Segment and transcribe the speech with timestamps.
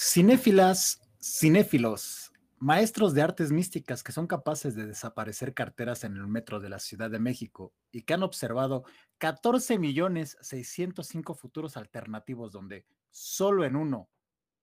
[0.00, 6.60] Cinéfilas, cinéfilos, maestros de artes místicas que son capaces de desaparecer carteras en el metro
[6.60, 8.84] de la Ciudad de México y que han observado
[9.18, 14.08] 14 millones 605 futuros alternativos donde solo en uno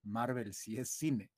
[0.04, 1.30] Marvel sí es cine.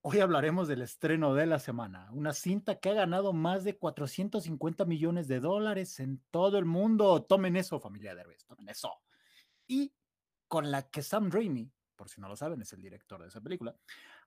[0.00, 4.86] Hoy hablaremos del estreno de la semana, una cinta que ha ganado más de 450
[4.86, 7.22] millones de dólares en todo el mundo.
[7.22, 8.90] Tomen eso, familia de Herbes, tomen eso.
[9.68, 9.94] Y
[10.48, 13.40] con la que Sam Raimi por si no lo saben, es el director de esa
[13.40, 13.76] película,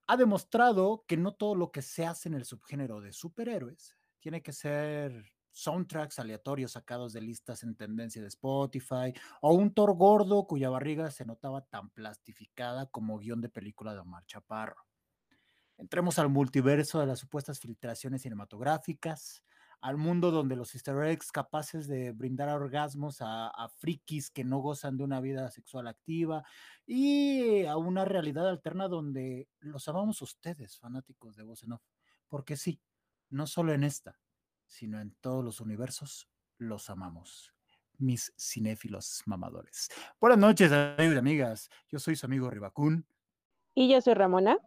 [0.07, 4.41] ha demostrado que no todo lo que se hace en el subgénero de superhéroes tiene
[4.41, 10.45] que ser soundtracks aleatorios sacados de listas en tendencia de Spotify o un Thor gordo
[10.45, 14.85] cuya barriga se notaba tan plastificada como guion de película de Omar Chaparro.
[15.77, 19.43] Entremos al multiverso de las supuestas filtraciones cinematográficas,
[19.81, 24.97] al mundo donde los easter eggs capaces de brindar orgasmos a, frikis que no gozan
[24.97, 26.43] de una vida sexual activa
[26.85, 31.83] y a una realidad alterna donde los amamos ustedes, fanáticos de Voz en Off.
[32.27, 32.81] Porque sí,
[33.29, 34.19] no solo en esta,
[34.65, 37.53] sino en todos los universos, los amamos.
[37.99, 39.89] Mis cinéfilos mamadores.
[40.19, 41.69] Buenas noches, amigos y amigas.
[41.89, 43.07] Yo soy su amigo Ribacún.
[43.73, 44.57] Y yo soy Ramona.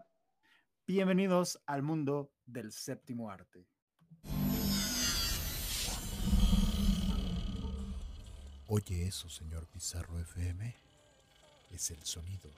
[0.87, 3.69] Bienvenidos al mundo del séptimo arte.
[8.73, 10.73] Oye eso, señor Pizarro FM.
[11.73, 12.49] Es el sonido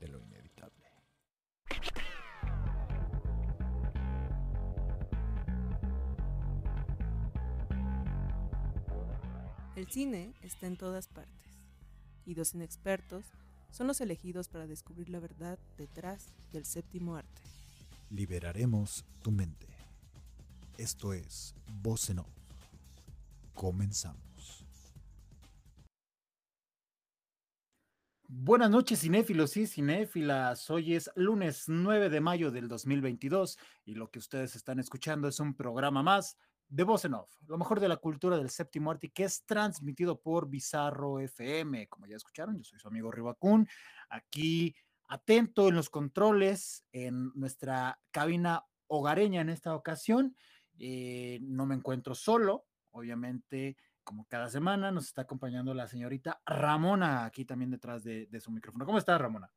[0.00, 0.74] de lo inevitable.
[9.76, 11.44] El cine está en todas partes
[12.24, 13.26] y dos inexpertos
[13.70, 17.42] son los elegidos para descubrir la verdad detrás del séptimo arte.
[18.08, 19.66] Liberaremos tu mente.
[20.78, 22.24] Esto es Voz en.
[23.52, 24.27] Comenzamos.
[28.30, 30.68] Buenas noches, cinéfilos y cinéfilas.
[30.68, 35.40] Hoy es lunes 9 de mayo del 2022 y lo que ustedes están escuchando es
[35.40, 36.36] un programa más
[36.68, 40.46] de Voz Off, lo mejor de la cultura del séptimo arte que es transmitido por
[40.46, 41.88] Bizarro FM.
[41.88, 43.66] Como ya escucharon, yo soy su amigo Ribacún,
[44.10, 50.36] aquí atento en los controles en nuestra cabina hogareña en esta ocasión.
[50.78, 57.26] Eh, no me encuentro solo, obviamente como cada semana, nos está acompañando la señorita Ramona,
[57.26, 58.86] aquí también detrás de, su micrófono.
[58.86, 59.52] ¿Cómo estás, Ramona?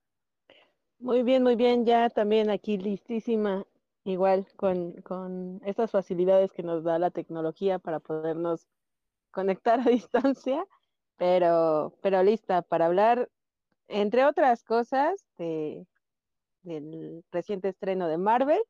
[0.99, 3.65] Muy bien, muy bien, ya también aquí listísima,
[4.03, 8.67] igual con, estas facilidades que nos da la tecnología para podernos
[9.31, 10.65] conectar a distancia,
[11.15, 13.29] pero, pero lista para hablar,
[13.87, 15.87] entre otras cosas, de,
[16.63, 18.61] del reciente estreno de Marvel.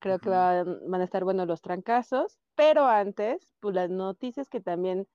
[0.00, 2.40] Creo que van, van, a estar buenos los trancazos.
[2.54, 5.06] Pero antes, pues las noticias que también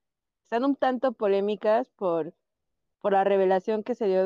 [0.43, 2.33] están un tanto polémicas por,
[2.99, 4.25] por la revelación que se dio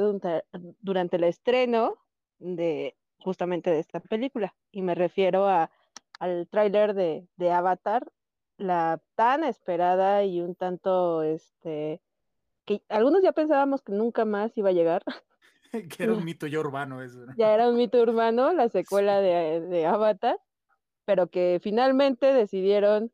[0.80, 1.98] durante, el estreno
[2.40, 4.54] de justamente de esta película.
[4.72, 5.72] Y me refiero a,
[6.20, 8.12] al tráiler de, de Avatar,
[8.58, 12.02] la tan esperada y un tanto, este,
[12.66, 15.04] que algunos ya pensábamos que nunca más iba a llegar.
[15.90, 17.26] que era un mito ya urbano eso.
[17.36, 20.40] Ya era un mito urbano, la secuela de, de Avatar
[21.06, 23.12] pero que finalmente decidieron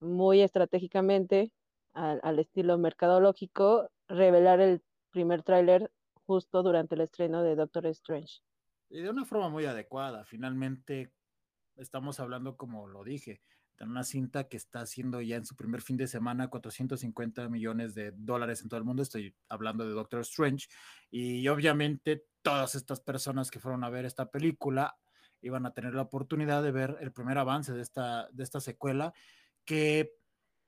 [0.00, 1.52] muy estratégicamente,
[1.92, 5.90] al, estilo mercadológico, revelar el primer tráiler
[6.26, 8.40] justo durante el estreno de Doctor Strange.
[8.90, 11.10] Y de una forma muy adecuada, finalmente
[11.76, 13.40] estamos hablando, como lo dije,
[13.78, 17.94] de una cinta que está haciendo ya en su primer fin de semana 450 millones
[17.94, 19.02] de dólares en todo el mundo.
[19.02, 20.68] Estoy hablando de Doctor Strange.
[21.10, 24.96] Y obviamente todas estas personas que fueron a ver esta película
[25.40, 29.12] iban a tener la oportunidad de ver el primer avance de esta, de esta secuela,
[29.64, 30.12] que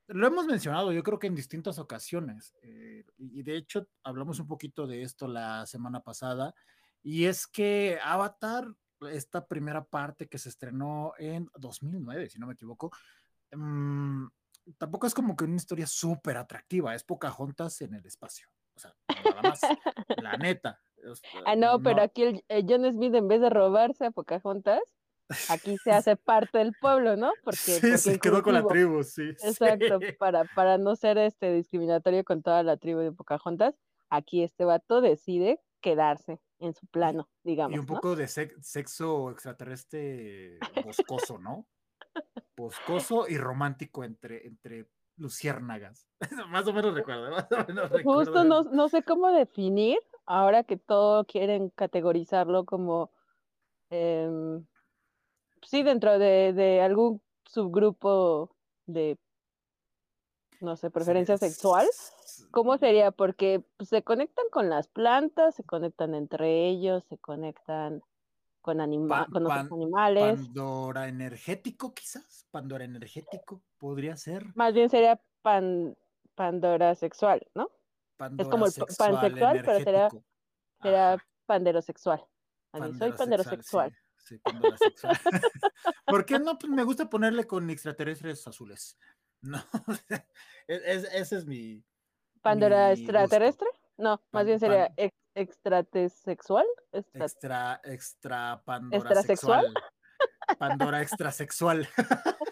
[0.08, 4.46] lo hemos mencionado yo creo que en distintas ocasiones, eh, y de hecho hablamos un
[4.46, 6.54] poquito de esto la semana pasada,
[7.02, 8.74] y es que Avatar,
[9.12, 12.90] esta primera parte que se estrenó en 2009, si no me equivoco,
[13.52, 14.26] mm,
[14.76, 18.48] tampoco es como que una historia súper atractiva, es Pocahontas en el espacio.
[18.74, 19.60] O sea, nada más,
[20.22, 20.80] la neta.
[21.44, 24.80] Ah, no, pero aquí el, John Smith, en vez de robarse a Pocahontas,
[25.48, 27.32] aquí se hace parte del pueblo, ¿no?
[27.44, 29.28] Porque, sí, se quedó con la tribu, sí.
[29.42, 33.74] Exacto, Para, para no ser este discriminatorio con toda la tribu de Pocahontas,
[34.10, 37.76] aquí este vato decide quedarse en su plano, digamos.
[37.76, 41.66] Y un poco de sexo extraterrestre boscoso, ¿no?
[42.56, 46.06] Boscoso y romántico entre, entre luciérnagas.
[46.48, 48.20] más o menos recuerdo, más o menos recuerdo.
[48.20, 53.10] Justo no, no sé cómo definir ahora que todo quieren categorizarlo como,
[53.90, 54.64] em,
[55.62, 58.50] sí, dentro de, algún subgrupo
[58.86, 59.18] de,
[60.60, 61.86] no sé, preferencia sexual,
[62.50, 63.10] ¿Cómo sería?
[63.10, 68.02] Porque pues, se conectan con las plantas, se conectan entre ellos, se conectan
[68.68, 70.36] con, anima Pan- con otros pan- animales.
[70.40, 72.46] Pandora energético, quizás.
[72.50, 74.44] Pandora energético podría ser.
[74.54, 75.96] Más bien sería pan,
[76.34, 77.70] Pandora sexual, ¿no?
[78.18, 80.10] Pandora como el sexual, pansexual, pero.
[80.80, 82.24] Será Ajá, panderosexual.
[82.72, 83.90] Así, soy panderosexual.
[84.18, 85.16] Sí, sí, Pandora sexual.
[86.06, 86.58] ¿Por qué no?
[86.58, 88.98] Pues me gusta ponerle con extraterrestres azules.
[89.40, 89.58] No,
[90.08, 90.22] es-
[91.06, 91.82] es- ese es mi.
[92.42, 93.68] ¿Pandora mi extraterrestre?
[93.96, 96.66] No, más Pan- bien sería pan- ex extratesexual.
[96.92, 99.66] Extra- Extra, extra Pandora ¿Extrasexual?
[99.66, 100.58] sexual.
[100.58, 101.88] Pandora extrasexual.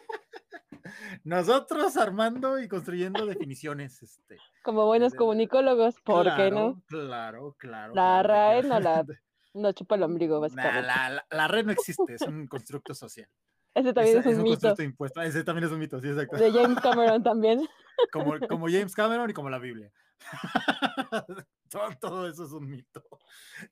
[1.24, 4.02] Nosotros armando y construyendo definiciones.
[4.02, 6.82] Este, Como buenos de- comunicólogos, ¿por qué no?
[6.86, 7.94] Claro, claro.
[7.94, 8.68] La claro RAE claro.
[8.68, 9.04] no la
[9.54, 10.82] No chupa el ombligo, Nah, básicamente.
[10.86, 13.26] la, la- la red no existe, es un constructo social.
[13.74, 14.54] Ese también Es, es, es un un mito.
[14.60, 15.22] constructo impuesto.
[15.22, 16.36] Ese también es un mito, sí, exacto.
[16.36, 17.66] De James Cameron también.
[18.12, 19.90] Como, como James Cameron y como la Biblia.
[21.68, 23.04] todo, todo eso es un mito.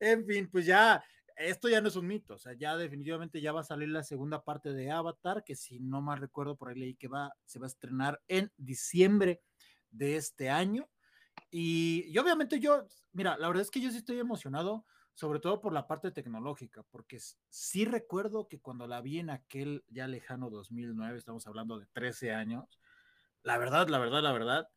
[0.00, 1.02] En fin, pues ya,
[1.36, 4.02] esto ya no es un mito, o sea, ya definitivamente ya va a salir la
[4.02, 7.58] segunda parte de Avatar, que si no mal recuerdo por ahí leí que va, se
[7.58, 9.42] va a estrenar en diciembre
[9.90, 10.88] de este año.
[11.50, 15.60] Y, y obviamente yo, mira, la verdad es que yo sí estoy emocionado, sobre todo
[15.60, 17.18] por la parte tecnológica, porque
[17.48, 22.32] sí recuerdo que cuando la vi en aquel ya lejano 2009, estamos hablando de 13
[22.32, 22.80] años,
[23.42, 24.68] la verdad, la verdad, la verdad,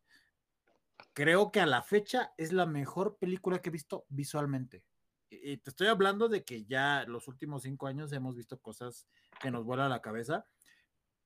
[1.17, 4.83] creo que a la fecha es la mejor película que he visto visualmente.
[5.31, 9.07] Y te estoy hablando de que ya los últimos cinco años hemos visto cosas
[9.41, 10.45] que nos vuelan la cabeza,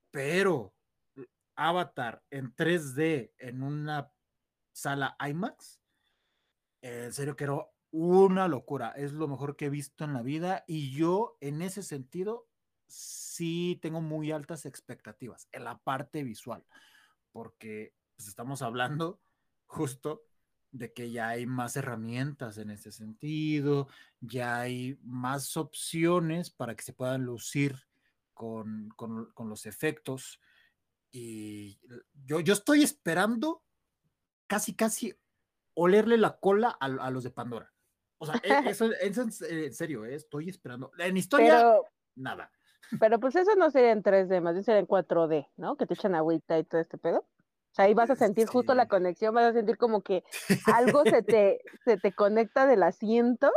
[0.10, 0.74] pero
[1.58, 4.10] Avatar en 3D en una
[4.72, 5.82] sala IMAX,
[6.82, 7.58] en serio que era
[7.92, 11.84] una locura, es lo mejor que he visto en la vida y yo en ese
[11.84, 12.48] sentido
[12.88, 16.66] sí tengo muy altas expectativas en la parte visual,
[17.34, 19.20] porque pues, estamos hablando
[19.72, 20.24] justo
[20.72, 23.88] de que ya hay más herramientas en ese sentido,
[24.20, 27.76] ya hay más opciones para que se puedan lucir
[28.34, 30.40] con, con, con los efectos.
[31.12, 31.80] Y
[32.26, 33.64] yo, yo estoy esperando
[34.48, 35.14] casi, casi
[35.74, 37.74] olerle la cola a, a los de Pandora.
[38.18, 40.92] O sea, e- eso, eso en, en serio, eh, estoy esperando.
[40.98, 41.86] En historia, Pero,
[42.16, 42.52] nada.
[43.00, 45.76] pero pues eso no sería en 3D, más bien sería en 4D, ¿no?
[45.78, 47.26] Que te echan agüita y todo este pedo.
[47.72, 50.24] O sea, ahí vas a sentir justo la conexión, vas a sentir como que
[50.66, 53.52] algo se te, se te conecta del asiento.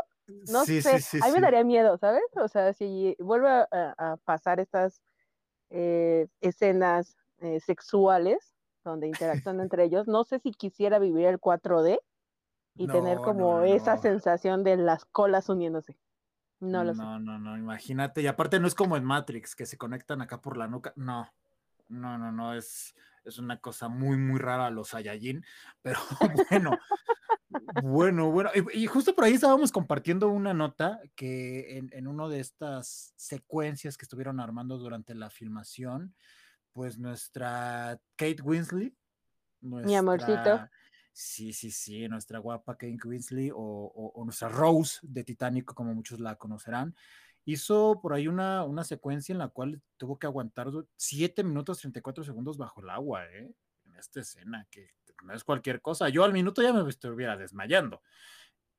[0.49, 2.23] No Sí, sé, sí, sí, a mí me daría miedo, ¿sabes?
[2.37, 5.03] O sea, si vuelve a, pasar estas
[5.71, 11.99] eh, escenas eh, sexuales donde interactúan entre ellos, no sé si quisiera vivir el 4D
[12.77, 14.03] y tener como no, esa no.
[14.03, 15.97] sensación de las colas uniéndose.
[16.61, 17.03] No lo sé.
[17.03, 18.23] No, no, no, imagínate.
[18.23, 20.93] Y aparte no es como en Matrix, que se conectan acá por la nuca.
[20.97, 21.29] No,
[21.89, 22.95] no, no, no, es,
[23.25, 25.45] es una cosa muy, muy rara los Saiyajin.
[25.83, 25.99] Pero
[26.51, 26.79] bueno,
[27.83, 28.51] bueno, bueno.
[28.55, 33.13] Y, y justo por ahí estábamos compartiendo una nota que en, en una de estas
[33.17, 36.15] secuencias que estuvieron armando durante la filmación,
[36.73, 38.93] pues nuestra Kate Winslet,
[39.61, 40.33] Mi amorcito.
[40.35, 40.71] nuestra-
[41.17, 45.95] Sí, sí, sí, nuestra guapa Kate Winslet o, o- o nuestra Rose de Titanic, como
[45.95, 46.97] muchos la conocerán,
[47.45, 52.25] hizo por ahí una, una secuencia en la cual tuvo que aguantar 7 minutos 34
[52.25, 53.55] segundos bajo el agua, ¿eh?
[53.85, 54.91] En esta escena, que
[55.23, 56.09] no es cualquier cosa.
[56.09, 58.03] Yo al minuto ya me estuviera desmayando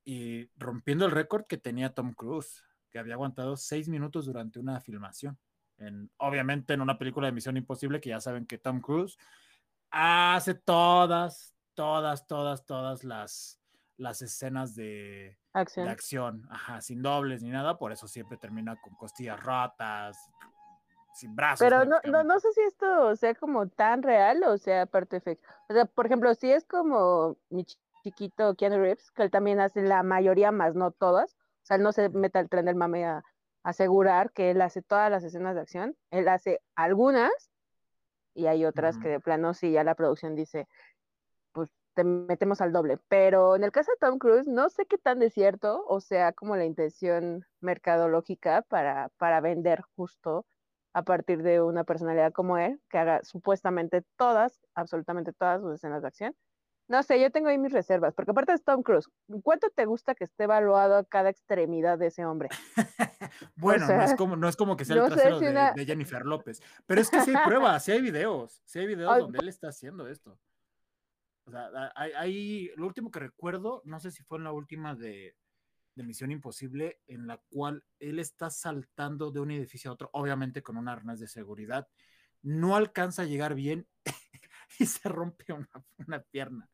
[0.04, 4.80] y rompiendo el récord que tenía Tom Cruise, que había aguantado 6 minutos durante una
[4.80, 5.38] filmación.
[5.78, 9.18] En, obviamente en una película de Misión Imposible, que ya saben que Tom Cruise
[9.90, 13.60] hace todas, todas, todas, todas las,
[13.96, 15.88] las escenas de, de Acción.
[15.88, 20.16] acción, ajá, sin dobles ni nada, por eso siempre termina con costillas rotas,
[21.14, 21.66] sin brazos.
[21.66, 25.48] Pero no, no, no sé si esto sea como tan real o sea parte efecto.
[25.68, 29.58] O sea, por ejemplo, si es como mi chi- chiquito Keanu Reeves, que él también
[29.60, 31.34] hace la mayoría, más no todas.
[31.34, 33.24] O sea, él no se mete al tren del mame a,
[33.66, 35.96] asegurar que él hace todas las escenas de acción.
[36.12, 37.32] Él hace algunas
[38.32, 39.14] y hay otras que Ujú.
[39.14, 40.68] de plano sí, ya la producción dice,
[41.96, 42.98] te metemos al doble.
[43.08, 46.32] Pero en el caso de Tom Cruise, no sé qué tan de cierto, o sea,
[46.32, 50.46] como la intención mercadológica para, para vender justo
[50.94, 56.02] a partir de una personalidad como él, que haga supuestamente todas, absolutamente todas sus escenas
[56.02, 56.36] de acción.
[56.88, 59.08] No sé, yo tengo ahí mis reservas, porque aparte es Tom Cruise.
[59.42, 62.48] ¿Cuánto te gusta que esté evaluado a cada extremidad de ese hombre?
[63.56, 65.72] Bueno, no, es como, no es como que sea no el trasero si de, una-
[65.72, 69.18] de Jennifer López, pero es que sí hay pruebas, sí hay videos, sí hay videos
[69.18, 70.38] donde él está haciendo esto.
[71.46, 74.52] O sea, a- hay, hay- lo último que recuerdo, no sé si fue en la
[74.52, 75.36] última de,
[75.94, 80.62] de Misión Imposible, en la cual él está saltando de un edificio a otro, obviamente
[80.62, 81.88] con un arnés de seguridad,
[82.42, 83.88] no alcanza a llegar bien
[84.78, 85.68] y se rompe una,
[86.06, 86.68] una pierna.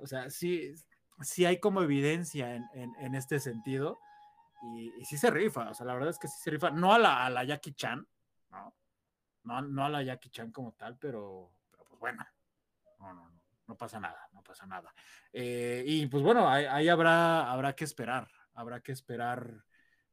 [0.00, 0.72] O sea, sí,
[1.20, 3.98] sí hay como evidencia en, en, este sentido.
[4.74, 6.70] Y, sí se rifa, o sea, la verdad es que sí se rifa.
[6.70, 8.06] No a la, la Jackie Chan,
[8.50, 8.74] ¿no?
[9.44, 9.62] ¿no?
[9.62, 12.24] No a la Jackie Chan como tal, pero, pero pues bueno.
[12.98, 13.35] No, no, no,
[13.66, 14.94] no pasa nada, no pasa nada.
[15.32, 19.64] Eh, y pues bueno, ahí, habrá, habrá que esperar, habrá que esperar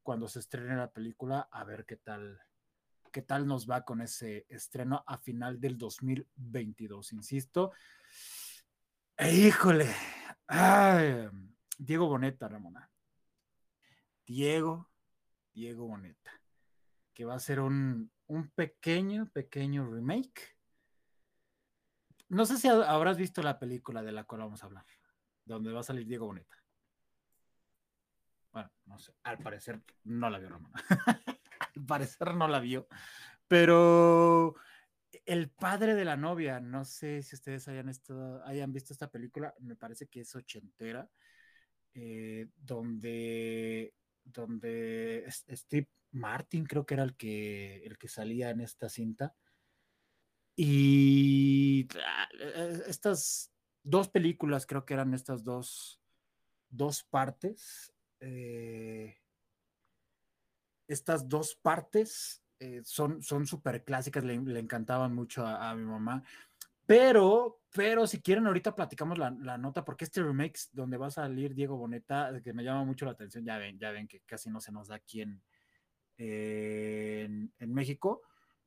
[0.01, 2.39] cuando se estrene la película a ver qué tal,
[3.12, 7.72] qué tal nos va con ese estreno a final del 2022, insisto.
[9.15, 9.93] E híjole,
[11.77, 12.89] Diego Boneta, Ramona.
[14.25, 14.89] Diego,
[15.53, 16.31] Diego Boneta,
[17.13, 20.52] que va a ser un, un pequeño, pequeño remake.
[22.34, 24.86] No sé si habrás visto la película de la cual vamos a hablar,
[25.46, 26.56] donde va a salir Diego Boneta.
[28.52, 30.74] Bueno, no sé, al parecer no la vio Ramona.
[31.75, 32.88] al parecer no la vio,
[33.48, 34.56] pero
[35.25, 39.54] el padre de la novia, no sé si ustedes hayan, estado, hayan visto esta película,
[39.60, 41.10] me parece que es ochentera,
[41.94, 48.90] eh, donde, donde Steve Martin creo que era el que, el que salía en esta
[48.90, 49.36] cinta.
[50.55, 53.51] Y ah, e-, estas
[53.83, 56.00] dos películas, creo que eran estas dos,
[56.69, 59.17] dos partes, eh,
[60.88, 66.24] estas dos partes eh, son súper clásicas, le, encantaban mucho a, mi mamá.
[66.86, 71.53] Pero, pero si quieren, ahorita platicamos la, nota, porque este remake donde va a salir
[71.53, 74.62] Diego Boneta, que me llama mucho la atención, ya ven, ya ven que casi no
[74.62, 75.41] se nos da aquí en,
[76.17, 78.22] en, México.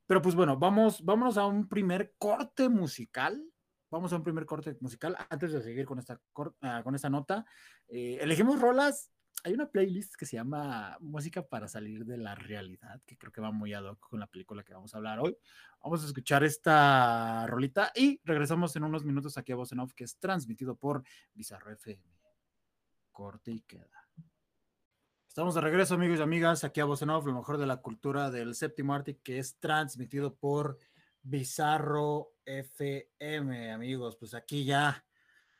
[0.06, 3.42] Pero pues bueno, vamos, vámonos a un primer corte musical.
[3.90, 6.20] Vamos a un primer corte musical antes de seguir con esta,
[6.62, 7.44] ah, con esta nota.
[7.88, 9.10] Eh, elegimos rolas
[9.46, 13.40] hay una playlist que se llama Música para salir de la realidad, que creo que
[13.40, 15.36] va muy ad hoc con la película que vamos a hablar hoy.
[15.80, 19.94] Vamos a escuchar esta rolita y regresamos en unos minutos aquí a Voz en Off,
[19.94, 22.02] que es transmitido por Bizarro FM.
[23.12, 24.05] Corte y queda.
[25.36, 27.82] Estamos de regreso, amigos y amigas, aquí a Voz en Off, lo mejor de la
[27.82, 30.78] cultura del séptimo arte, que es transmitido por
[31.22, 34.16] Bizarro FM, amigos.
[34.16, 35.04] Pues aquí ya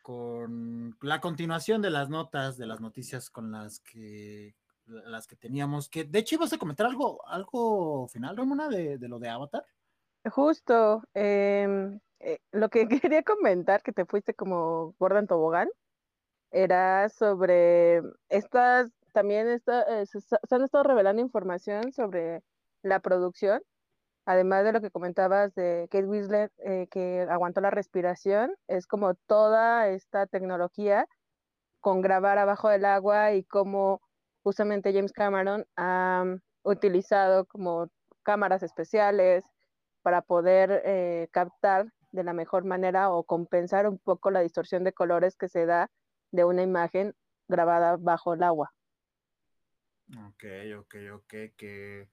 [0.01, 4.57] con la continuación de las notas, de las noticias con las que
[4.87, 9.09] las que teníamos, que de hecho ibas a comentar algo, algo final, Ramona, de, de
[9.09, 9.67] lo de Avatar.
[10.25, 15.69] Justo, em, eh, lo que quería comentar, que te fuiste como Gordon Tobogán,
[16.51, 17.99] era sobre
[18.31, 20.19] estas, también está, eh, se,
[20.51, 22.43] han estado revelando información sobre
[22.83, 23.63] la producción
[24.27, 29.15] además de lo que comentabas de Kate Winslet, eh, que aguantó la respiración, es como
[29.15, 31.07] toda esta tecnología
[31.81, 34.03] con grabar abajo del agua y cómo
[34.43, 36.25] justamente James Cameron ha
[36.65, 37.89] utilizado como
[38.25, 39.45] cámaras especiales
[40.03, 44.93] para poder eh, captar de la mejor manera o compensar un poco la distorsión de
[44.93, 45.89] colores que se da
[46.33, 47.15] de una imagen
[47.49, 48.76] grabada bajo el agua.
[50.09, 50.45] Ok,
[50.79, 52.09] ok, ok, que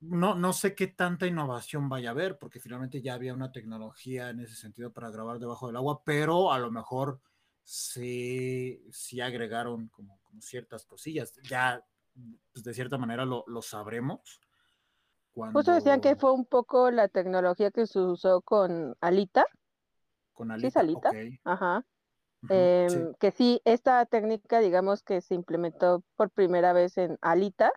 [0.00, 4.30] no, no sé qué tanta innovación vaya a haber, porque finalmente ya había una tecnología
[4.30, 7.20] en ese sentido para grabar debajo del agua, pero a lo mejor
[7.62, 11.34] sí, sí agregaron como, ciertas cosillas.
[11.48, 11.84] Ya,
[12.52, 14.40] pues de cierta manera lo, sabremos.
[15.52, 19.44] Justo decían que fue un poco la tecnología que se usó con Alita.
[20.32, 20.80] Con Alita.
[20.80, 21.10] Alita?
[21.44, 21.84] Ajá.
[22.48, 27.70] Em, que sí, esta técnica, digamos que se implementó por primera vez en Alita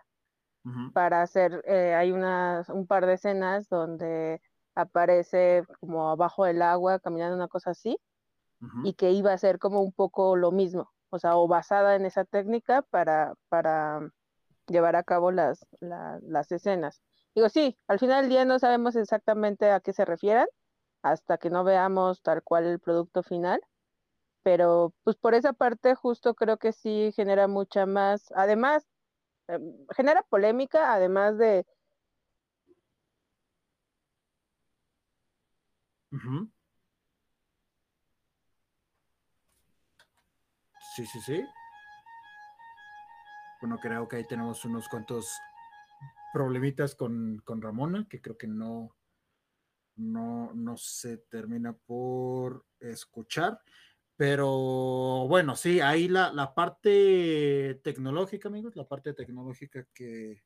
[0.94, 4.40] para hacer, eh, hay unas, un par de escenas donde
[4.74, 7.98] aparece como abajo del agua caminando una cosa así
[8.82, 12.06] y que iba a ser como un poco lo mismo, o sea, o basada en
[12.06, 14.00] esa técnica para, para
[14.66, 17.02] llevar a cabo las, las escenas.
[17.34, 20.46] Digo, sí, al final del día no sabemos exactamente a qué se refieran
[21.02, 23.60] hasta que no veamos tal cual el producto final,
[24.44, 28.86] pero pues por esa parte justo creo que sí genera mucha más, además
[29.48, 31.66] Em, genera polémica, además de...
[40.94, 41.44] Sí, sí, sí.
[43.60, 45.26] Bueno, creo que ahí tenemos unos cuantos
[46.32, 48.94] problemitas con, con Ramona, que creo que no,
[49.96, 53.60] no, no se termina por escuchar.
[54.16, 60.44] Pero bueno, sí, ahí la, la parte tecnológica, amigos, la parte tecnológica que,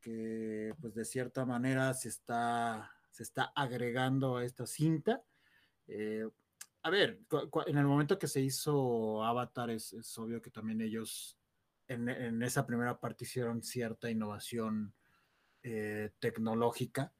[0.00, 5.24] que pues de cierta manera se está, se está agregando a esta cinta.
[5.88, 6.28] Eh,
[6.82, 7.18] a ver,
[7.66, 11.36] en el momento que se hizo Avatar, es, es obvio que también ellos
[11.88, 14.94] en, en, esa primera parte hicieron cierta innovación
[15.64, 17.12] eh, tecnológica.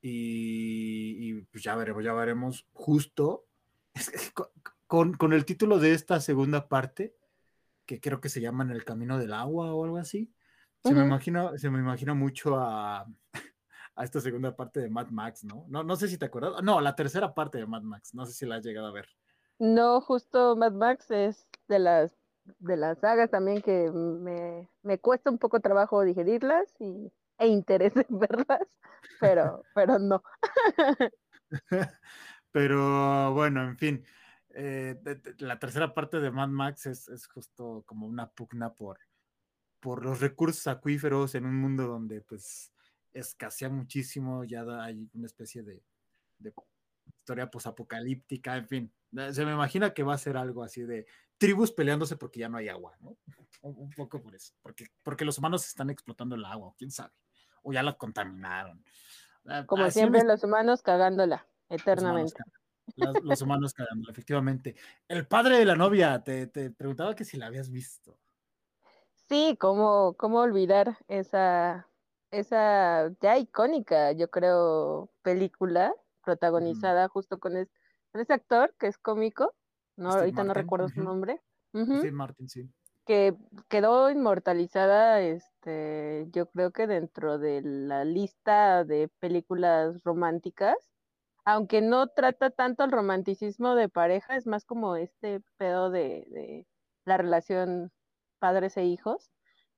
[0.00, 3.46] Y, y, pues ya veremos, ya veremos justo
[4.86, 7.16] con, con el título de esta segunda parte,
[7.86, 10.32] que creo que se llama En el Camino del Agua o algo así,
[10.82, 13.06] se, me, imagina, se me imagina mucho a,
[13.96, 15.64] a esta segunda parte de Mad Max, ¿no?
[15.68, 15.82] ¿no?
[15.82, 16.62] No sé si te acuerdas.
[16.62, 19.08] No, la tercera parte de Mad Max, no sé si la has llegado a ver.
[19.58, 22.16] No, justo Mad Max es de las
[22.60, 27.94] de las sagas también que me, me cuesta un poco trabajo digerirlas y, e interés
[27.96, 28.66] en verlas,
[29.20, 30.22] pero, pero no.
[32.52, 34.04] pero bueno, en fin,
[34.58, 34.98] eh,
[35.38, 38.98] la tercera parte de Mad Max es, es, justo como una pugna por,
[39.80, 42.72] por los recursos acuíferos en un mundo donde pues
[43.12, 45.82] escasea muchísimo, ya hay una especie de,
[46.38, 46.54] de
[47.04, 48.94] historia posapocalíptica, en fin,
[49.30, 52.56] se me imagina que va a ser algo así de tribus peleándose porque ya no
[52.56, 53.16] hay agua, ¿no?
[53.62, 57.12] Un, poco por eso, porque, porque los humanos están explotando el agua, quién sabe,
[57.62, 58.82] o ya la contaminaron.
[59.44, 62.42] Ah, Como siempre, los humanos cagándola eternamente.
[62.96, 64.76] Los humanos, cagándola, efectivamente.
[65.08, 68.18] El padre de la novia, te, te, preguntaba que si la habías visto.
[69.28, 71.88] Sí, cómo, cómo olvidar esa,
[72.30, 77.52] esa ya icónica, yo creo, película protagonizada justo con,
[78.12, 79.54] con ese actor que es cómico
[79.96, 81.40] no, ahorita no recuerdo su nombre.
[81.72, 82.70] Sí, Martin, sí.
[83.04, 83.34] Que
[83.68, 90.76] quedó inmortalizada, este, yo creo que dentro de la lista de películas románticas,
[91.46, 96.66] aunque no trata tanto el romanticismo de pareja, es más como este pedo de, de
[97.04, 97.92] la relación
[98.40, 99.30] padres e hijos.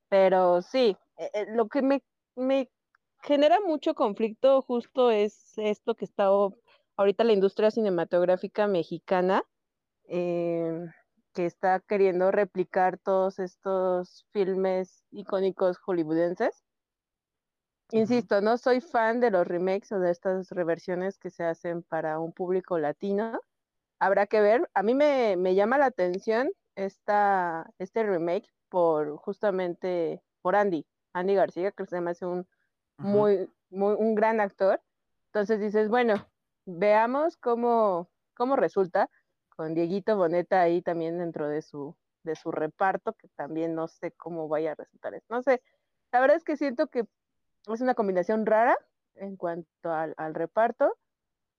[0.09, 2.03] Pero sí, eh, eh, lo que me,
[2.35, 2.71] me
[3.21, 6.29] genera mucho conflicto justo es esto que está
[6.97, 9.43] ahorita la industria cinematográfica mexicana,
[10.07, 10.87] eh,
[11.33, 16.65] que está queriendo replicar todos estos filmes icónicos hollywoodenses.
[17.91, 22.19] Insisto, no soy fan de los remakes o de estas reversiones que se hacen para
[22.19, 23.41] un público latino.
[23.97, 24.69] Habrá que ver.
[24.73, 31.71] A mí me, llama la atención esta, este remake por justamente por Andy, Andy García,
[31.71, 32.47] que se me hace un
[32.97, 34.81] muy, muy, un gran actor.
[35.27, 36.27] Entonces dices, bueno,
[36.65, 39.09] veamos cómo, cómo resulta
[39.55, 44.11] con Dieguito Boneta ahí también dentro de su, de su reparto, que también no sé
[44.11, 45.21] cómo vaya a resultar.
[45.27, 45.61] No sé,
[46.11, 47.05] la verdad es que siento que
[47.73, 48.77] es una combinación rara
[49.15, 50.95] en cuanto al, reparto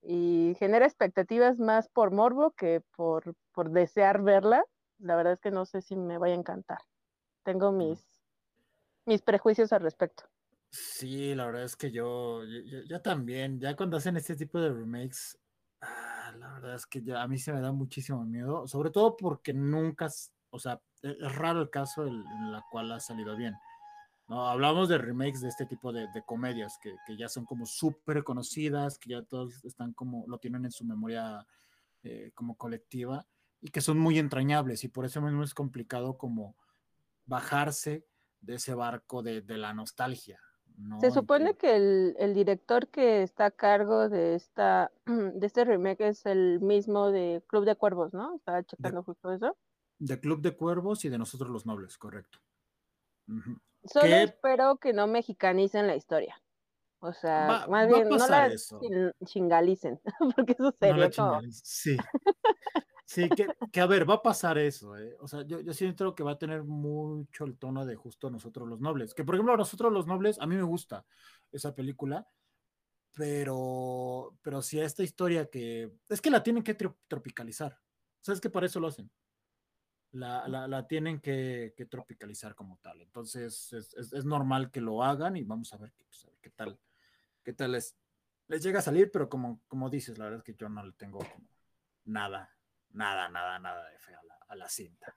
[0.01, 4.65] y genera expectativas más por morbo que por, por desear verla.
[4.99, 6.79] La verdad es que no sé si me vaya a encantar.
[7.43, 7.77] Tengo mm.
[7.77, 8.23] mis,
[9.05, 10.23] mis prejuicios al respecto.
[10.71, 14.71] Sí, la verdad es que yo, yo, yo, también, ya cuando hacen este tipo de
[14.71, 15.37] remakes,
[15.81, 19.17] Ah, la verdad es que ya a mí se me da muchísimo miedo, sobre todo
[19.17, 20.09] porque nunca,
[20.51, 23.55] o sea, e, es raro el caso en, la cual ha salido bien.
[24.31, 24.47] ¿No?
[24.47, 29.11] Hablamos de remakes de este tipo de, comedias que, ya son como súper conocidas, que
[29.11, 31.45] ya todos están como, lo tienen en su memoria
[32.03, 33.27] eh, como colectiva
[33.59, 36.55] y que son muy entrañables y por eso mismo es complicado como
[37.25, 38.05] bajarse
[38.39, 40.39] de ese barco de la nostalgia,
[40.99, 41.75] se supone que
[42.17, 47.43] el, director que está a cargo de esta de este remake es el mismo de
[47.47, 48.35] Club de Cuervos, ¿no?
[48.35, 49.57] Estaba checando justo eso.
[49.99, 52.39] De Club de Cuervos y de Nosotros los Nobles, correcto.
[53.83, 56.41] Solo espero que no mexicanicen la historia.
[56.99, 58.51] O sea, más bien no la
[59.25, 59.99] chingalicen,
[60.35, 61.97] porque eso sería no Sí.
[63.05, 65.17] Sí, que, que, a ver, va a pasar eso, ¿eh?
[65.19, 68.69] O sea, yo, yo siento que va a tener mucho el tono de justo nosotros
[68.69, 69.13] los nobles.
[69.13, 71.05] Que por ejemplo, nosotros los nobles, a mí me gusta
[71.51, 72.25] esa película,
[73.13, 75.91] pero, pero si a esta historia que.
[76.07, 77.77] Es que la tienen que tropicalizar.
[78.21, 79.11] ¿Sabes que para eso lo hacen?
[80.13, 83.01] La, la, la tienen que, que, tropicalizar como tal.
[83.01, 86.39] Entonces, es, es, es, normal que lo hagan y vamos a ver, pues, a ver
[86.41, 86.79] qué tal,
[87.43, 87.95] qué tal les,
[88.49, 90.91] les llega a salir, pero como, como dices, la verdad es que yo no le
[90.93, 91.47] tengo como
[92.03, 92.49] nada
[92.93, 94.13] nada, nada, nada de fe
[94.47, 95.15] a la, cinta.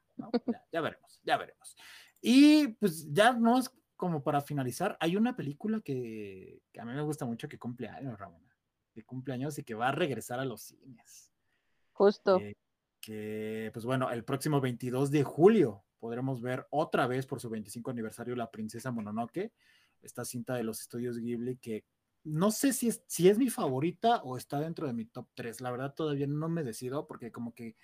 [0.73, 1.77] Ya, veremos, ya veremos.
[2.21, 7.03] Y pues ya no es como para finalizar, hay una película que, a mí me
[7.03, 8.55] gusta mucho que cumple años, Ramona,
[8.93, 11.33] que cumple años y que va a regresar a los cines.
[11.93, 12.41] Justo.
[13.05, 17.91] Que, pues bueno, el próximo 22 de julio podremos ver otra vez por su 25
[17.91, 19.53] aniversario La Princesa Mononoke,
[20.01, 21.85] esta cinta de los estudios Ghibli que
[22.25, 25.61] no sé si es, si es mi favorita o está dentro de mi top 3.
[25.61, 27.77] La verdad todavía no me decido porque como que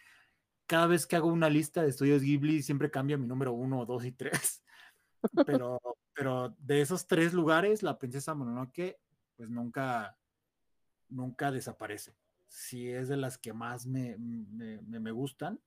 [0.67, 4.05] cada vez que hago una lista de estudios Ghibli siempre cambia mi número 1, 2
[4.07, 4.63] y 3.
[5.47, 5.79] Pero,
[6.15, 8.99] pero de esos tres lugares, la princesa Mononoke
[9.37, 10.17] pues nunca,
[11.11, 12.17] nunca desaparece.
[12.51, 15.61] Sí es de las que más me, me, me gustan.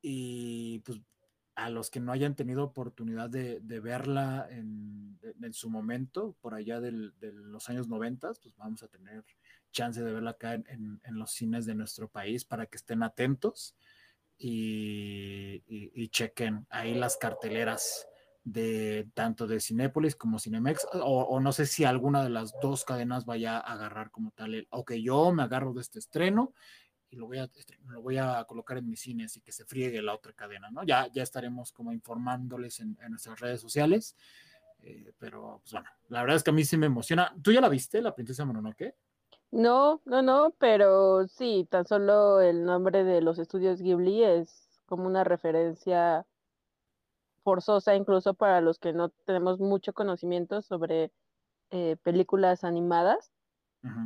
[0.00, 1.00] Y pues
[1.56, 5.18] a los que no hayan tenido oportunidad de, verla en,
[5.52, 9.24] su momento, por allá de los años 90, pues vamos a tener
[9.72, 13.74] chance de verla acá en, los cines de nuestro país para que estén atentos.
[14.38, 18.06] y, chequen ahí las carteleras
[18.46, 23.26] de tanto de Cinépolis como Cinemex, o, no sé si alguna de las dos cadenas
[23.26, 26.54] vaya a agarrar como tal el, ok, yo me agarro de este estreno
[27.10, 27.50] y lo voy a,
[27.88, 30.84] lo voy a colocar en mi cine, así que se friegue la otra cadena, ¿no?
[30.84, 34.14] Ya, ya estaremos como informándoles en, nuestras redes sociales,
[34.78, 37.34] eh, pero pues bueno, la verdad es que a mí sí me emociona.
[37.42, 38.94] ¿Tú ya la viste, La Princesa Mononoke?
[39.50, 45.08] No, no, no, pero sí, tan solo el nombre de los estudios Ghibli es como
[45.08, 46.24] una referencia
[47.46, 51.12] forzosa incluso para los que no tenemos mucho conocimiento sobre
[51.70, 53.30] eh, películas animadas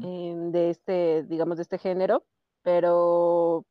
[0.03, 2.22] de este, digamos, de este género,
[2.61, 3.64] pero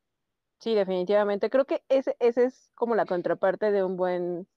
[0.58, 4.48] sí, definitivamente creo que ese, ese es como la contraparte de un buen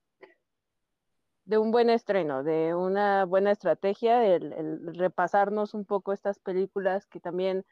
[1.45, 7.19] de un buen estreno, de una buena estrategia, el, repasarnos un poco estas películas que
[7.19, 7.63] también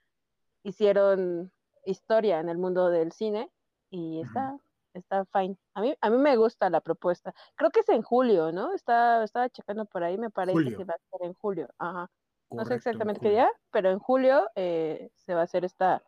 [0.61, 1.51] hicieron
[1.85, 3.49] historia en el mundo del cine
[3.89, 4.59] y está,
[4.93, 5.57] está fine.
[5.73, 7.33] A mí, a mí me gusta la propuesta.
[7.55, 8.73] Creo que es en julio, ¿no?
[8.73, 11.69] Está, estaba checando por ahí, me parece que va a ser en julio.
[11.77, 12.09] Ajá.
[12.49, 16.03] no sé exactamente qué día, pero en julio eh, se va a hacer esta,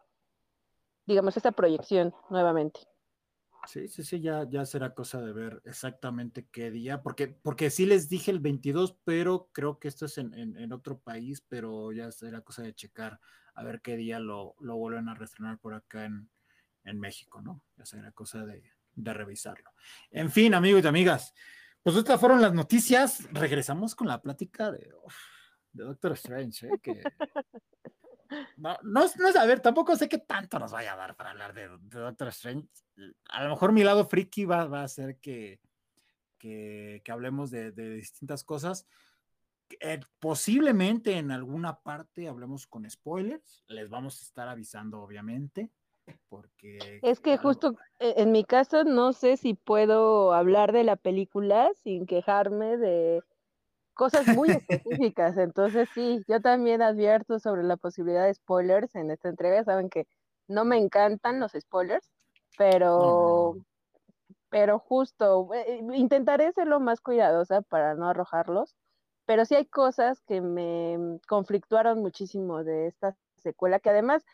[1.05, 2.81] digamos, esta proyección nuevamente.
[3.65, 7.85] Sí, sí, sí, ya, ya será cosa de ver exactamente qué día, porque, porque sí
[7.85, 12.41] les dije el 22, pero creo que esto es en, otro país, pero ya será
[12.41, 13.21] cosa de checar
[13.55, 16.29] a ver qué día lo, lo vuelven a reestrenar por acá en,
[16.99, 17.63] México, ¿no?
[17.77, 19.71] Ya será cosa de, revisarlo.
[20.11, 21.33] En fin, amigos y amigas,
[21.81, 23.27] pues estas fueron las noticias.
[23.31, 24.91] Regresamos con la plática de,
[25.73, 26.79] de Doctor Strange, ¿eh?
[26.81, 27.03] que
[28.57, 31.31] no, no, es, no a ver, tampoco sé qué tanto nos vaya a dar para
[31.31, 32.67] hablar de, Doctor Strange.
[33.29, 35.59] A lo mejor mi lado friki va, va a hacer que,
[36.37, 38.85] que, hablemos de, distintas cosas.
[39.79, 43.63] Eh, posiblemente en alguna parte hablemos con spoilers.
[43.67, 45.71] Les vamos a estar avisando, obviamente.
[46.29, 46.99] Porque.
[47.01, 51.69] Es que justo e, en mi caso no sé si puedo hablar de la película
[51.83, 53.23] sin quejarme de
[53.93, 54.49] cosas muy
[55.11, 55.37] específicas.
[55.37, 59.63] Entonces, sí, yo también advierto sobre la posibilidad de spoilers en esta entrega.
[59.63, 60.07] Saben que
[60.47, 62.11] no me encantan los spoilers,
[62.57, 63.55] pero,
[64.49, 68.75] pero justo eh, intentaré ser lo más cuidadosa para no arrojarlos.
[69.25, 74.25] Pero sí hay cosas que me conflictuaron muchísimo de esta secuela, que además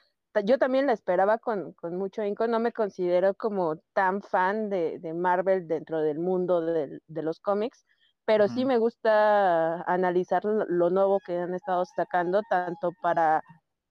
[0.45, 2.47] yo también la esperaba con, mucho inco.
[2.47, 7.85] No me considero como tan fan de, Marvel dentro del mundo de los cómics
[8.29, 13.43] pero sí me gusta analizar lo nuevo que han estado sacando, tanto para,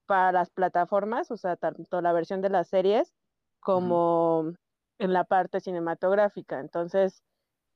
[0.06, 3.12] para las plataformas, o sea, tanto la versión de las series
[3.58, 4.52] como
[5.00, 6.60] en la parte cinematográfica.
[6.60, 7.24] Entonces,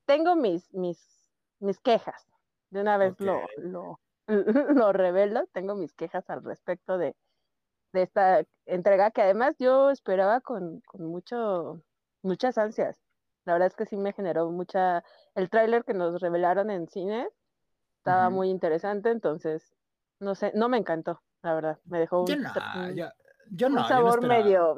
[0.05, 2.25] tengo mis, mis, mis quejas.
[2.69, 3.99] De una vez lo, lo,
[4.73, 7.13] lo revelo, tengo mis quejas al respecto de,
[7.93, 11.81] de esta entrega que además yo esperaba con, con mucho,
[12.21, 12.99] muchas ansias.
[13.45, 15.03] La verdad es que sí me generó mucha...
[15.35, 17.27] El tráiler que nos revelaron en cine
[17.97, 19.77] estaba muy interesante, entonces,
[20.19, 21.79] no sé, no me encantó, la verdad.
[21.85, 22.27] Me dejó un,
[23.51, 24.75] yo, no, sabor medio...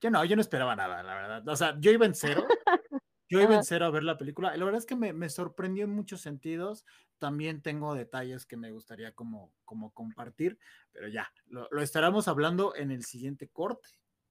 [0.00, 1.48] Yo no, yo no esperaba nada, la verdad.
[1.48, 2.46] O sea, yo iba en cero.
[3.30, 4.54] Yo iba en cero a ver la película.
[4.56, 6.84] La verdad es que me, sorprendió en muchos sentidos.
[7.18, 10.58] También tengo detalles que me gustaría como, como compartir,
[10.92, 13.88] pero ya, lo, lo estaremos hablando en el siguiente corte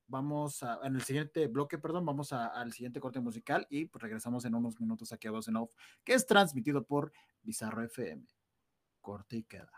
[0.10, 4.44] vamos a, en el siguiente bloque, perdón, vamos al siguiente corte musical y pues regresamos
[4.46, 8.26] en unos minutos aquí a Voz en Off, que es transmitido por Bizarro FM.
[9.00, 9.72] Corte y queda.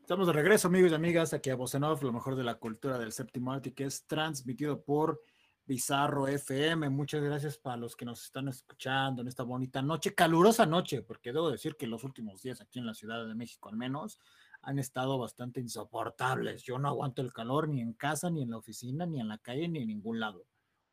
[0.00, 2.56] Estamos de regreso, amigos y amigas, aquí a Voz en Off, lo mejor de la
[2.56, 5.22] cultura del séptimo arte, que es transmitido por
[5.64, 6.88] Bizarro FM.
[6.90, 11.32] Muchas gracias para los que nos están escuchando en esta bonita noche, calurosa noche, porque
[11.32, 14.18] debo decir que los últimos días aquí en la Ciudad de México al menos
[14.62, 16.62] han estado bastante insoportables.
[16.62, 19.38] Yo no aguanto el calor ni en casa, ni en la oficina, ni en la
[19.38, 20.44] calle, ni en ningún lado.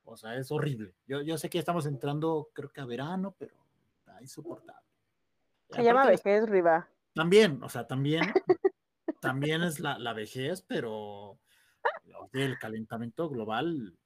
[0.03, 0.95] O sea, es horrible.
[1.07, 3.55] Yo, yo sé que estamos entrando, creo que a verano, pero
[3.99, 4.87] está insoportable.
[5.69, 6.89] Se llama vejez, Riva.
[7.13, 8.23] También, o sea, también,
[9.21, 11.39] también es la, la vejez, pero
[12.33, 13.97] el calentamiento global,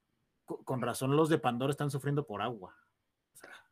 [0.45, 2.75] con razón los de Pandora están sufriendo por agua.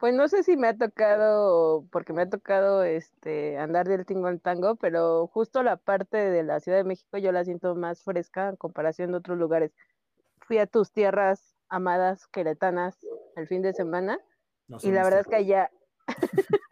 [0.01, 4.27] Pues no sé si me ha tocado, porque me ha tocado este andar del tingo
[4.27, 8.03] al tango, pero justo la parte de la Ciudad de México yo la siento más
[8.03, 9.71] fresca en comparación de otros lugares.
[10.39, 12.97] Fui a tus tierras amadas queretanas
[13.35, 14.19] el fin de semana
[14.81, 15.69] y la verdad es que allá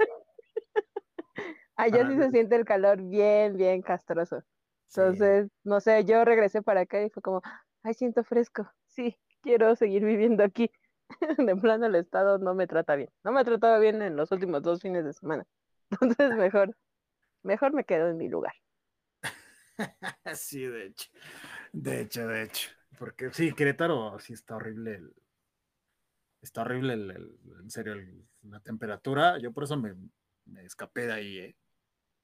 [1.76, 4.44] allá sí se siente el calor bien, bien castroso.
[4.88, 7.44] Entonces, no sé, yo regresé para acá y fue como,
[7.84, 10.72] ay, siento fresco, sí, quiero seguir viviendo aquí.
[11.38, 13.10] de plano el Estado no me trata bien.
[13.24, 15.46] No me ha tratado bien en los últimos dos fines de semana.
[16.02, 16.76] Entonces mejor,
[17.44, 18.54] mejor me quedo en mi lugar.
[20.36, 21.10] sí, de hecho.
[21.72, 22.70] De hecho, de hecho.
[22.98, 24.96] porque sí, Querétaro sí está horrible.
[24.96, 25.16] el-
[26.42, 29.38] está horrible, el- el- en serio, el- la temperatura.
[29.40, 29.94] Yo por eso me,
[30.46, 31.58] me escapé de ahí, ¿eh?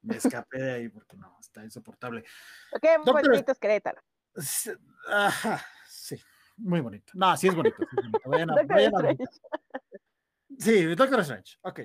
[0.01, 2.23] Me escapé de ahí porque no, está insoportable.
[2.81, 4.01] Qué Doctor- bonito es Querétaro.
[4.35, 4.71] Sí,
[5.07, 5.65] Ajá,
[6.57, 7.11] muy bonito.
[7.15, 7.75] No, sí es bonito.
[7.77, 8.19] sí es bonito.
[8.29, 9.17] Vayan a- vayan.
[10.57, 11.79] Sí, Doctor Strange, ok.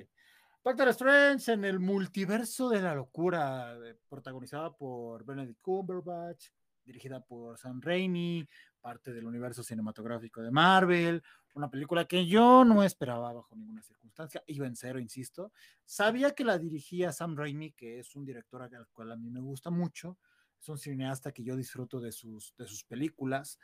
[0.63, 3.75] Doctor Strange en el multiverso de la locura,
[4.07, 6.49] protagonizada por Benedict Cumberbatch,
[6.85, 8.47] dirigida por Sam Raimi,
[8.79, 11.21] parte del universo cinematográfico de Marvel,
[11.55, 15.51] una película que yo no esperaba bajo ninguna circunstancia, iba en cero, insisto.
[15.83, 19.41] Sabía que la dirigía Sam Raimi, que es un director al cual a mí me
[19.41, 20.17] gusta mucho,
[20.59, 23.59] es un cineasta que yo disfruto de sus, de sus películas,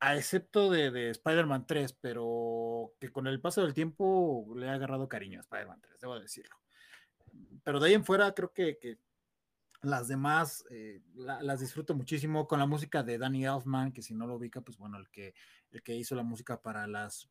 [0.00, 4.74] a excepto de, de Spider-Man 3, pero que con el paso del tiempo le ha
[4.74, 6.56] agarrado cariño a Spider-Man 3, debo decirlo.
[7.62, 8.98] Pero de ahí en fuera creo que, que
[9.82, 14.14] las demás eh, la- las disfruto muchísimo con la música de Danny Elfman, que si
[14.14, 15.34] no lo ubica, pues bueno, el que,
[15.70, 17.28] el que hizo la música para las,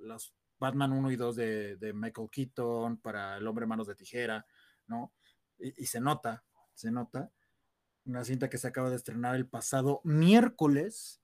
[0.00, 4.46] las Batman 1 y 2 de, de Michael Keaton, para El hombre manos de tijera,
[4.86, 5.12] ¿no?
[5.58, 6.42] Y, y se nota,
[6.74, 7.30] se nota.
[8.06, 11.20] Una cinta que se acaba de estrenar el pasado miércoles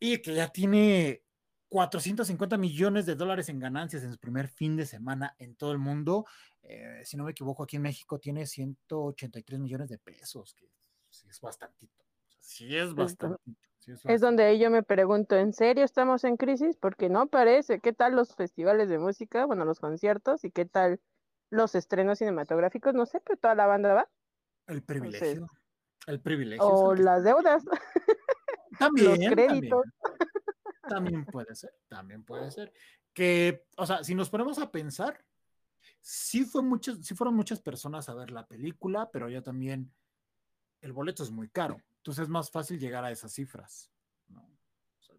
[0.00, 1.22] y que ya tiene
[1.68, 5.78] 450 millones de dólares en ganancias en su primer fin de semana en todo el
[5.78, 6.24] mundo.
[6.62, 10.68] Eh, si no me equivoco, aquí en México tiene 183 millones de pesos, que
[11.10, 12.02] sí es bastantito.
[12.02, 13.60] O sea, Sí es bastantito.
[13.78, 16.76] sí es donde yo me pregunto, ¿en serio estamos en crisis?
[16.76, 17.78] Porque no parece.
[17.80, 19.46] ¿Qué tal los festivales de música?
[19.46, 21.00] Bueno, los conciertos y qué tal
[21.50, 22.94] los estrenos cinematográficos?
[22.94, 24.08] No sé, pero toda la banda va.
[24.66, 25.48] El privilegio.
[26.06, 26.64] El privilegio.
[26.66, 27.64] O el que- las deudas.
[28.78, 29.84] También, los créditos.
[30.82, 32.72] También, también puede ser, también puede ser.
[33.12, 35.24] Que, o sea, si nos ponemos a pensar,
[36.00, 39.92] sí, fue muchas, sí fueron muchas personas a ver la película, pero ya también
[40.80, 41.80] el boleto es muy caro.
[41.96, 43.90] Entonces es más fácil llegar a esas cifras.
[44.28, 44.40] ¿no?
[44.42, 45.16] O sea,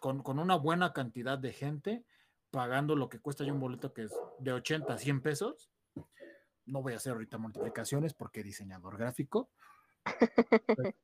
[0.00, 2.04] con, con una buena cantidad de gente
[2.50, 5.70] pagando lo que cuesta ya un boleto que es de 80 a 100 pesos.
[6.64, 9.50] No voy a hacer ahorita multiplicaciones porque diseñador gráfico.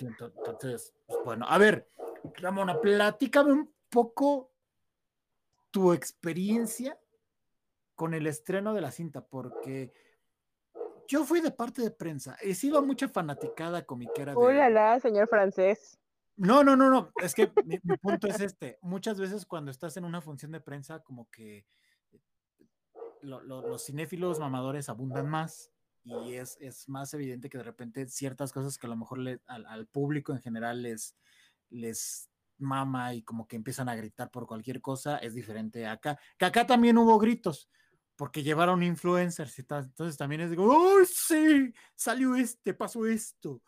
[0.00, 1.88] Entonces, pues, bueno, a ver,
[2.36, 4.52] Ramona, platícame un poco
[5.70, 6.98] tu experiencia
[7.94, 9.92] con el estreno de la cinta, porque
[11.06, 14.38] yo fui de parte de prensa, he sido mucha fanaticada comiquera de...
[14.38, 15.98] ¡Hola, la, señor francés!
[16.36, 19.96] No, no, no, no, es que mi, mi punto es este, muchas veces cuando estás
[19.96, 21.64] en una función de prensa, como que
[23.22, 25.70] lo- lo- los cinéfilos mamadores abundan más
[26.04, 29.40] y es, es más evidente que de repente ciertas cosas que a lo mejor le-
[29.46, 31.16] al, al público en general les,
[31.70, 36.18] les mama y como que empiezan a gritar por cualquier cosa, es diferente acá.
[36.38, 37.70] Que acá también hubo gritos
[38.16, 39.84] porque llevaron influencers y tal.
[39.84, 41.72] Entonces también es digo, ¡oh, sí!
[41.94, 43.62] Salió este, pasó esto.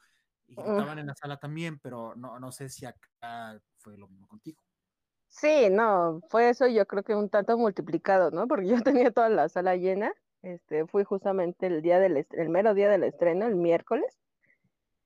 [0.47, 4.29] Y gritaban en la sala también, pero no, no sé si acá fue lo mismo
[4.29, 4.63] contigo.
[5.29, 8.49] Sí, no, fue eso yo creo que un tanto multiplicado, ¿no?
[8.49, 10.13] Porque yo tenía toda la sala llena.
[10.43, 14.19] Este, fui justamente el día del el mero día del estreno, el miércoles.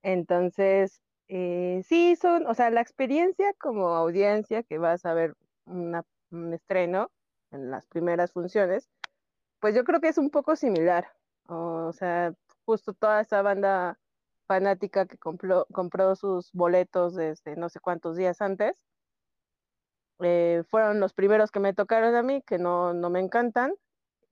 [0.02, 5.34] Entonces, eh, sí, son, o sea, la experiencia como audiencia que vas a ver
[5.66, 7.10] una- un estreno
[7.50, 8.90] en las primeras funciones,
[9.60, 11.08] pues yo creo que es un poco similar.
[11.48, 12.34] O sea,
[12.66, 13.98] justo toda esa banda
[14.48, 18.86] fanática que compró, compró sus boletos desde no sé cuántos días antes,
[20.22, 23.74] eh, fueron los primeros que me tocaron a mí, que no, no me encantan.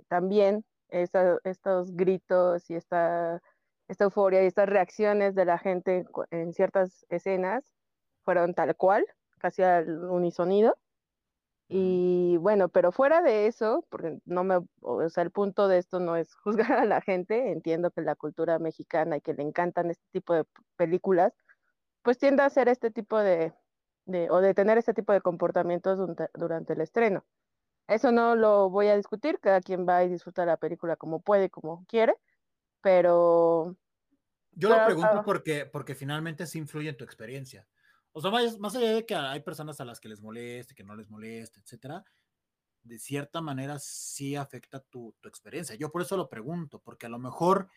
[0.09, 3.43] También esa- estos gritos y esta,
[3.89, 7.73] esta euforia y estas reacciones de la gente en ciertas escenas
[8.25, 9.07] fueron tal cual,
[9.39, 10.77] casi al unisonido.
[11.71, 16.01] Y bueno, pero fuera de eso, porque no me, o sea, el punto de esto
[16.01, 19.91] no es juzgar a la gente, entiendo que la cultura mexicana y que le encantan
[19.91, 20.45] este tipo de
[20.77, 21.35] películas,
[22.03, 23.55] pues tiende a hacer este tipo de,
[24.07, 27.27] de o de tener este tipo de comportamientos durante, durante el estreno.
[27.89, 31.51] Eso no lo voy a discutir, cada quien va y disfruta la película como puede,
[31.51, 32.17] como quiere,
[32.83, 33.77] pero
[34.53, 35.25] Yo lo pregunto claro.
[35.25, 37.69] porque, porque finalmente sí influye en tu experiencia.
[38.13, 40.85] O sea, más, más allá de que hay personas a las que les moleste, que
[40.85, 42.05] no les moleste, etcétera,
[42.83, 45.77] de cierta manera sí afecta tu, tu experiencia.
[45.77, 47.69] Yo por eso lo pregunto, porque a lo mejor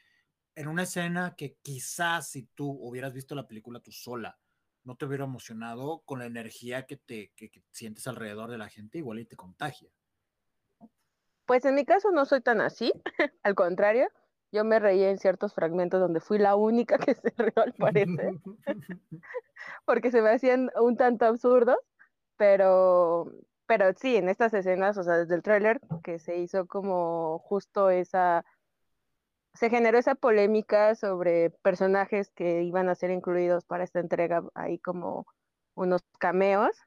[0.55, 4.39] en una escena que quizás si tú hubieras visto la película tú sola,
[4.83, 8.69] no te hubiera emocionado con la energía que te que, que sientes alrededor de la
[8.69, 9.91] gente, igual y te contagia.
[11.51, 12.93] Pues en mi caso no soy tan así,
[13.43, 14.07] al contrario,
[14.53, 18.35] yo me reí en ciertos fragmentos donde fui la única que se rió al parecer,
[19.85, 21.75] porque se me hacían un tanto absurdos,
[22.37, 23.29] pero,
[23.65, 27.89] pero sí, en estas escenas, o sea, desde el tráiler que se hizo como justo
[27.89, 28.45] esa,
[29.53, 34.79] se generó esa polémica sobre personajes que iban a ser incluidos para esta entrega, ahí
[34.79, 35.27] como
[35.75, 36.77] unos cameos,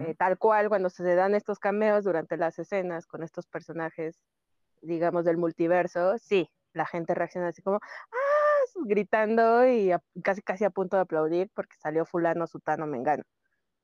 [0.00, 4.20] eh, tal cual cuando se dan estos cameos durante las escenas con estos personajes,
[4.82, 8.38] digamos, del multiverso, sí, la gente reacciona así como, ¡ah!
[8.84, 13.24] gritando y casi casi a punto de aplaudir porque salió fulano, sutano, mengano.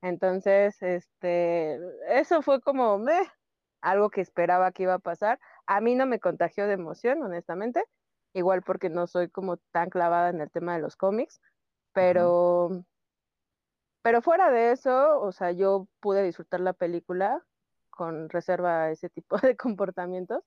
[0.03, 3.27] Entonces, este, eso fue como, meh,
[3.81, 5.41] algo que esperaba que iba a pasar.
[5.67, 7.83] A mí no me contagió de emoción, honestamente,
[8.35, 11.41] igual porque no soy como tan clavada en el tema de los cómics,
[11.93, 12.85] pero,
[14.05, 17.43] pero fuera de eso, o sea, yo pude disfrutar la película
[17.89, 20.45] con reserva a ese tipo de comportamientos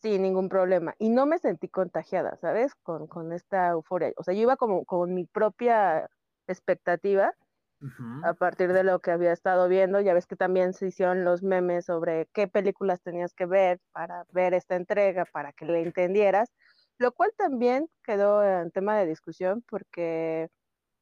[0.00, 0.94] sin ningún problema.
[1.00, 2.76] Y no me sentí contagiada, ¿sabes?
[2.76, 4.12] Con, con esta euforia.
[4.18, 6.08] O sea, yo iba como con mi propia
[6.46, 7.34] expectativa
[8.22, 10.00] a partir de lo que había estado viendo.
[10.00, 14.26] Ya ves que también se hicieron los memes sobre qué películas tenías que ver para
[14.30, 16.52] ver esta entrega, para que le entendieras,
[16.98, 20.50] lo cual también quedó en tema de discusión porque...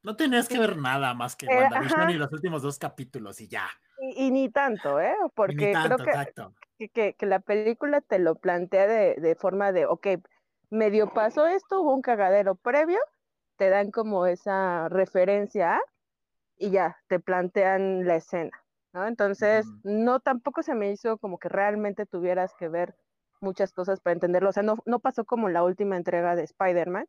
[0.02, 3.48] No tenías que ver nada más que eh, WandaVision y los últimos dos capítulos y
[3.48, 3.68] ya.
[4.16, 5.14] Y, ni tanto, ¿eh?
[5.34, 10.06] Porque creo que, que, que, la película te lo plantea de, de forma de, ok,
[10.70, 12.98] medio pasó esto, hubo un cagadero previo,
[13.56, 15.78] te dan como esa referencia
[16.56, 18.52] y ya, te plantean la escena,
[18.94, 19.06] ¿no?
[19.06, 22.96] Entonces, no tampoco se me hizo como que realmente tuvieras que ver
[23.40, 24.50] muchas cosas para entenderlo.
[24.50, 27.06] O sea, no, no pasó como la última entrega de Spider-Man,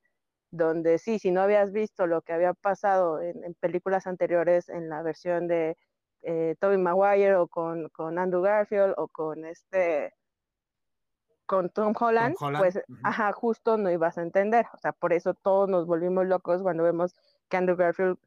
[0.51, 5.01] donde sí, si no habías visto lo que había pasado en, películas anteriores en la
[5.01, 5.77] versión de
[6.23, 10.13] eh, Tobey Maguire o con, con, Andrew Garfield o con este
[11.45, 14.65] con Tom Holland, pues ajá, justo no ibas a entender.
[14.73, 17.13] O sea, por eso todos nos volvimos locos cuando vemos
[17.49, 18.17] que Andrew Garfield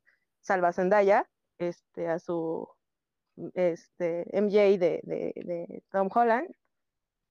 [0.40, 2.68] salva a Zendaya, este, a su
[3.54, 6.54] este, MJ de, de, Tom Holland,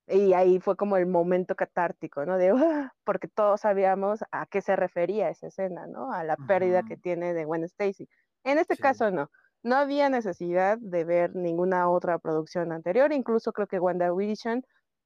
[0.08, 2.38] y ahí fue como el momento catártico, ¿no?
[2.38, 2.94] De, ¡ah!
[3.04, 6.12] porque todos sabíamos a qué se refería esa escena, ¿no?
[6.12, 8.10] A la pérdida que tiene de Gwen Stacy.
[8.44, 9.30] En este caso no,
[9.64, 14.64] no había necesidad de ver ninguna otra producción anterior, incluso creo que WandaVision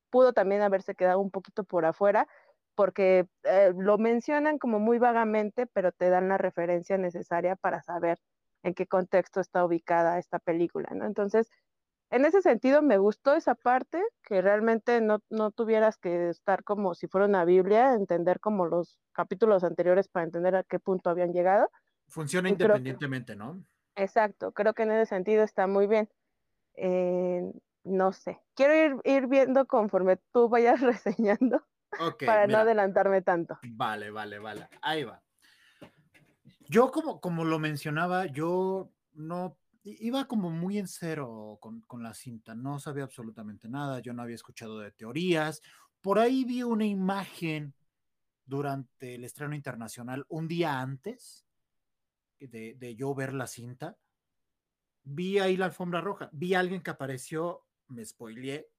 [0.09, 2.27] pudo también haberse quedado un poquito por afuera,
[2.75, 8.19] porque eh, lo mencionan como muy vagamente, pero te dan la referencia necesaria para saber
[8.63, 11.05] en qué contexto está ubicada esta película, ¿no?
[11.05, 11.49] Entonces,
[12.09, 16.95] en ese sentido me gustó esa parte, que realmente no, no tuvieras que estar como
[16.95, 21.33] si fuera una Biblia, entender como los capítulos anteriores para entender a qué punto habían
[21.33, 21.69] llegado.
[22.07, 23.61] Funciona independientemente, ¿no?
[23.95, 26.09] Exacto, creo que en ese sentido está muy bien.
[26.75, 27.51] Eh,
[27.83, 31.65] no sé, quiero ir, ir viendo conforme tú vayas reseñando
[32.25, 33.57] para no adelantarme tanto.
[33.63, 34.69] Vale, vale, vale.
[34.81, 35.21] Ahí va.
[36.69, 39.57] Yo, como, como lo mencionaba, yo no
[39.99, 44.23] iba como muy en cero con, con, la cinta, no sabía absolutamente nada, yo no
[44.23, 45.61] había escuchado de teorías.
[46.01, 47.73] Por ahí vi una imagen
[48.45, 51.45] durante el estreno internacional un día antes
[52.39, 53.97] de, de yo ver la cinta.
[55.03, 58.69] Vi ahí la alfombra roja, vi a alguien que apareció, me spoileé,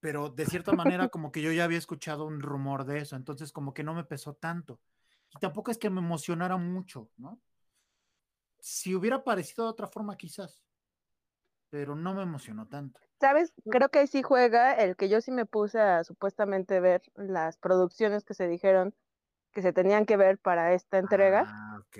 [0.00, 3.52] pero de cierta manera como que yo ya había escuchado un rumor de eso, entonces
[3.52, 4.80] como que no me pesó tanto.
[5.30, 7.40] Y tampoco es que me emocionara mucho, ¿no?
[8.60, 10.64] Si hubiera parecido de otra forma quizás,
[11.70, 13.00] pero no me emocionó tanto.
[13.20, 13.52] ¿Sabes?
[13.70, 17.56] Creo que ahí sí juega el que yo sí me puse a supuestamente ver las
[17.56, 18.94] producciones que se dijeron
[19.52, 21.44] que se tenían que ver para esta entrega.
[21.46, 21.98] Ah, ok.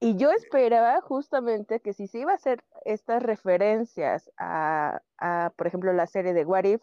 [0.00, 5.02] Y yo esperaba justamente que si se iba a hacer estas referencias a,
[5.56, 6.82] por ejemplo, la serie de What If,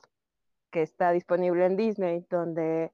[0.71, 2.91] que está disponible en Disney, donde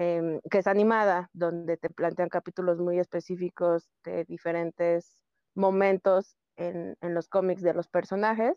[0.00, 5.20] em, que es animada, donde te plantean capítulos muy específicos de diferentes
[5.54, 8.54] momentos en, los cómics de los personajes,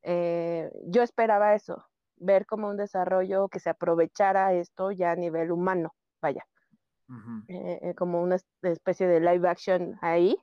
[0.00, 1.84] eh, yo esperaba eso,
[2.16, 6.46] ver como un desarrollo que se aprovechara esto ya a nivel humano, vaya.
[7.48, 10.38] Eh, eh, como una especie de live action ahí,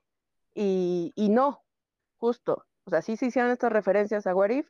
[0.53, 1.63] y, no,
[2.17, 4.69] justo, o sea, sí se hicieron estas referencias a What If,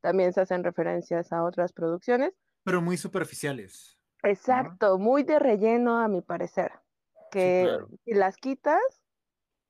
[0.00, 2.32] también se hacen referencias a otras producciones.
[2.62, 3.99] Pero muy superficiales.
[4.22, 6.72] Exacto, muy de relleno a mi parecer,
[7.30, 8.80] que si las quitas,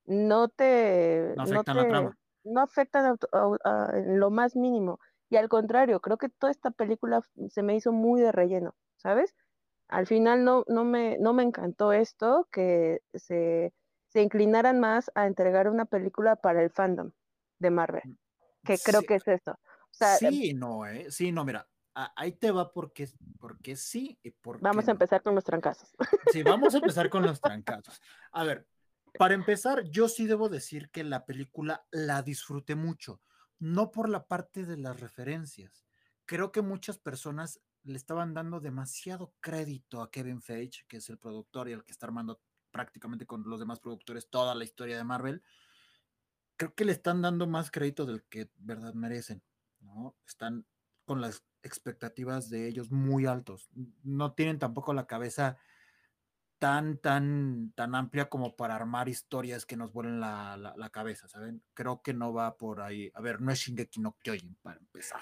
[0.05, 1.33] no te...
[1.35, 2.17] No afectan la trama.
[2.43, 3.17] No afectan
[3.93, 4.99] en lo más mínimo.
[5.29, 9.35] Y al contrario, creo que toda esta película se me hizo muy de relleno, ¿sabes?
[9.91, 13.73] al final no, no, me, no me encantó esto, que se,
[14.13, 17.11] inclinaran más a entregar una película para el fandom
[17.59, 18.15] de Marvel, mm,
[18.65, 19.59] que creo que es esto.
[19.91, 21.11] sí, no, ¿eh?
[21.11, 25.35] Sí, no, mira, ahí te va porque, porque sí y porque Vamos a empezar con
[25.35, 25.93] los trancazos.
[26.31, 28.01] Sí, vamos a empezar con los trancazos.
[28.31, 28.67] A ver,
[29.17, 33.21] para empezar, yo sí debo decir que la película la disfruté mucho,
[33.59, 35.85] no por la parte de las referencias.
[36.25, 41.17] Creo que muchas personas le estaban dando demasiado crédito a Kevin Feige, que es el
[41.17, 45.03] productor y el que está armando prácticamente con los demás productores toda la historia de
[45.03, 45.43] Marvel.
[46.55, 49.41] Creo que le están dando más crédito del que verdad merecen,
[49.79, 50.15] ¿no?
[50.27, 50.65] Están
[51.11, 53.69] con las expectativas de ellos muy altos.
[54.01, 55.57] No tienen tampoco la cabeza
[56.57, 61.61] tan, tan, tan amplia como para armar historias que nos vuelen la, la, cabeza, ¿saben?
[61.73, 63.11] Creo que no va por ahí.
[63.13, 65.19] A ver, no es Shingeki no Kyojin para empezar.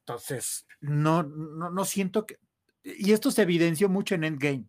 [0.00, 2.38] Entonces, no, no, no siento que...
[2.82, 4.68] Y esto se evidenció mucho en Endgame.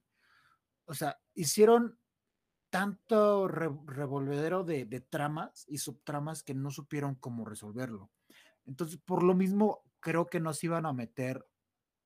[0.86, 2.00] O sea, hicieron
[2.70, 8.12] tanto revolvedero de, de, tramas y subtramas que no supieron cómo resolverlo.
[8.66, 11.48] Entonces, por lo mismo, creo que nos iban a meter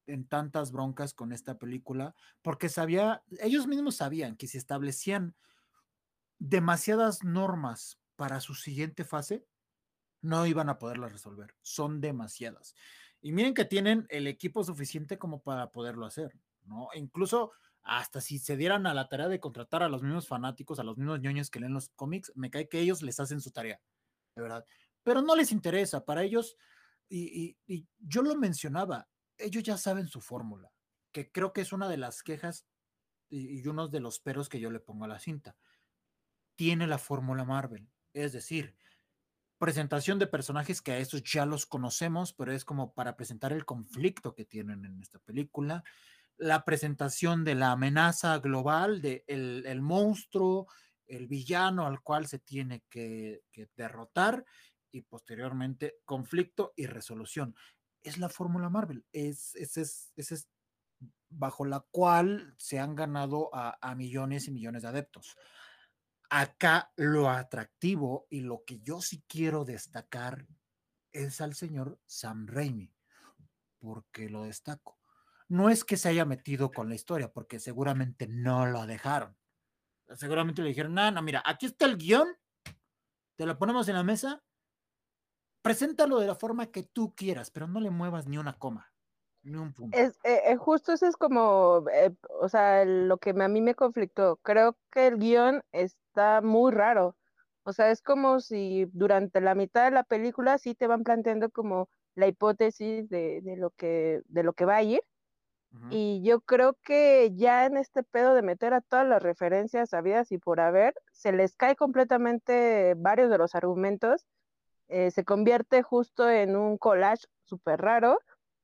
[0.07, 5.35] en tantas broncas con esta película, porque sabía, ellos mismos sabían que si establecían
[6.37, 9.45] demasiadas normas para su siguiente fase,
[10.21, 11.57] no iban a poderlas resolver.
[11.61, 12.73] Son demasiadas.
[13.19, 16.31] Y miren que tienen el equipo suficiente como para poderlo hacer,
[16.63, 16.87] ¿no?
[16.93, 17.51] E incluso
[17.83, 20.97] hasta si se dieran a la tarea de contratar a los mismos fanáticos, a los
[20.97, 23.81] mismos ñoños que leen los cómics, me cae que ellos les hacen su tarea,
[24.37, 24.63] de verdad.
[25.03, 26.55] Pero no les interesa, para ellos,
[27.09, 27.57] y,
[27.99, 29.07] yo lo mencionaba,
[29.37, 30.71] ellos ya saben su fórmula,
[31.11, 32.65] que creo que es una de las quejas
[33.29, 35.55] y, y uno de los peros que yo le pongo a la cinta.
[36.55, 38.75] Tiene la fórmula Marvel, es decir,
[39.59, 43.65] presentación de personajes que a estos ya los conocemos, pero es como para presentar el
[43.65, 45.83] conflicto que tienen en esta película,
[46.37, 50.67] la presentación de la amenaza global, de el, monstruo,
[51.05, 53.41] el villano al cual se tiene que,
[53.75, 54.45] derrotar
[54.91, 57.55] y posteriormente conflicto y resolución.
[58.01, 59.77] Es la fórmula Marvel, es, es,
[60.15, 60.49] es,
[61.29, 65.37] bajo la cual se han ganado a, a millones y millones de adeptos.
[66.29, 70.47] Acá lo atractivo y lo que yo sí quiero destacar
[71.11, 72.93] es al señor Sam Raimi,
[73.79, 74.99] porque lo destaco
[75.49, 79.35] no es que se haya metido con la historia, porque seguramente no lo dejaron.
[80.15, 82.27] Seguramente le dijeron, no, no, mira, aquí está el guion,
[83.35, 84.43] te lo ponemos en la mesa,
[85.69, 88.91] preséntalo de la forma que tú quieras, pero no le muevas ni una coma,
[89.43, 89.95] ni un punto.
[89.95, 92.11] Es, eh, eh, justo eso es como, eh,
[92.41, 94.37] o sea, lo que a mí me conflictó.
[94.37, 97.15] Creo que el guion está muy raro.
[97.61, 101.51] O sea, es como si durante la mitad de la película sí te van planteando
[101.51, 105.01] como la hipótesis de, de lo, que, de lo que va a ir,
[105.91, 110.31] y yo creo que ya en este pedo de meter a todas las referencias habidas
[110.31, 114.25] y por haber, se les cae completamente varios de los argumentos.
[114.89, 118.19] Eh, se convierte justo en un collage súper raro,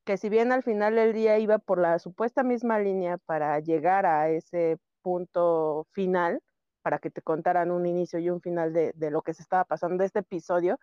[0.06, 4.06] que si bien al final del día iba por la supuesta misma línea para llegar
[4.06, 6.42] a ese punto final,
[6.82, 9.66] para que te contaran un inicio y un final de, de lo que se estaba
[9.66, 10.80] pasando de este episodio,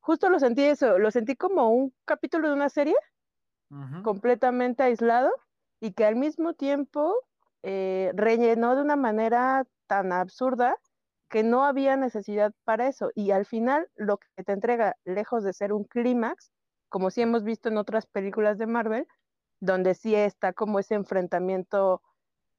[0.00, 2.94] justo lo sentí eso, lo sentí como un capítulo de una serie
[4.02, 5.30] completamente aislado
[5.80, 7.14] y que al mismo tiempo
[7.62, 10.76] eh, rellenó de una manera tan absurda
[11.34, 13.10] que no había necesidad para eso.
[13.12, 16.52] Y al final lo que te entrega, lejos de ser un clímax,
[16.88, 19.08] como sí hemos visto en otras películas de Marvel,
[19.58, 22.02] donde sí está como ese enfrentamiento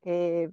[0.04, 0.50] eh,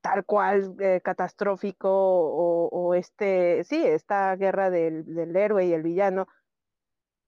[0.00, 6.26] tal cual eh, catastrófico o, este, sí, esta guerra del, del, héroe y el villano,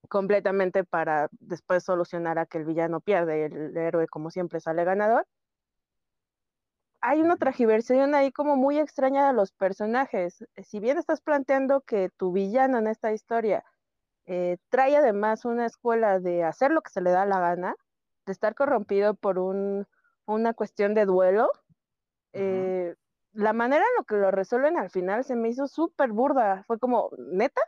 [0.09, 4.85] completamente para después solucionar a que el villano pierde y el héroe como siempre sale
[4.85, 5.27] ganador.
[7.03, 10.45] Hay una tragiversión ahí como muy extraña de los personajes.
[10.63, 13.65] Si bien estás planteando que tu villano en esta historia
[14.27, 17.75] eh, trae además una escuela de hacer lo que se le da la gana,
[18.27, 19.87] de estar corrompido por un,
[20.27, 21.51] una cuestión de duelo,
[22.33, 22.95] eh,
[23.33, 26.65] la manera en lo que lo resuelven al final se me hizo súper burda.
[26.67, 27.61] Fue como, neta,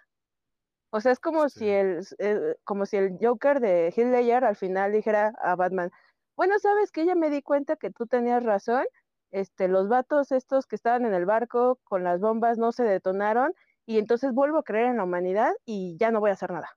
[0.90, 4.56] o sea, es como si el, eh, como si el Joker de Heath Ledger al
[4.56, 5.90] final dijera a Batman,
[6.36, 8.84] bueno, sabes que ya me di cuenta que tú tenías razón,
[9.32, 13.52] este, los vatos estos que estaban en el barco con las bombas no se detonaron
[13.86, 16.70] y entonces vuelvo a creer en la humanidad y ya no voy a hacer nada.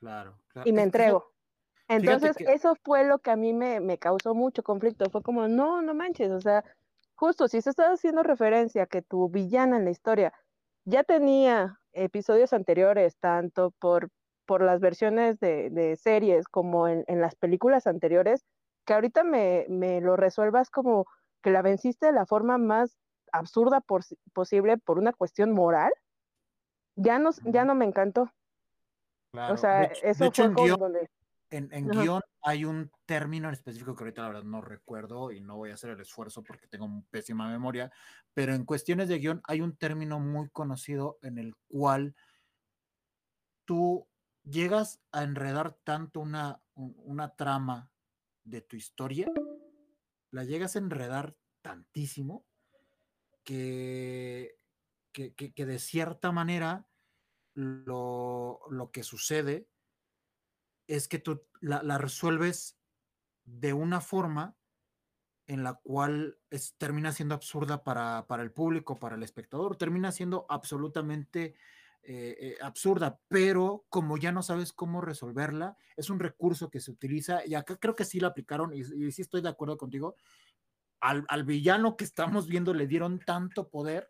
[0.00, 0.68] Claro, claro.
[0.68, 1.32] Y me entrego.
[1.88, 5.08] Entonces, eso fue lo que a mí me, me, causó mucho conflicto.
[5.10, 6.64] Fue como, no, no manches, o sea,
[7.14, 10.32] justo si se está haciendo referencia a que tu villana en la historia
[10.84, 14.10] ya tenía episodios anteriores, tanto por,
[14.46, 18.44] por las versiones de, series como en, las películas anteriores,
[18.84, 19.66] que ahorita me,
[20.00, 21.06] lo resuelvas como
[21.42, 22.98] que la venciste de la forma más
[23.32, 23.82] absurda
[24.32, 25.92] posible por una cuestión moral,
[26.96, 28.32] ya no, ya no me encantó.
[29.32, 31.10] O sea, eso fue como donde...
[31.50, 35.40] En, en guion hay un término en específico que ahorita la verdad no recuerdo y
[35.40, 37.92] no voy a hacer el esfuerzo porque tengo pésima memoria,
[38.34, 42.16] pero en cuestiones de guion hay un término muy conocido en el cual
[43.64, 44.08] tú
[44.42, 47.90] llegas a enredar tanto una, una trama
[48.42, 49.28] de tu historia,
[50.30, 52.46] la llegas a enredar tantísimo
[53.44, 54.58] que,
[55.12, 56.88] que, que, de cierta manera
[57.54, 59.68] lo, lo, que sucede
[60.86, 62.78] es que tú la, la resuelves
[63.44, 64.56] de una forma
[65.46, 70.10] en la cual es, termina siendo absurda para, para, el público, para el espectador, termina
[70.12, 71.54] siendo absolutamente
[72.08, 76.92] eh, eh, absurda, pero como ya no sabes cómo resolverla, es un recurso que se
[76.92, 80.14] utiliza y acá creo que sí la aplicaron y, y sí estoy de acuerdo contigo.
[81.00, 84.08] Al, al, villano que estamos viendo le dieron tanto poder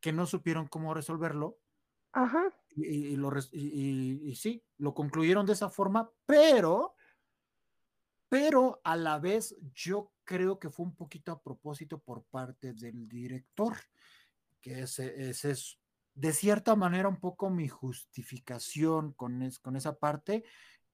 [0.00, 1.58] que no supieron cómo resolverlo.
[2.10, 2.52] Ajá.
[2.70, 6.96] Y, y lo, y, sí, lo concluyeron de esa forma, pero,
[8.28, 13.08] pero a la vez yo creo que fue un poquito a propósito por parte del
[13.08, 13.76] director,
[14.60, 15.79] que ese, ese es
[16.14, 20.44] de cierta manera un poco mi justificación con, es, con esa parte.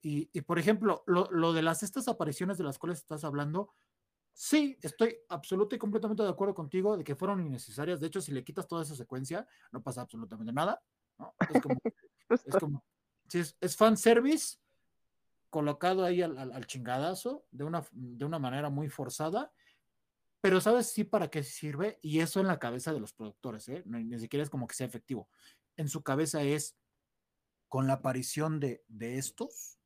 [0.02, 3.74] Y, y por ejemplo, lo, lo, de las estas apariciones de las cuales estás hablando,
[4.32, 8.00] sí, estoy absolutamente y completamente de acuerdo contigo de que fueron innecesarias.
[8.00, 10.80] De hecho, si le quitas toda esa secuencia, no pasa absolutamente nada.
[11.18, 11.34] ¿no?
[11.52, 11.80] Es como,
[12.44, 12.84] es como
[13.28, 14.58] sí, es, es fan service
[15.50, 19.52] colocado ahí al, al, al, chingadazo de una, de una manera muy forzada
[20.46, 23.82] pero sabes sí para qué sirve y eso en la cabeza de los productores, ¿eh?
[23.84, 25.28] ni, ni, siquiera es como que sea efectivo.
[25.76, 26.78] En su cabeza es,
[27.68, 29.80] con la aparición de, de estos,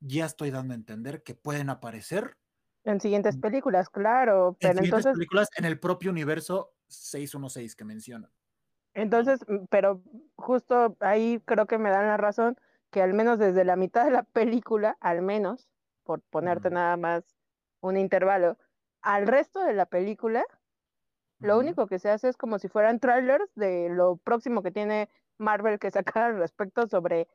[0.00, 2.36] ya estoy dando a entender que pueden aparecer.
[2.84, 4.54] En siguientes películas, claro.
[4.60, 8.30] Pero en entonces, películas en el propio universo 616 que mencionan.
[8.92, 10.02] Entonces, pero
[10.36, 12.58] justo ahí creo que me dan la razón
[12.90, 15.70] que al menos desde la mitad de la película, al menos,
[16.04, 16.74] por ponerte mm.
[16.74, 17.24] nada más
[17.80, 18.58] un intervalo,
[19.02, 20.44] al resto de la película,
[21.38, 25.08] lo único que se hace es como si fueran trailers de lo próximo que tiene
[25.38, 27.28] Marvel que sacar al respecto sobre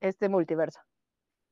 [0.00, 0.80] este multiverso.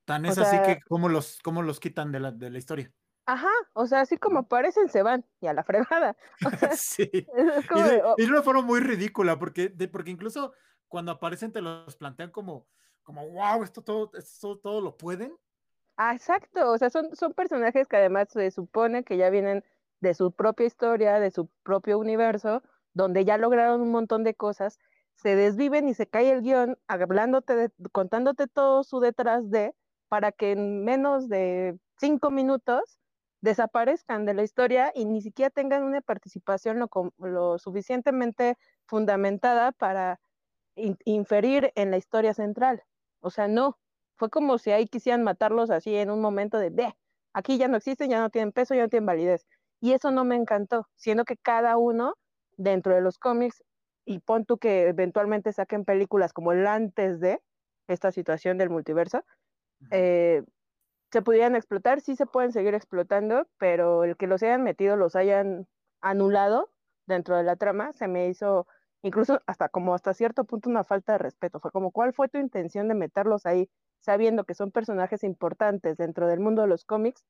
[0.04, 2.58] Tan es o así sea, que cómo los, cómo los quitan de la, de la
[2.58, 2.92] historia.
[3.26, 6.16] Ajá, o sea, así como aparecen, se van y a la fregada.
[6.46, 7.08] O sea, sí.
[7.12, 8.14] Es como, y, de, oh.
[8.18, 10.52] y, de, una forma muy ridícula, porque, de, porque incluso
[10.88, 12.66] cuando aparecen te los plantean como,
[13.04, 15.36] como wow, esto todo, esto todo lo pueden.
[16.02, 19.62] Ah, exacto, o sea, son, son personajes que además se supone que ya vienen
[20.00, 22.62] de su propia historia, de su propio universo,
[22.94, 24.78] donde ya lograron un montón de cosas,
[25.14, 29.74] se desviven y se cae el guion hablándote, de, contándote todo su detrás de,
[30.08, 32.98] para que en menos de cinco minutos
[33.42, 36.88] desaparezcan de la historia y ni siquiera tengan una participación lo,
[37.18, 40.18] lo suficientemente fundamentada para
[40.76, 42.84] in, inferir en la historia central.
[43.20, 43.78] O sea, no,
[44.20, 46.94] fue como si ahí quisieran matarlos así en un momento de, de,
[47.32, 49.46] aquí ya no existen, ya no tienen peso, ya no tienen validez.
[49.80, 52.16] Y eso no me encantó, siendo que cada uno
[52.58, 53.64] dentro de los cómics,
[54.04, 57.40] y pon tú que eventualmente saquen películas como el antes de
[57.88, 59.24] esta situación del multiverso,
[59.90, 60.42] eh,
[61.10, 65.16] se pudieran explotar, sí se pueden seguir explotando, pero el que los hayan metido, los
[65.16, 65.66] hayan
[66.02, 66.70] anulado
[67.06, 68.66] dentro de la trama, se me hizo
[69.02, 71.58] incluso hasta como hasta cierto punto una falta de respeto.
[71.58, 73.70] Fue como, ¿cuál fue tu intención de meterlos ahí?
[74.00, 77.24] Sabiendo que son personajes importantes dentro del mundo de los cómics,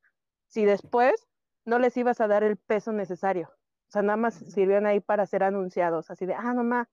[0.47, 1.29] si después
[1.65, 3.51] no les ibas a dar el peso necesario.
[3.89, 6.89] O sea, nada más sirvieron ahí para ser anunciados, así de, ah, nomás,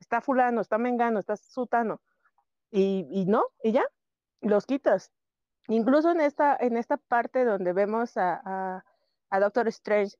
[0.00, 2.00] está fulano, está mengano, está sutano.
[2.70, 3.84] Y, y no, y ya,
[4.40, 5.10] los quitas.
[5.68, 8.84] Incluso en esta, en esta parte donde vemos a, a,
[9.30, 10.16] a Doctor Strange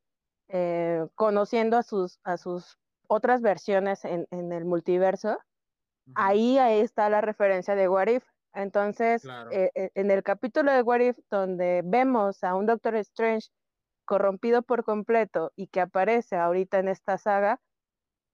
[0.48, 6.12] eh, conociendo a sus, a sus otras versiones en, en el multiverso, uh -huh.
[6.14, 8.24] ahí, ahí está la referencia de What If,
[8.54, 9.50] entonces, claro.
[9.52, 13.48] eh, en el capítulo de What If, donde vemos a un Doctor Strange
[14.04, 17.60] corrompido por completo y que aparece ahorita en esta saga,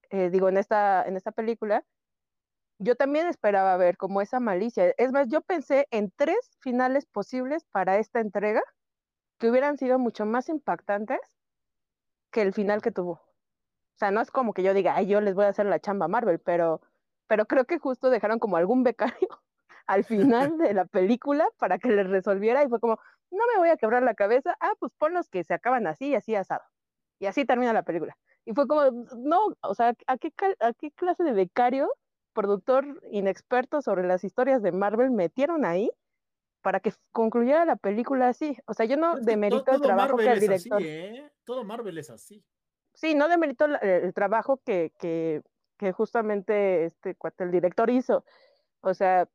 [0.09, 1.85] eh, digo, en esta, en esta película,
[2.79, 4.93] yo también esperaba ver como esa malicia.
[4.97, 8.61] Es más, yo pensé en tres finales posibles para esta entrega
[9.37, 11.19] que hubieran sido mucho más impactantes
[12.31, 13.11] que el final que tuvo.
[13.13, 15.79] O sea, no es como que yo diga, ay, yo les voy a hacer la
[15.79, 16.81] chamba a Marvel, pero,
[17.27, 19.29] pero creo que justo dejaron como algún becario
[19.89, 22.99] al final de la película para que les resolviera y fue como,
[23.31, 26.09] no me voy a quebrar la cabeza, ah, pues pon los que se acaban así
[26.09, 26.61] y así asado.
[27.17, 28.15] Y así termina la película.
[28.45, 28.83] Y fue como,
[29.17, 31.91] no, o sea, ¿a qué, a qué clase de becario,
[32.33, 35.89] productor inexperto sobre las historias de Marvel metieron ahí
[36.61, 38.55] para que concluyera la película así?
[38.67, 40.77] O sea, yo no es demerito todo, todo el trabajo Marvel que el director...
[40.77, 41.31] Así, ¿eh?
[41.45, 42.45] Todo Marvel es así.
[42.93, 45.41] Sí, no demerito el, el trabajo que, que,
[45.79, 48.23] que justamente este cuate, el director hizo.
[48.81, 49.27] O sea,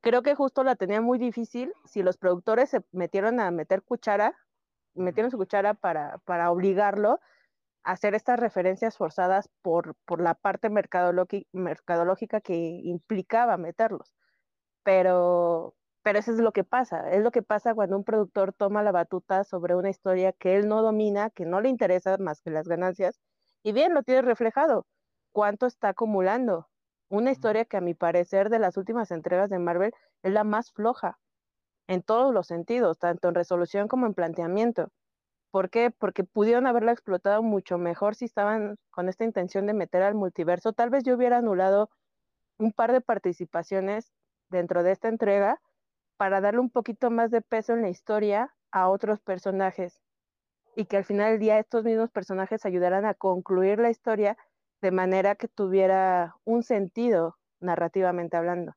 [0.00, 4.36] creo que justo la tenía muy difícil si los productores se metieron a meter cuchara,
[4.94, 7.20] metieron su cuchara para, para obligarlo
[7.84, 14.14] a hacer estas referencias forzadas por, por la parte mercadológica que implicaba meterlos.
[14.84, 18.82] pero, pero eso es lo que pasa, es lo que pasa cuando un productor toma
[18.82, 22.50] la batuta sobre una historia que él no domina, que no le interesa más que
[22.50, 23.20] las ganancias,
[23.64, 24.86] y bien lo tiene reflejado.
[25.32, 26.69] ¿Cuánto está acumulando?
[27.10, 29.92] Una historia que a mi parecer de las últimas entregas de Marvel
[30.22, 31.18] es la más floja
[31.88, 34.92] en todos los sentidos, tanto en resolución como en planteamiento.
[35.50, 35.90] ¿Por qué?
[35.90, 40.72] Porque pudieron haberla explotado mucho mejor si estaban con esta intención de meter al multiverso.
[40.72, 41.90] Tal vez yo hubiera anulado
[42.58, 44.12] un par de participaciones
[44.48, 45.60] dentro de esta entrega
[46.16, 50.00] para darle un poquito más de peso en la historia a otros personajes
[50.76, 54.36] y que al final del día estos mismos personajes ayudaran a concluir la historia
[54.80, 58.74] de manera que tuviera un sentido narrativamente hablando.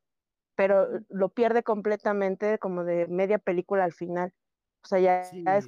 [0.55, 4.33] Pero lo pierde completamente como de media película al final.
[4.83, 5.23] O sea, ya,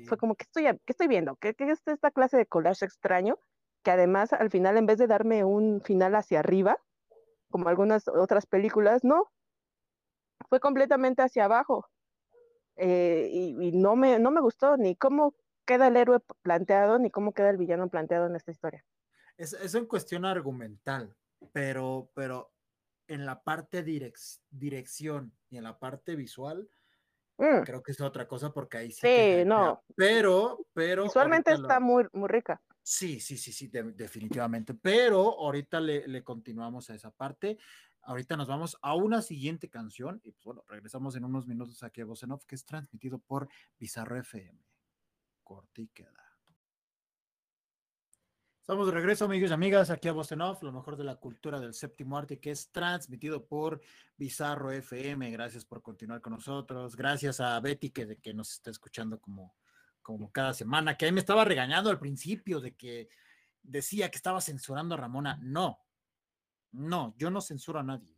[0.07, 1.37] fue como, ¿qué estoy, qué estoy viendo?
[1.37, 3.39] ¿Qué, ¿Qué, es esta clase de collage extraño?
[3.83, 6.77] Que además al final, en vez de darme un final hacia arriba,
[7.49, 9.31] como algunas otras películas, no.
[10.49, 11.87] Fue completamente hacia abajo.
[12.75, 15.33] Eh, y, no, me, no me gustó ni cómo
[15.65, 18.83] queda el héroe planteado ni cómo queda el villano planteado en esta historia.
[19.37, 21.15] Es, es en cuestión argumental,
[21.51, 22.53] pero, pero
[23.07, 26.69] en la parte dirección y en la parte visual,
[27.37, 27.63] mm.
[27.63, 29.01] creo que es otra cosa porque ahí sí.
[29.01, 29.83] Sí, no.
[29.95, 31.03] Pero, pero.
[31.03, 32.61] Visualmente está muy, muy rica.
[32.81, 34.73] Sí, sí, sí, sí, definitivamente.
[34.73, 37.57] Pero ahorita le, le, continuamos a esa parte.
[38.03, 42.01] Ahorita nos vamos a una siguiente canción y pues bueno, regresamos en unos minutos aquí
[42.01, 43.47] a Voz que es transmitido por
[43.79, 44.63] Bizarro FM.
[45.43, 46.24] Corte y queda.
[48.65, 51.75] Estamos de regreso, amigos y amigas, aquí a Voz lo mejor de la cultura del
[51.75, 53.79] séptimo arte, que es transmitido por
[54.17, 55.29] Bizarro FM.
[55.29, 56.95] Gracias por continuar con nosotros.
[56.95, 59.53] Gracias a Betty, que, que nos está escuchando como,
[60.01, 63.07] como cada semana, que ahí me estaba regañando al principio de que
[63.61, 65.37] decía que estaba censurando a Ramona.
[65.43, 65.77] No,
[66.71, 68.17] no, yo no censuro a nadie,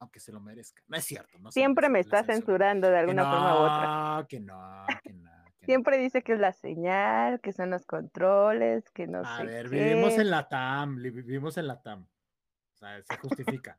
[0.00, 0.82] aunque se lo merezca.
[0.86, 1.38] No es cierto.
[1.38, 4.26] No Siempre me está censurando de alguna forma u otra.
[4.28, 5.27] Que no, que no.
[5.68, 9.30] Siempre dice que es la señal, que son los controles, que no sé.
[9.30, 12.08] A ver, vivimos en la TAM, vivimos en la TAM.
[12.72, 13.78] O sea, se justifica.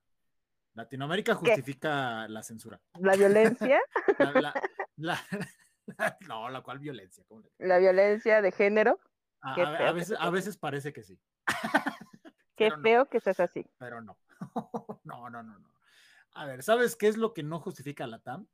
[0.75, 2.79] Latinoamérica justifica la censura.
[2.99, 3.81] ¿La violencia?
[6.27, 7.25] no, la cual violencia.
[7.57, 8.99] La violencia de género.
[9.41, 11.19] A, veces, a veces parece que sí.
[12.55, 13.65] Qué feo que seas así.
[13.79, 14.15] Pero no.
[15.05, 15.73] no, no, no, no.
[16.35, 18.47] A ver, ¿sabes qué es lo que no justifica la TAM?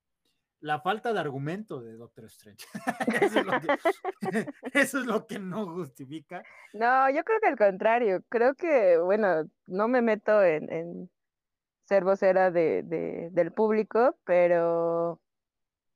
[0.66, 2.66] La falta de argumento de Doctor Strange.
[4.74, 6.42] eso, es lo que, no justifica.
[6.74, 8.24] No, yo creo que al contrario.
[8.30, 11.12] Creo que, bueno, no me meto en,
[11.84, 12.82] ser vocera de,
[13.32, 15.22] del público, pero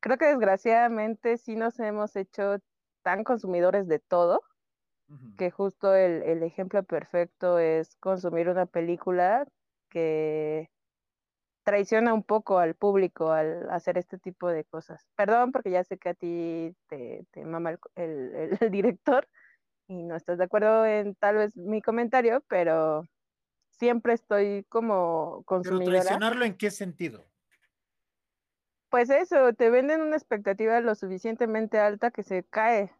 [0.01, 2.59] creo que desgraciadamente sí nos hemos hecho
[3.01, 4.43] tan consumidores de todo,
[5.39, 9.47] que justo el, el ejemplo perfecto es consumir una película
[9.89, 10.69] que
[11.69, 15.07] traiciona un poco al público al hacer este tipo de cosas.
[15.15, 19.27] Perdón, porque ya sé que a ti te, mama el, director
[19.87, 23.03] y no estás de acuerdo en tal vez mi comentario, pero
[23.69, 25.91] siempre estoy como consumidora.
[25.91, 27.23] ¿Pero traicionarlo en qué sentido?
[28.89, 32.91] Pues eso, te venden una expectativa lo suficientemente alta que se cae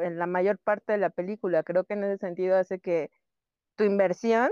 [0.00, 1.64] en la mayor parte de la película.
[1.64, 3.10] Creo que en ese sentido hace que
[3.74, 4.50] tu inversión,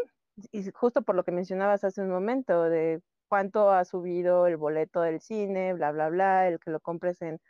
[0.51, 5.01] y justo por lo que mencionabas hace un momento, de cuánto ha subido el boleto
[5.03, 7.41] del cine, bla, bla, bla, el que lo compres en,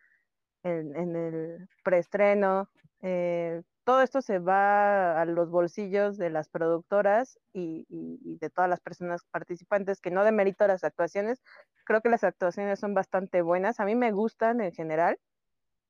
[0.63, 2.69] en, el preestreno.
[3.03, 8.81] Eh, todo esto se va a los bolsillos de las productoras y, de todas las
[8.81, 11.41] personas participantes, que no demerito las actuaciones.
[11.85, 13.79] Creo que las actuaciones son bastante buenas.
[13.79, 15.19] A mí me gustan en general.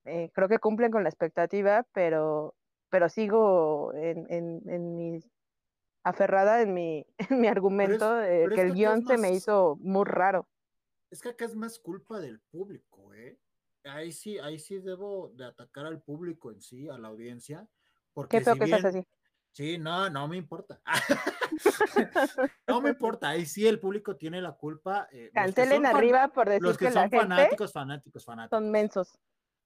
[0.04, 2.54] Eh, creo que cumplen con la expectativa, pero,
[2.90, 5.35] pero sigo en, en, en mis
[6.06, 10.48] aferrada en mi, en mi argumento de que el guion se me hizo muy raro.
[11.10, 13.38] Es que acá es más culpa del público, ¿eh?
[13.84, 17.68] Ahí sí, ahí sí debo de atacar al público en sí, a la audiencia.
[18.12, 19.06] Porque Qué feo que así.
[19.52, 20.80] Sí, no, no me importa.
[22.66, 25.08] no me importa, ahí sí el público tiene la culpa.
[25.12, 28.58] Eh, Cancelen arriba por decir los que, son fanáticos, fanáticos, fanáticos.
[28.58, 29.18] Son mensos.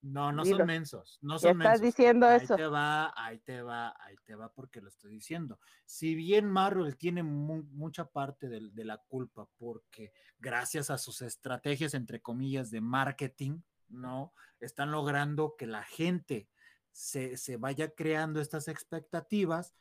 [0.02, 2.54] No, no son mensos, no son estás diciendo ahí eso.
[2.54, 5.58] Ahí te va, ahí te va, ahí te va porque lo estoy diciendo.
[5.84, 11.92] Si bien Marvel tiene mucha parte de, de, la culpa porque gracias a sus estrategias,
[11.92, 14.32] entre comillas, de marketing, ¿no?
[14.58, 16.48] Están logrando que la gente
[16.92, 19.74] se, se vaya creando estas expectativas,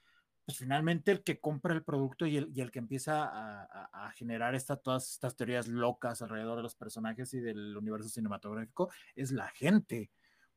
[0.49, 4.11] pues finalmente el que compra el producto y el, y el que empieza a, a,
[4.13, 9.31] generar esta, todas estas teorías locas alrededor de los personajes y del universo cinematográfico es
[9.31, 10.09] la gente.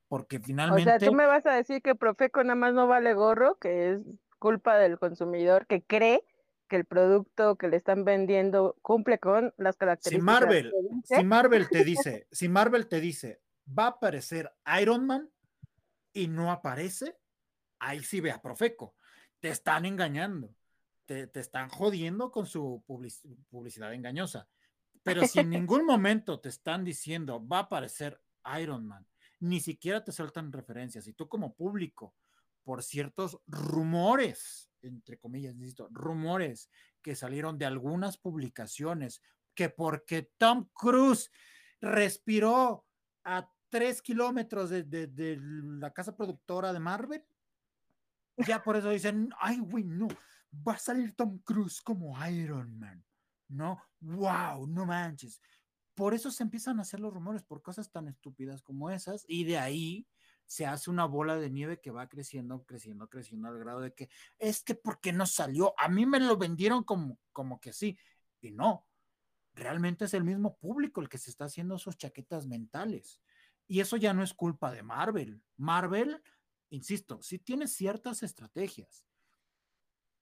[0.09, 0.89] Porque finalmente.
[0.91, 3.93] O sea, tú me vas a decir que Profeco nada más no vale gorro, que
[3.93, 4.01] es
[4.39, 6.25] culpa del consumidor que cree
[6.69, 10.23] que el producto que le están vendiendo cumple con las características.
[10.23, 10.73] Si Marvel,
[11.05, 13.43] si Marvel te dice, si Marvel te dice,
[13.79, 15.31] va a aparecer Iron Man
[16.15, 17.15] y no aparece,
[17.79, 18.95] ahí sí ve a Profeco.
[19.43, 20.55] Te están engañando,
[21.05, 22.83] te, te están jodiendo con su
[23.51, 24.49] publicidad engañosa.
[25.03, 28.23] Pero si en ningún momento te están diciendo, va a aparecer
[28.61, 29.05] Iron Man,
[29.41, 32.15] ni siquiera te sueltan referencias, y tú como público,
[32.63, 36.71] por ciertos rumores, entre comillas, insisto, rumores
[37.03, 39.21] que salieron de algunas publicaciones,
[39.55, 41.31] que porque Tom Cruise
[41.81, 42.87] respiró
[43.25, 45.39] a tres kilómetros de,
[45.81, 47.25] la casa productora de Marvel,
[48.37, 50.09] ya por eso dicen, ay, güey, no,
[50.67, 53.05] va a salir Tom Cruise como Iron Man,
[53.49, 53.83] ¿no?
[54.01, 54.67] ¡Wow!
[54.67, 55.41] No manches.
[55.95, 59.45] Por eso se empiezan a hacer los rumores por cosas tan estúpidas como esas, y
[59.45, 60.07] de ahí
[60.47, 64.11] se hace una bola de nieve que va creciendo, creciendo, creciendo al grado de que
[64.39, 67.99] es que porque no salió, a mí me lo vendieron como, como que sí,
[68.41, 68.87] y no,
[69.55, 73.21] realmente es el mismo público el que se está haciendo sus chaquetas mentales.
[73.67, 75.43] Y eso ya no es culpa de Marvel.
[75.57, 76.23] Marvel,
[76.73, 79.07] insisto, sí tiene ciertas estrategias.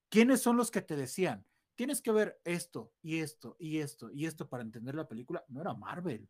[0.08, 1.46] ¿Quiénes son los que te decían?
[1.74, 5.44] Tienes que ver esto y esto y esto y esto para entender la película.
[5.48, 6.28] No era Marvel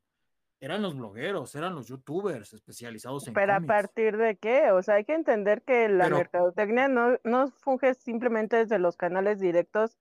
[0.60, 4.70] eran los blogueros, eran los youtubers especializados en Pero a partir de qué?
[4.72, 9.40] O sea, hay que entender que la mercadotecnia no, no funge simplemente desde los canales
[9.40, 9.98] directos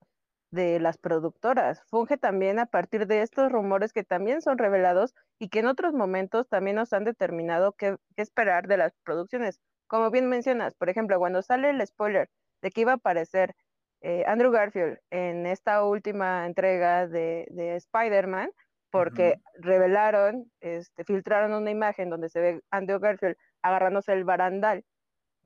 [0.51, 5.49] de las productoras, funge también a partir de estos rumores que también son revelados y
[5.49, 9.61] que en otros momentos también nos han determinado qué, esperar de las producciones.
[9.89, 12.29] Como bien mencionas, por ejemplo, cuando sale el spoiler
[12.61, 13.55] de que iba a aparecer
[14.01, 18.51] eh, Andrew Garfield en esta última entrega de, de Spider-Man,
[18.91, 24.85] porque revelaron, este, filtraron una imagen donde se ve Andrew Garfield agarrándose el barandal,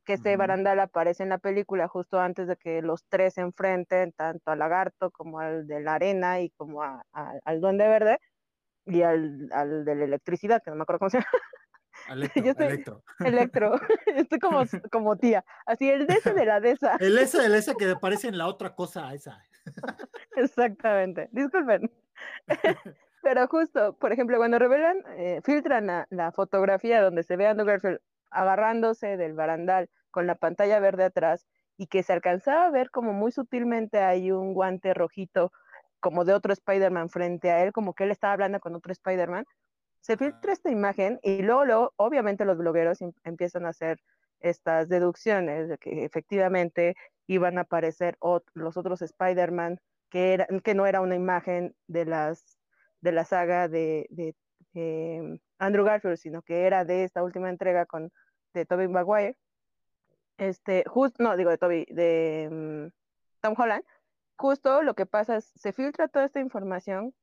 [0.05, 4.11] que ese barandal aparece en la película justo antes de que los tres se enfrenten,
[4.11, 8.19] tanto al lagarto como al de la arena y como al duende verde
[8.85, 9.47] y al,
[9.85, 11.29] de la electricidad, que no me acuerdo cómo se llama.
[12.09, 13.03] Electro, electro.
[13.19, 13.73] Electro.
[14.07, 15.43] Estoy como, como tía.
[15.65, 16.95] Así, el de ese de la de esa.
[16.97, 19.41] El ese el ese que aparece en la otra cosa esa.
[20.35, 21.29] Exactamente.
[21.31, 21.91] Disculpen.
[23.21, 27.67] Pero justo, por ejemplo, cuando revelan, eh, filtran la, fotografía donde se ve a Andrew
[27.67, 27.99] Garfield
[28.31, 33.13] agarrándose del barandal con la pantalla verde atrás y que se alcanzaba a ver como
[33.13, 35.51] muy sutilmente hay un guante rojito
[35.99, 39.45] como de otro Spider-Man frente a él, como que él estaba hablando con otro Spider-Man,
[40.03, 43.99] se filtra esta imagen y luego, obviamente los blogueros em, empiezan a hacer
[44.41, 46.95] estas deducciones de que efectivamente
[47.25, 48.17] iban a aparecer
[48.53, 49.79] los otros Spider-Man,
[50.09, 52.57] que, que no era una imagen de las
[52.99, 54.35] de la saga de,
[54.73, 58.11] em, Andrew Garfield, sino que era de esta última entrega con
[58.53, 59.37] de Tobey Maguire.
[60.37, 62.91] Este, justo, no, digo de Toby, de em,
[63.41, 63.85] Tom Holland.
[64.35, 67.13] Justo lo que pasa es, se filtra toda esta información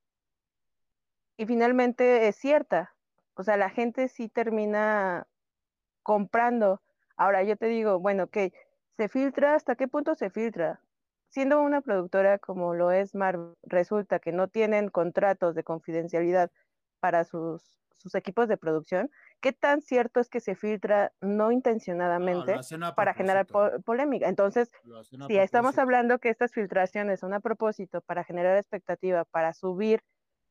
[1.41, 2.95] y finalmente es cierta.
[3.35, 5.27] O sea, la gente sí termina
[6.03, 6.83] comprando.
[7.17, 8.37] Ahora yo te digo, bueno, ok,
[8.97, 10.81] se filtra, ¿hasta qué punto se filtra?
[11.31, 16.51] siendo una productora como lo es Marvel, resulta que no tienen contratos de confidencialidad
[16.99, 19.11] para sus, sus equipos de producción,
[19.41, 22.57] ¿qué tan cierto es que se filtra no intencionadamente
[22.97, 23.47] para generar
[23.85, 24.29] polémica?
[24.29, 24.71] Entonces,
[25.29, 30.03] si estamos hablando que estas filtraciones son a propósito para generar expectativa, para subir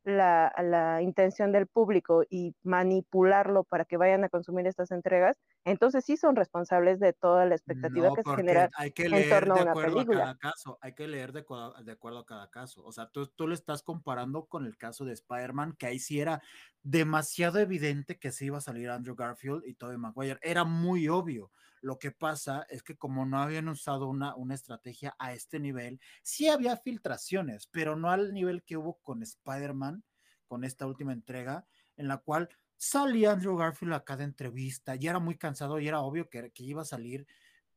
[0.10, 6.06] la, la, intención del público y manipularlo para que vayan a consumir estas entregas, entonces
[6.06, 9.56] sí son responsables de toda la expectativa que se genera hay que leer en torno
[9.56, 11.46] de acuerdo a, cada caso, hay que leer de,
[11.84, 12.84] de, acuerdo a cada caso.
[12.84, 16.20] O sea, tú, tú lo estás comparando con el caso de Spider-Man, que ahí sí
[16.20, 16.42] era
[16.84, 20.40] demasiado evidente que se iba a salir Andrew Garfield y Tobey Maguire.
[20.42, 21.52] Era muy obvio.
[21.82, 26.00] Lo que pasa es que como no habían usado una, una estrategia a este nivel,
[26.24, 30.04] sí había filtraciones, pero no al nivel que hubo con Spider-Man,
[30.48, 31.66] con esta última entrega,
[31.96, 36.02] en la cual salía Andrew Garfield a cada entrevista y era muy cansado y era
[36.02, 37.28] obvio que, iba a salir,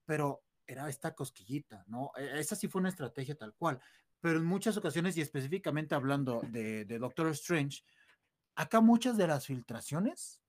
[0.04, 2.12] pero era esta cosquillita, ¿no?
[2.16, 3.80] E, esa sí fue una estrategia tal cual,
[4.20, 7.82] pero en muchas ocasiones y específicamente hablando de Doctor Strange,
[8.54, 10.41] acá muchas de las filtraciones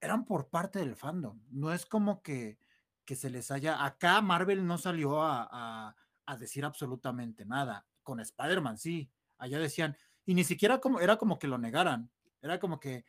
[0.00, 1.40] eran por parte del fandom.
[1.50, 2.58] No es como que,
[3.04, 3.84] que se les haya.
[3.84, 5.94] Acá Marvel no salió a,
[6.26, 7.86] a, decir absolutamente nada.
[8.02, 9.10] Con Spider-Man, sí.
[9.38, 12.10] Allá decían, y ni siquiera como, era como que lo negaran.
[12.40, 13.04] Era como que,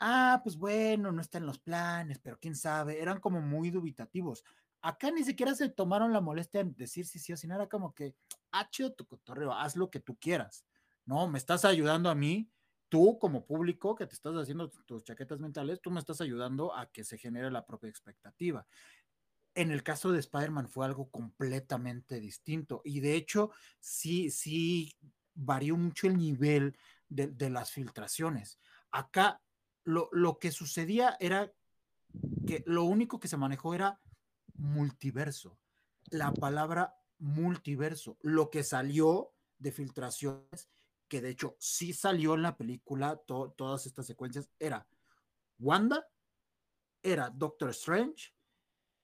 [0.00, 3.00] ah, pues bueno, no está en los planes, pero quién sabe.
[3.00, 4.44] Eran como muy dubitativos.
[4.80, 7.54] Acá ni siquiera se tomaron la molestia en decir si sí o si no.
[7.54, 8.16] Era como que,
[8.50, 10.64] ah, chido tu cotorreo, haz lo que tú quieras.
[11.04, 12.50] No, me estás ayudando a mí
[12.92, 16.92] tú como público que te estás haciendo tus chaquetas mentales, tú me estás ayudando a
[16.92, 18.66] que se genere la propia expectativa.
[19.54, 24.94] En el caso de Spider-Man fue algo completamente distinto y de hecho sí, sí
[25.32, 26.76] varió mucho el nivel
[27.08, 28.58] de, de las filtraciones.
[28.90, 29.40] Acá
[29.84, 31.50] lo, lo, que sucedía era
[32.46, 34.02] que lo único que se manejó era
[34.52, 35.58] multiverso.
[36.10, 38.18] La palabra multiverso.
[38.20, 40.68] Lo que salió de filtraciones,
[41.12, 44.88] que de hecho sí salió en la película, to todas estas secuencias, era
[45.58, 46.08] Wanda,
[47.02, 48.32] era Doctor Strange,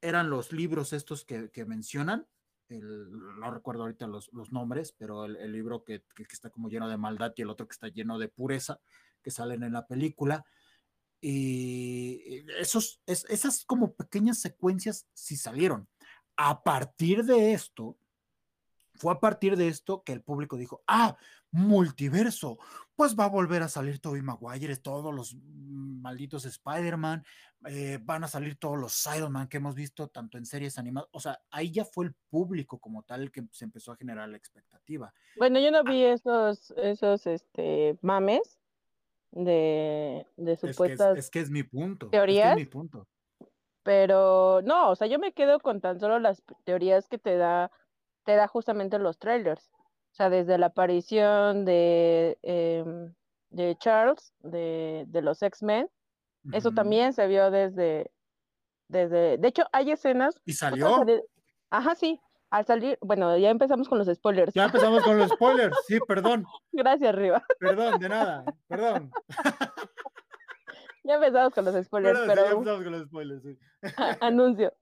[0.00, 2.26] eran los libros estos que, mencionan,
[2.70, 7.42] no recuerdo ahorita los, nombres, pero el, libro que, está como lleno de maldad y
[7.42, 8.80] el otro que está lleno de pureza,
[9.22, 10.46] que salen en la película.
[11.20, 15.86] Y esos, es, esas como pequeñas secuencias sí salieron.
[16.38, 17.98] A partir de esto,
[18.94, 21.18] fue a partir de esto que el público dijo, ah,
[21.51, 22.59] multiverso,
[22.94, 27.24] pues va a volver a salir Tobey Maguire, todos los malditos Spider-Man,
[27.68, 31.20] eh, van a salir todos los Iron-Man que hemos visto tanto en series animadas, o
[31.20, 34.36] sea, ahí ya fue el público como tal el que se empezó a generar la
[34.36, 35.12] expectativa.
[35.36, 38.59] Bueno, yo no vi ah, esos, esos este, mames
[39.30, 40.90] de, de supuestas...
[40.90, 42.11] Es que es, es que es, mi punto.
[42.11, 42.51] ¿Teorías?
[42.51, 43.09] Es, que es mi punto.
[43.82, 47.70] Pero no, o sea, yo me quedo con tan solo las teorías que te da
[48.28, 49.70] te da justamente los trailers.
[50.18, 52.84] O sea, desde la aparición de, eh,
[53.50, 56.56] de Charles, de, de los X-Men, uh -huh.
[56.56, 58.10] eso también se vio desde,
[58.88, 60.34] desde, de hecho, hay escenas.
[60.44, 61.06] ¿Y salió?
[61.70, 62.20] Ajá, sí.
[62.50, 64.52] Al salir, bueno, ya empezamos con los spoilers.
[64.54, 66.44] Ya empezamos con los spoilers, sí, perdón.
[66.72, 67.44] Gracias, Riva.
[67.60, 69.12] Perdón, de nada, perdón.
[71.04, 72.44] ya empezamos con los spoilers, perdón, pero.
[72.44, 73.58] Ya empezamos con los spoilers, sí.
[74.20, 74.74] Anuncio.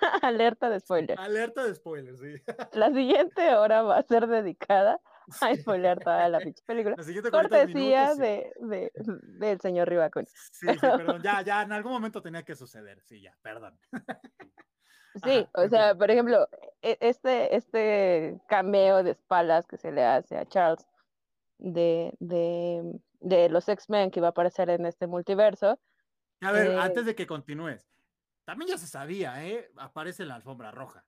[0.22, 1.20] Alerta de spoilers.
[1.20, 2.34] Alerta de spoilers, sí.
[2.72, 5.00] La siguiente hora va a ser dedicada
[5.40, 6.94] a spoiler toda la pinche película.
[6.98, 8.92] La siguiente Cortesía minutos, de, de,
[9.38, 10.26] del señor Rivacón.
[10.26, 13.78] Sí, sí, perdón, ya, ya, en algún momento tenía que suceder, sí, ya, perdón.
[15.24, 16.48] Sí, Ajá, o sea, por ejemplo,
[16.80, 20.86] este, este cameo de espaldas que se le hace a Charles
[21.58, 22.82] de, de,
[23.20, 25.78] de los X-Men que va a aparecer en este multiverso.
[26.40, 27.91] A ver, eh, antes de que continúes,
[28.44, 29.70] también ya se sabía, ¿eh?
[29.76, 31.04] Aparece en la alfombra roja.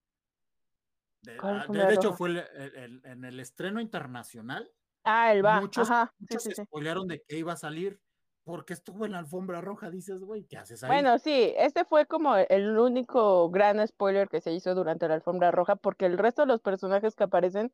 [1.22, 4.70] De, ah, de, hecho, fue el, el, el, en el estreno internacional.
[5.04, 5.60] Ah, él va.
[5.60, 6.14] Muchos, Ajá.
[6.18, 6.64] muchos Sí, se sí.
[6.64, 8.00] spoilearon de que iba a salir
[8.44, 9.90] porque estuvo en la alfombra roja.
[9.90, 10.90] Dices, güey, ¿qué haces ahí?
[10.90, 15.50] Bueno, sí, este fue como el único gran spoiler que se hizo durante la alfombra
[15.50, 17.72] roja, porque el resto de los personajes que aparecen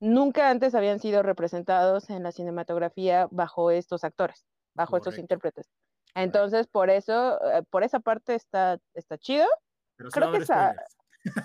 [0.00, 5.10] nunca antes habían sido representados en la cinematografía bajo estos actores, bajo Correcto.
[5.10, 5.70] estos intérpretes.
[6.14, 9.46] Entonces, por eso, eh, por esa parte está, está chido.
[9.96, 10.74] Pero creo que esa,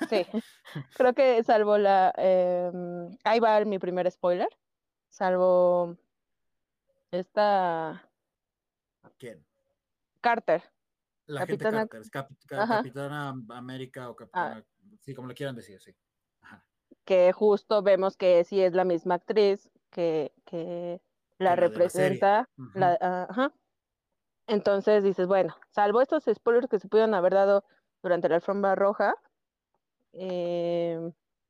[0.09, 0.26] sí,
[0.97, 2.72] creo que salvo la, eh,
[3.24, 4.49] ahí va mi primer spoiler,
[5.09, 5.97] salvo
[7.11, 8.09] esta.
[9.18, 9.45] ¿Quién?
[10.22, 10.63] Carter.
[11.28, 11.80] La Capitana...
[11.80, 14.95] gente Carter, Cap, Cap, Capitana América o Capitana, ah.
[15.01, 15.95] sí, como le quieran decir, sí.
[16.41, 16.63] Ajá.
[17.03, 21.01] Que justo vemos que sí es la misma actriz que, que
[21.38, 22.49] la representa.
[22.74, 23.53] La, la, uh, ajá.
[24.47, 27.63] Entonces dices, bueno, salvo estos spoilers que se pudieron haber dado
[28.03, 29.15] durante la alfombra roja,
[30.13, 30.99] eh,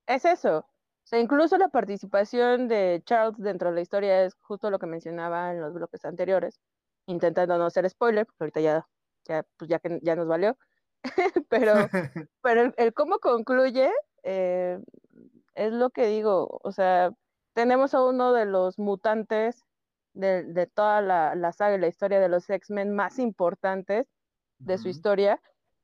[0.07, 0.59] es eso.
[0.59, 4.87] O sea, incluso la participación de Charles dentro de la historia es justo lo que
[4.87, 6.59] mencionaba en los bloques anteriores,
[7.05, 8.87] intentando no ser spoiler, porque ahorita ya,
[9.25, 10.57] ya, pues ya que ya nos valió.
[11.49, 11.73] pero
[12.41, 13.91] pero el, el, cómo concluye
[14.23, 14.79] eh,
[15.55, 16.59] es lo que digo.
[16.63, 17.11] O sea,
[17.53, 19.64] tenemos a uno de los mutantes
[20.15, 24.07] de, de toda la, la, saga y la historia de los X-Men más importantes
[24.57, 24.81] de uh -huh.
[24.81, 25.41] su historia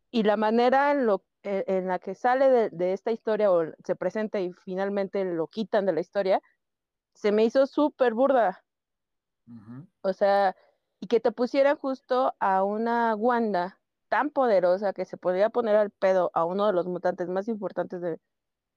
[0.10, 3.64] y la manera en, lo, en, en la que sale de, de, esta historia o
[3.86, 6.42] se presenta y finalmente lo quitan de la historia,
[7.14, 8.64] se me hizo súper burda.
[9.48, 9.88] Uh -huh.
[10.02, 10.56] O sea,
[11.02, 13.80] y que te pusieran justo a una Wanda
[14.10, 18.02] tan poderosa que se podría poner al pedo a uno de los mutantes más importantes
[18.02, 18.20] de,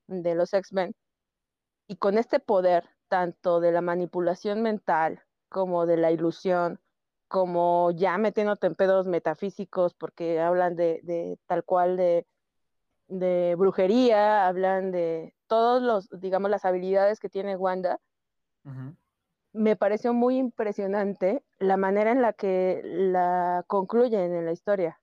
[0.09, 0.95] de los X-Men
[1.89, 5.23] y con este poder tanto de la manipulación mental
[5.55, 6.81] como de la ilusión,
[7.29, 12.27] como ya metiéndote en pedos metafísicos, porque hablan de, de tal cual de,
[13.07, 18.01] de, brujería, hablan de todos los, digamos, las habilidades que tiene Wanda.
[18.65, 18.97] Uh -huh.
[19.53, 25.01] Me pareció muy impresionante la manera en la que la concluyen en la historia,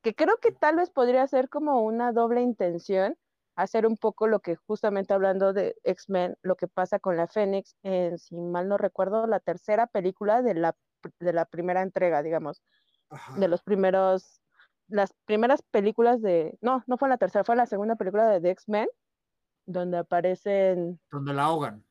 [0.00, 3.18] que creo que tal vez podría ser como una doble intención,
[3.54, 7.76] hacer un poco lo que justamente hablando de X-Men, lo que pasa con la Fénix,
[7.82, 10.76] en, si mal no recuerdo, la tercera película de la,
[11.20, 12.62] de la primera entrega, digamos,
[13.10, 13.38] Ajá.
[13.38, 14.40] de los primeros,
[14.88, 18.50] las primeras películas de, no, no fue la tercera, fue la segunda película de, de
[18.50, 18.88] X-Men,
[19.66, 21.00] donde aparecen...
[21.10, 21.84] Donde la ahogan.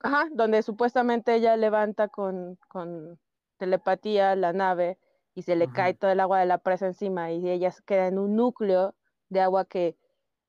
[0.00, 3.20] Ajá, donde supuestamente ella levanta con, con
[3.56, 4.98] telepatía la nave
[5.34, 5.74] y se le Ajá.
[5.74, 8.94] cae todo el agua de la presa encima y ella queda en un núcleo
[9.28, 9.96] de agua que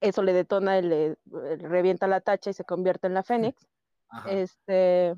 [0.03, 3.65] eso le detona, le, le revienta la tacha y se convierte en la Fénix.
[4.09, 4.29] Ajá.
[4.29, 5.15] Este,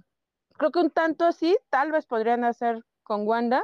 [0.57, 3.63] creo que un tanto así, tal vez podrían hacer con Wanda.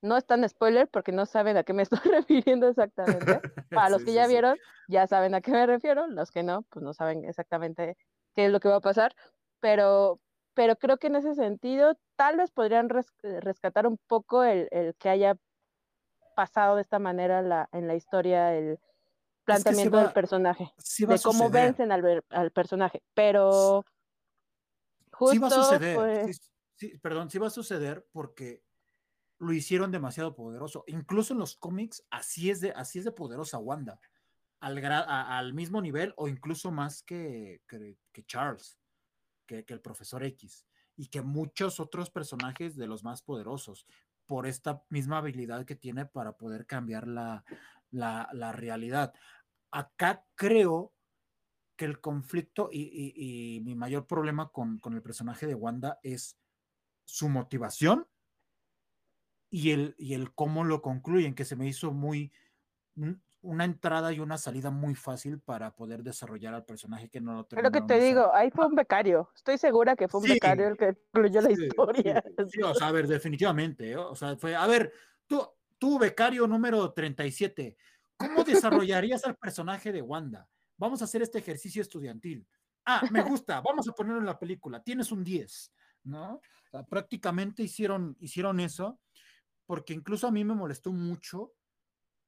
[0.00, 3.40] No es tan spoiler porque no saben a qué me estoy refiriendo exactamente.
[3.74, 4.30] Para los Sí, que ya sí.
[4.32, 6.06] vieron, ya saben a qué me refiero.
[6.06, 7.96] Los que no, pues no saben exactamente
[8.34, 9.14] qué es lo que va a pasar.
[9.60, 10.18] Pero,
[10.54, 14.68] pero creo que en ese sentido, tal vez podrían res- eh, rescatar un poco el,
[14.70, 15.36] el que haya
[16.34, 18.78] pasado de esta manera la, en la historia el
[19.56, 23.84] Es que sí planteamiento va- del personaje de cómo vencen al, al personaje, pero
[25.12, 25.96] justo sí va a suceder.
[25.96, 28.62] pues, sí- sí, perdón, sí va a suceder porque
[29.38, 30.84] lo hicieron demasiado poderoso.
[30.88, 34.00] Incluso en los cómics, así es de, así es de poderosa Wanda.
[34.60, 38.78] Al, a- al mismo nivel o incluso más que, que, que Charles,
[39.46, 43.86] que, que el profesor X, y que muchos otros personajes de los más poderosos,
[44.26, 47.44] por esta misma habilidad que tiene para poder cambiar la,
[47.90, 49.14] la, la realidad.
[49.70, 50.94] Acá creo
[51.76, 56.00] que el conflicto y, y- y mi mayor problema con, con el personaje de Wanda
[56.02, 56.38] es
[57.06, 58.08] su motivación
[59.50, 62.32] y el, y el cómo lo concluyen, que se me hizo muy
[62.96, 67.34] un- una entrada y una salida muy fácil para poder desarrollar al personaje que no
[67.34, 70.26] lo es lo que te digo, ahí fue un becario, estoy segura que fue un
[70.26, 72.22] Sí, becario el que incluyó la Sí, historia.
[72.26, 73.96] sí, sí, o sea, a ver, definitivamente, ¿eh?
[73.96, 74.92] o sea, fue, a ver,
[75.26, 75.46] tú,
[75.78, 77.76] tú, becario número 37,
[78.18, 80.48] ¿cómo desarrollarías al personaje de Wanda?
[80.76, 82.46] Vamos a hacer este ejercicio estudiantil.
[82.84, 85.72] Ah, me gusta, vamos a ponerlo en la película, tienes un 10,
[86.04, 86.34] ¿no?
[86.34, 89.00] O sea, prácticamente hicieron, hicieron eso,
[89.66, 91.52] porque incluso a mí me molestó mucho.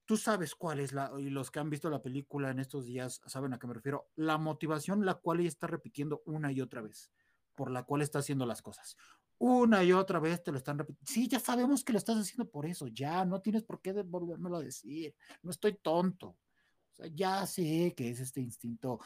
[0.05, 3.21] Tú sabes cuál es la, y los que han visto la película en estos días
[3.27, 6.83] saben a qué me refiero, la motivación la cual ella está repitiendo una y otra
[6.83, 7.11] vez
[7.55, 8.97] por la cual está haciendo las cosas.
[9.43, 11.11] Una y otra vez te lo están repitiendo.
[11.11, 14.57] Sí, ya sabemos que lo estás haciendo por eso, ya no tienes por qué volvérmelo
[14.59, 15.15] a decir.
[15.43, 16.27] No estoy tonto.
[16.29, 19.01] O sea, ya sé que es este instinto,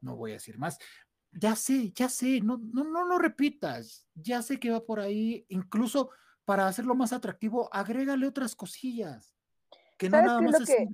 [0.00, 0.78] no voy a decir más.
[1.30, 4.08] Ya sé, ya sé, no, no, no lo repitas.
[4.14, 5.46] Ya sé que va por ahí.
[5.48, 6.10] Incluso
[6.44, 9.36] para hacerlo más atractivo, agrégale otras cosillas.
[9.96, 10.88] Que no ¿Sabes nada es más lo es que-.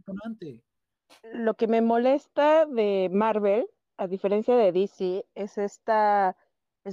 [1.33, 6.37] Lo que me molesta de Marvel, a diferencia de DC, es esta, es-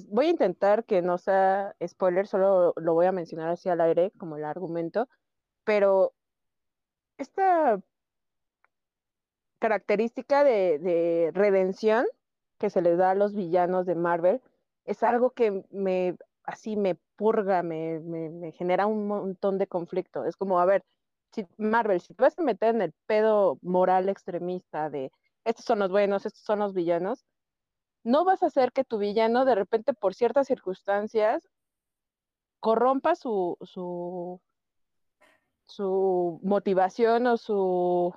[0.08, 4.12] voy a intentar que no sea spoiler, solo lo voy a mencionar así al aire
[4.18, 5.08] como el argumento,
[5.64, 6.14] pero
[7.18, 7.82] esta
[9.60, 12.06] característica de, de redención
[12.60, 14.42] que se les da a los villanos de Marvel
[14.86, 16.18] es algo que me
[16.50, 20.26] así me purga, me, me, genera un montón de conflicto.
[20.26, 20.84] Es como, a ver,
[21.58, 25.12] Marvel, si te vas a meter en el pedo moral extremista de
[25.46, 27.26] estos son los buenos, estos son los villanos,
[28.04, 31.50] no vas a hacer que tu villano de repente por ciertas circunstancias
[32.60, 34.41] corrompa su, su,
[35.68, 38.14] su motivación o su,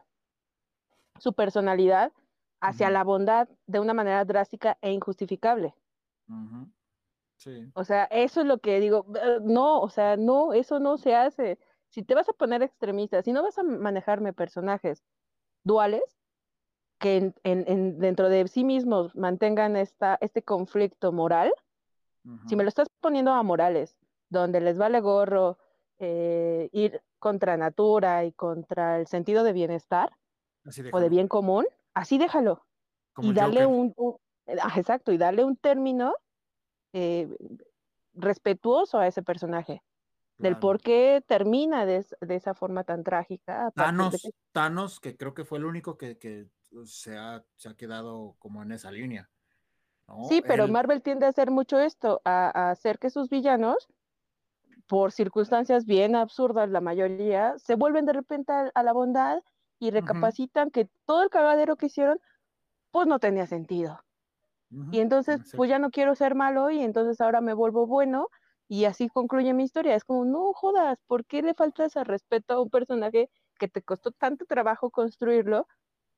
[1.19, 2.13] su personalidad
[2.61, 5.75] hacia la bondad de una manera drástica e injustificable.
[7.37, 7.71] Sí.
[7.75, 11.15] O sea, eso es lo que digo, "Eh, no, o sea, no, eso no se
[11.17, 11.59] hace.
[11.89, 15.03] Si te vas a poner extremista, si no vas a manejarme personajes
[15.65, 16.03] duales,
[17.03, 21.53] que en, en- en- dentro de sí mismos mantengan esta, este conflicto moral,
[22.47, 23.97] si me lo estás poniendo a morales,
[24.29, 25.59] donde les vale gorro
[25.99, 30.17] eh, ir contra natura y contra el sentido de bienestar
[30.93, 32.65] o de bien común, así déjalo.
[33.13, 34.17] Como y darle un, un-
[34.63, 36.15] ah, exacto, y darle un término
[36.93, 37.29] eh,
[38.15, 39.83] respetuoso a ese personaje,
[40.39, 40.61] del Claro.
[40.61, 43.67] por qué termina de, de esa forma tan trágica.
[43.67, 46.47] de Thanos, que- Thanos, que creo que fue el único que, que
[46.85, 49.31] se, ha, se ha quedado como en esa línea.
[50.09, 50.17] ¿no?
[50.29, 53.89] Sí, pero Él- Marvel tiende a hacer mucho esto, a, a hacer que sus villanos,
[54.87, 59.43] por circunstancias bien absurdas, la mayoría, se vuelven de repente a, a la bondad
[59.79, 62.21] y recapacitan que todo el cagadero que hicieron,
[62.93, 64.01] pues no tenía sentido.
[64.91, 68.29] Y entonces, pues ya no quiero ser malo y entonces ahora me vuelvo bueno
[68.69, 69.95] y así concluye mi historia.
[69.97, 73.83] Es como, no jodas, ¿por qué le faltas al respeto a un personaje que te
[73.83, 75.67] costó tanto trabajo construirlo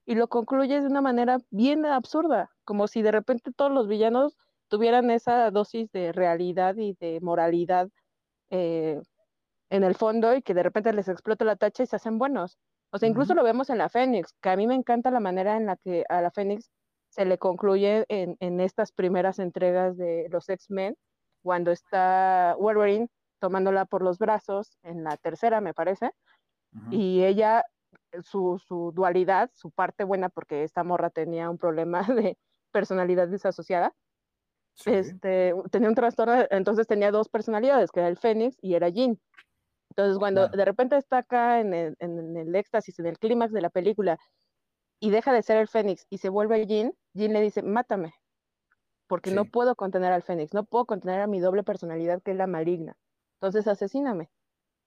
[0.07, 2.51] y lo concluyes de una manera bien absurda?
[2.65, 4.37] Como si de repente todos los villanos
[4.69, 7.89] tuvieran esa dosis de realidad y de moralidad
[8.51, 9.01] eh,
[9.71, 12.59] en el fondo y que de repente les explota la tacha y se hacen buenos.
[12.91, 15.57] O sea, incluso lo vemos en la Fénix, que a mí me encanta la manera
[15.57, 16.71] en la que a la Fénix
[17.09, 20.97] se le concluye en, en estas primeras entregas de los X-Men,
[21.43, 23.09] cuando está Wolverine
[23.41, 26.13] tomándola por los brazos, en la tercera, me parece,
[26.91, 27.63] y ella,
[28.23, 32.39] su, su dualidad, su parte buena, porque esta morra tenía un problema de
[32.73, 33.95] personalidad desasociada,
[34.77, 34.91] Sí.
[34.91, 39.21] este, tenía un trastorno, entonces tenía dos personalidades, que era el Fénix y era Jean.
[39.91, 40.57] Entonces, cuando Claro.
[40.57, 44.19] de repente está acá en el, en el éxtasis, en el clímax de la película,
[45.01, 48.15] y deja de ser el Fénix y se vuelve Jean, Jean le dice, mátame,
[49.07, 52.37] porque no puedo contener al Fénix, no puedo contener a mi doble personalidad que es
[52.37, 52.97] la maligna.
[53.41, 54.31] Entonces asesíname.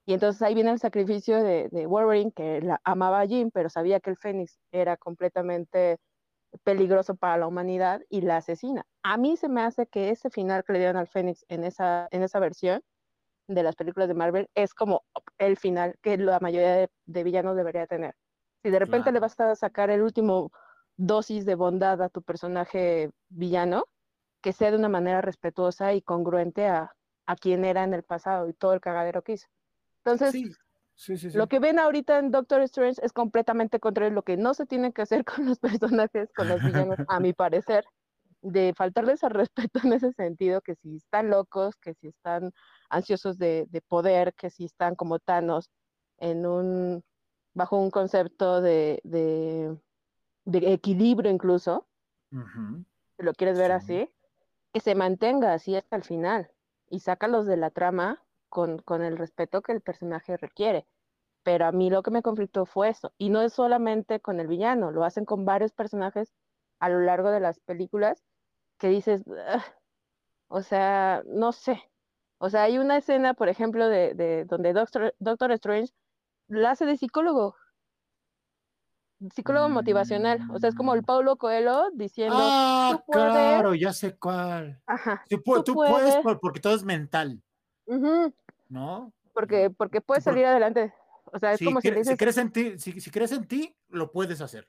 [0.08, 3.70] Y entonces ahí viene el sacrificio de, de Wolverine, que la amaba a Jean, pero
[3.70, 5.99] sabía que el Fénix era completamente
[6.64, 8.86] peligroso para la humanidad y la asesina.
[9.03, 12.08] A mí se me hace que ese final que le dieron al Fénix en esa,
[12.12, 12.82] en esa versión
[13.47, 15.03] de las películas de Marvel es como
[15.38, 18.16] el final que la mayoría de, de villanos debería tener.
[18.64, 20.51] Si de repente le vas a sacar el último
[20.95, 23.84] dosis de bondad a tu personaje villano,
[24.41, 26.95] que sea de una manera respetuosa y congruente a,
[27.26, 29.47] a quien era en el pasado y todo el cagadero que hizo.
[30.12, 30.51] Entonces, Sí,
[30.95, 31.32] sí, sí.
[31.32, 31.38] sí.
[31.38, 34.66] lo que ven ahorita en Doctor Strange es completamente contrario a lo que no se
[34.66, 37.86] tiene que hacer con los personajes, con los villanos, a mi parecer,
[38.41, 42.51] de faltarles al respeto en ese sentido, que si están locos, que si están
[42.89, 45.70] ansiosos de, de poder, que si están como Thanos
[46.20, 47.03] en un,
[47.53, 49.76] bajo un concepto de, de,
[50.45, 51.88] de equilibrio incluso,
[53.18, 53.76] si lo quieres ver Sí.
[54.01, 54.14] así,
[54.74, 56.51] que se mantenga así hasta el final
[56.89, 60.86] y sácalos de la trama con, con el respeto que el personaje requiere.
[61.43, 63.14] Pero a mí lo que me conflictó fue eso.
[63.18, 66.34] Y no es solamente con el villano, lo hacen con varios personajes
[66.80, 68.24] a lo largo de las películas
[68.78, 69.24] que dices,
[70.48, 71.82] o sea, no sé.
[72.39, 75.93] O sea, hay una escena, por ejemplo, de, de donde Doctor, Doctor Strange
[76.48, 77.56] la hace de psicólogo.
[79.34, 80.39] Psicólogo motivacional.
[80.54, 81.06] O sea, es como el Mm.
[81.06, 84.82] Paulo Coelho diciendo, Ah, claro, ya sé cuál.
[84.86, 86.18] ajá, tú tú puedes puedes.
[86.24, 87.41] por- porque todo es mental,
[88.69, 89.11] ¿no?
[89.33, 90.93] porque, porque puedes por- salir adelante.
[91.31, 93.11] O sea, es Si, como si le cre- si dices, crees en ti, si, si
[93.11, 94.67] crees en ti, lo puedes hacer.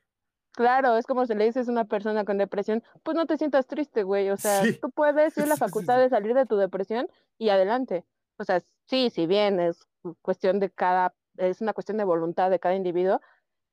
[0.51, 3.65] claro, es como si le dices a una persona con depresión, pues no te sientas
[3.65, 4.29] triste, güey.
[4.29, 4.77] O sea, Sí.
[4.81, 5.55] tú puedes, tienes la
[5.95, 7.07] facultad de salir de tu depresión
[7.37, 8.05] y adelante.
[8.37, 9.87] O sea, sí, si bien es
[10.21, 13.21] cuestión de cada, es una cuestión de voluntad de cada individuo,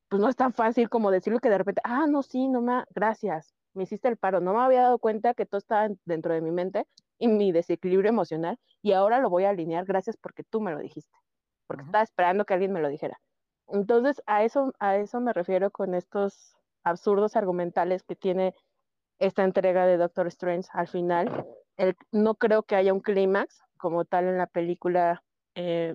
[0.08, 2.84] pues no es tan fácil como decirlo que de repente, ah, no, sí, no me,
[2.94, 6.32] gracias, me hiciste el paro, no me había dado cuenta que todo estaba en- dentro
[6.32, 6.86] de mi mente
[7.18, 10.78] y mi desequilibrio emocional y ahora lo voy a alinear, gracias porque tú me lo
[10.78, 11.16] dijiste,
[11.66, 11.88] porque Ujú.
[11.88, 13.18] estaba esperando que alguien me lo dijera.
[13.68, 16.54] Entonces, a eso, a eso me refiero con estos
[16.84, 18.54] absurdos argumentales que tiene
[19.18, 21.46] esta entrega de Doctor Strange al final.
[21.76, 25.22] El- no creo que haya un clímax como tal en la película
[25.54, 25.94] eh,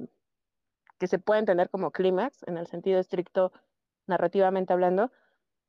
[0.99, 3.51] que se puede entender como clímax en el sentido estricto
[4.07, 5.11] narrativamente hablando,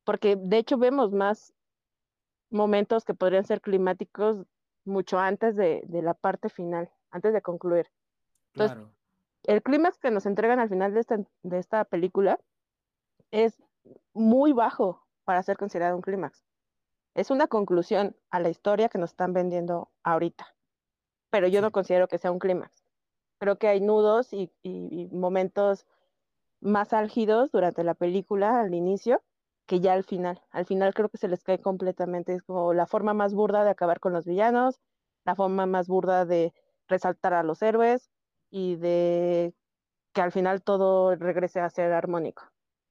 [0.05, 1.55] porque de hecho vemos más
[2.51, 4.47] momentos que podrían ser climáticos
[4.85, 7.91] mucho antes de, de la parte final, antes de concluir.
[8.55, 8.93] Entonces, Claro.
[9.45, 12.39] El clímax que nos entregan al final de esta, de esta película
[13.33, 13.61] es
[14.13, 16.45] muy bajo para ser considerado un clímax.
[17.15, 20.55] Es una conclusión a la historia que nos están vendiendo ahorita,
[21.31, 21.63] pero yo Sí.
[21.63, 22.85] no considero que sea un clímax.
[23.39, 25.87] Creo que hay nudos y, y- y momentos
[26.61, 29.21] más álgidos durante la película al inicio
[29.67, 30.41] que ya al final.
[30.51, 32.35] Al final creo que se les cae completamente.
[32.35, 34.81] Es como la forma más burda de acabar con los villanos,
[35.25, 36.53] la forma más burda de
[36.89, 38.11] resaltar a los héroes
[38.51, 39.55] y de
[40.13, 42.45] que al final todo regrese a ser armónico.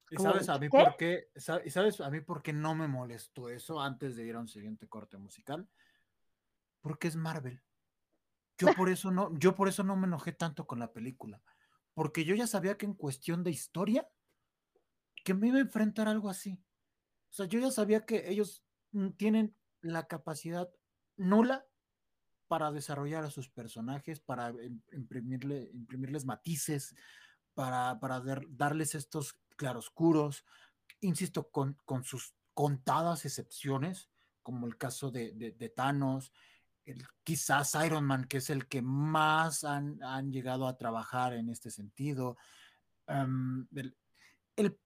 [0.09, 0.77] ¿Y sabes a mí ¿qué?
[0.83, 1.29] por qué?
[1.63, 4.47] ¿Y sabes a mí por qué no me molestó eso antes de ir a un
[4.47, 5.69] siguiente corte musical?
[6.81, 7.61] Porque es Marvel.
[8.57, 11.41] Yo por eso no, yo por eso no me enojé tanto con la película.
[11.93, 14.07] Porque yo ya sabía que en cuestión de historia,
[15.23, 16.53] que me iba a enfrentar algo así.
[17.29, 20.69] O sea, yo ya sabía que ellos mm, tienen la capacidad
[21.17, 21.65] nula
[22.47, 26.95] para desarrollar a sus personajes, para im- imprimirle, imprimirles matices,
[27.53, 30.45] para, para dar- darles estos claroscuros,
[30.99, 34.09] insisto, con, con sus contadas excepciones,
[34.43, 36.33] como el caso de, de- Thanos,
[37.23, 41.69] quizás Iron Man, que es el que más han, han llegado a trabajar en este
[41.71, 42.37] sentido,
[43.07, 43.67] em,
[44.57, 44.79] el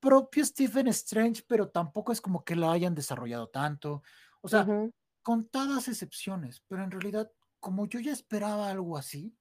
[0.00, 4.02] propio Stephen Strange, pero tampoco es como que lo hayan desarrollado tanto.
[4.40, 4.92] O sea, Ujú,
[5.22, 7.30] contadas excepciones, pero en realidad,
[7.60, 9.36] como yo ya esperaba algo así,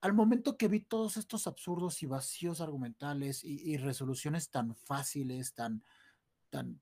[0.00, 5.54] al momento que vi todos estos absurdos y vacíos argumentales y, y resoluciones tan fáciles,
[5.54, 5.84] tan,
[6.50, 6.80] tan,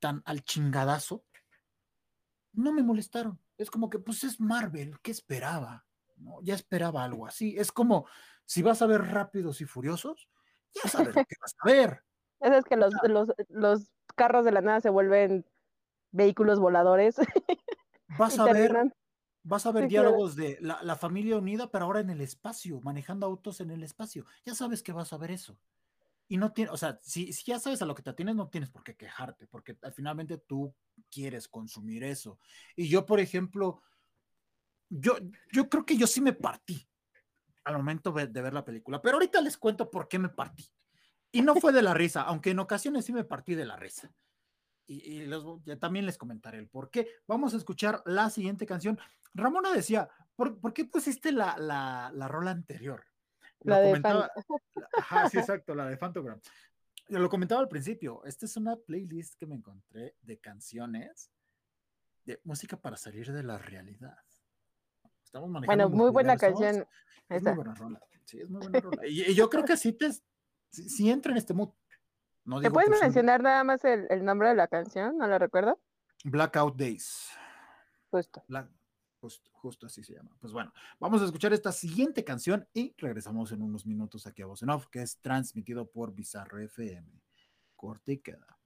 [0.00, 1.24] tan al chingadazo,
[2.52, 3.40] no me molestaron.
[3.56, 5.86] Es como que, pues es Marvel, ¿qué esperaba?
[6.16, 6.40] ¿No?
[6.42, 7.56] Ya esperaba algo así.
[7.56, 8.06] Es como
[8.44, 10.28] si vas a ver Rápidos y Furiosos,
[10.74, 12.02] ya sabes lo que vas a ver.
[12.40, 15.46] Eso es que los, los, los carros de la nada se vuelven
[16.10, 17.16] vehículos voladores
[18.18, 18.72] Vas a ver.
[19.44, 20.08] Vas a ver Sí, claro.
[20.08, 23.82] diálogos de la, la familia unida, pero ahora en el espacio, manejando autos en el
[23.82, 24.24] espacio.
[24.44, 25.58] Ya sabes que vas a ver eso.
[26.28, 28.48] Y no tiene, o sea, si, si ya sabes a lo que te atienes, no
[28.48, 30.74] tienes por qué quejarte, porque al finalmente tú
[31.10, 32.38] quieres consumir eso.
[32.76, 33.82] Y yo, por ejemplo,
[34.88, 35.16] yo,
[35.50, 36.88] yo creo que yo sí me partí
[37.64, 40.68] al momento de, ver la película, pero ahorita les cuento por qué me partí.
[41.30, 44.12] Y no fue de la risa, aunque en ocasiones sí me partí de la risa.
[44.86, 45.24] Y,
[45.80, 47.08] también les comentaré el por qué.
[47.26, 48.98] Vamos a escuchar la siguiente canción.
[49.32, 53.04] Ramona decía, ¿por, qué pusiste la, la, rola anterior?
[53.60, 54.02] La de
[54.98, 56.40] Ajá, sí, exacto, la de Fantogram.
[57.08, 61.30] Yo lo comentaba al principio, esta es una playlist que me encontré de canciones
[62.24, 64.18] de música para salir de la realidad.
[65.32, 66.86] Estamos manejando bueno, muy buena canción.
[67.30, 68.00] Es muy buena rola.
[68.26, 69.06] Sí, es muy buena rola.
[69.08, 70.10] Y, yo creo que sí te
[70.70, 71.70] sí, entra en este mood.
[72.44, 75.16] No ¿Te puedes mencionar nada más el, el, nombre de la canción?
[75.16, 75.80] ¿No la recuerdo?
[76.24, 77.30] Blackout Days.
[78.10, 78.44] Justo.
[79.52, 79.86] justo.
[79.86, 80.36] así se llama.
[80.38, 84.46] Pues bueno, vamos a escuchar esta siguiente canción y regresamos en unos minutos aquí a
[84.46, 87.22] Voz en Off, que es transmitido por Bizarro FM.
[87.74, 88.58] Corte y queda.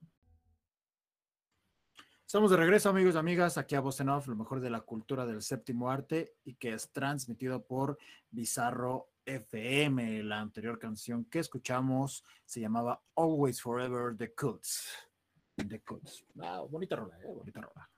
[2.27, 5.41] Estamos de regreso, amigos y amigas, aquí a Off, lo mejor de la cultura del
[5.41, 7.97] séptimo arte y que es transmitido por
[8.31, 10.23] Bizarro FM.
[10.23, 15.09] La anterior canción que escuchamos se llamaba Always Forever The Cuts.
[15.55, 16.25] The Cuts.
[16.41, 17.27] Ah, bonita rola, ¿eh?
[17.33, 17.89] Bonita rola.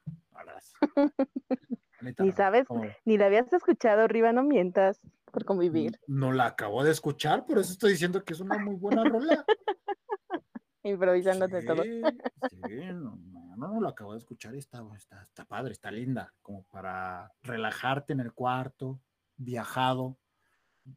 [2.20, 2.68] ni sabes,
[3.06, 5.02] ni la habías escuchado, arriba no mientas,
[5.32, 6.00] por convivir.
[6.06, 9.44] No la acabo de escuchar, por eso estoy diciendo que es una muy buena rola.
[10.84, 11.82] Improvisándote todo.
[11.82, 13.18] Sí, no,
[13.60, 17.32] no, no, lo acabo de escuchar y está, está, está padre, está linda, como para
[17.44, 19.00] relajarte en el cuarto,
[19.38, 20.18] viajado,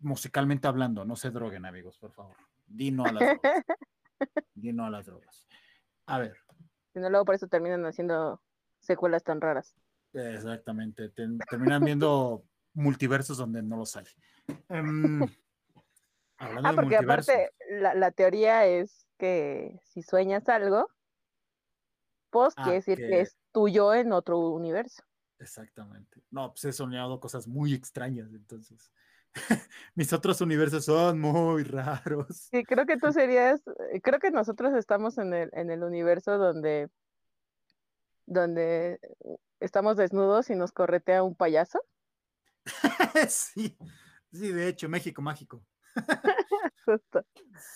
[0.00, 2.36] musicalmente hablando, no se droguen, amigos, por favor.
[2.66, 3.64] Dino a las drogas.
[4.54, 5.46] Dino a las drogas.
[6.06, 6.36] A ver.
[6.92, 8.40] Si no, luego por eso terminan haciendo
[8.80, 9.74] secuelas tan raras.
[10.12, 11.08] Exactamente.
[11.10, 12.44] terminan viendo
[12.74, 14.04] multiversos donde no los hay.
[14.68, 15.22] Em,
[16.38, 20.88] ah, porque aparte la, la, teoría es que si sueñas algo,
[22.32, 23.20] pues quiere decir que...
[23.20, 25.02] es tuyo en otro universo.
[25.38, 26.22] Exactamente.
[26.30, 28.90] No, pues he soñado cosas muy extrañas, entonces.
[29.94, 32.48] Mis otros universos son muy raros.
[32.50, 33.60] Sí, creo que tú serías,
[34.02, 36.88] creo que nosotros estamos en el, en el universo donde,
[38.24, 38.98] donde
[39.60, 41.80] estamos desnudos y nos corretea un payaso.
[43.28, 43.76] sí,
[44.32, 45.62] sí, de hecho, México mágico.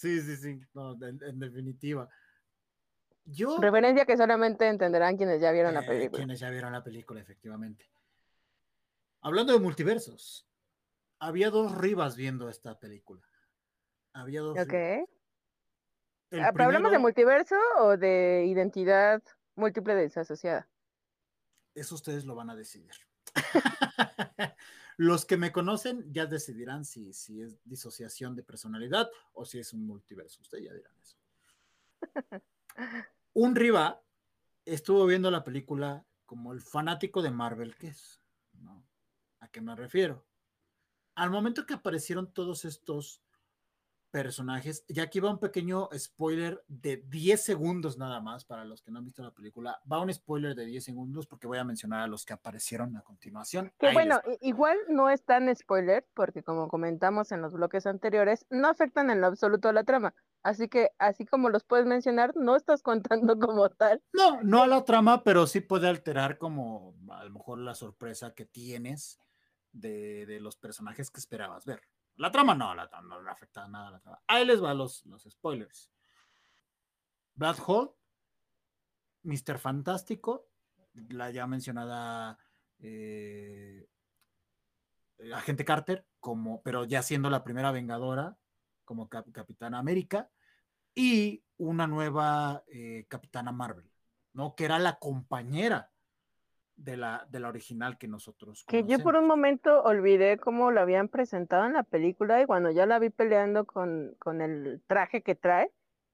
[0.00, 2.08] Sí, sí, sí, en definitiva.
[3.58, 6.18] Referencia que solamente entenderán quienes ya vieron la eh, película.
[6.18, 7.90] Quienes ya vieron la película, efectivamente.
[9.20, 10.48] Hablando de multiversos,
[11.18, 13.26] había dos Rivas viendo esta película.
[14.12, 14.56] Había dos.
[14.58, 14.74] Ok.
[16.32, 19.22] Ah, ¿Hablamos de multiverso o de identidad
[19.56, 20.68] múltiple desasociada?
[21.74, 22.94] Eso ustedes lo van a decidir.
[24.96, 29.72] Los que me conocen ya decidirán si, si es disociación de personalidad o si es
[29.72, 30.40] un multiverso.
[30.40, 31.18] Ustedes ya dirán eso.
[33.36, 34.02] un Riva
[34.64, 38.22] estuvo viendo la película como el fanático de Marvel que es.
[39.40, 40.26] ¿A qué me refiero?
[41.14, 43.22] Al momento que aparecieron todos estos
[44.10, 48.90] personajes, y aquí va un pequeño spoiler de 10 segundos nada más para los que
[48.90, 49.78] no han visto la película.
[49.90, 53.02] Va un spoiler de 10 segundos porque voy a mencionar a los que aparecieron a
[53.02, 53.70] continuación.
[53.78, 58.68] Que bueno, igual no es tan spoiler porque como comentamos en los bloques anteriores, no
[58.68, 60.14] afectan en lo absoluto a la trama.
[60.46, 64.00] Así que, así como los puedes mencionar, no estás contando como tal.
[64.12, 68.32] No, no a la trama, pero sí puede alterar como a lo mejor la sorpresa
[68.32, 69.18] que tienes
[69.72, 71.82] de, los personajes que esperabas ver.
[72.14, 74.22] La trama no, la trama no le afecta nada a la trama.
[74.28, 75.90] Ahí les va los, los spoilers.
[77.34, 77.90] Black Hole,
[79.24, 79.58] Mr.
[79.58, 80.46] Fantástico,
[81.08, 82.38] la ya mencionada
[82.78, 83.88] eh,
[85.34, 88.38] Agente Carter, como, pero ya siendo la primera Vengadora
[88.84, 90.30] como Capitana América,
[90.96, 93.88] y una nueva eh, Capitana Marvel,
[94.32, 94.56] ¿no?
[94.56, 95.92] Que era la compañera
[96.74, 98.64] de la, de la original que nosotros.
[98.66, 102.70] Que yo por un momento olvidé cómo lo habían presentado en la película y cuando
[102.70, 105.70] ya la vi peleando con, con el traje que trae,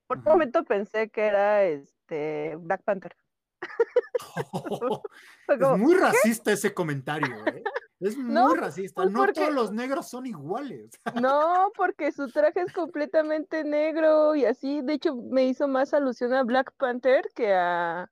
[0.07, 3.17] por un momento pensé que era este Black Panther.
[5.49, 7.63] es muy racista ese comentario, ¿eh?
[8.01, 9.03] Es muy racista.
[9.03, 10.91] Pues no todos los negros son iguales.
[11.23, 16.35] no, porque su traje es completamente negro y así, de hecho, me hizo más alusión
[16.35, 18.11] a Black Panther que a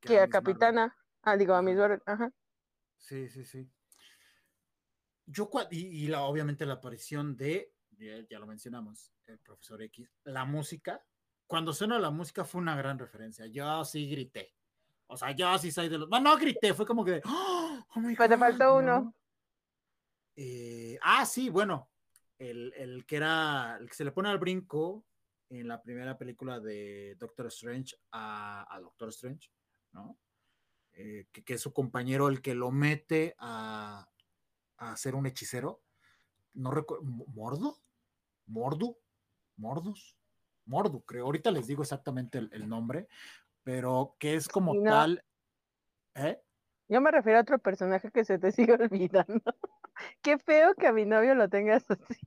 [0.00, 0.96] que, a, Capitana.
[1.22, 2.30] Ah, digo, a Miss Ajá.
[2.98, 3.68] Sí, sí, sí.
[5.26, 7.72] Yo, y, la, obviamente la aparición de,
[8.28, 11.02] ya, lo mencionamos, el profesor X, la música,
[11.46, 13.46] cuando suena la música fue una gran referencia.
[13.46, 14.54] Yo sí grité.
[15.06, 16.08] O sea, yo sí soy de los.
[16.08, 17.20] No, no grité, fue como que.
[17.24, 19.14] ¡Oh, pues te faltó uno.
[20.36, 21.90] Eh, ah, sí, bueno.
[22.38, 23.76] El, que era.
[23.78, 25.04] El que se le pone al brinco
[25.50, 29.50] en la primera película de Doctor Strange a, Doctor Strange,
[29.92, 30.18] ¿no?
[30.92, 34.08] Eh, que, es su compañero el que lo mete a,
[34.78, 35.82] a ser un hechicero.
[36.54, 37.04] No recuerdo.
[37.04, 37.78] ¿Mordo?
[38.46, 38.98] ¿Mordo?
[39.56, 40.16] ¿Mordos?
[40.66, 41.26] Mordu, creo.
[41.26, 43.08] Ahorita les digo exactamente el, nombre,
[43.62, 44.90] pero que es como no.
[44.90, 45.24] tal.
[46.14, 46.40] ¿eh?
[46.88, 49.42] Yo me refiero a otro personaje que se te sigue olvidando.
[50.22, 52.20] Qué feo que a mi novio lo tengas así.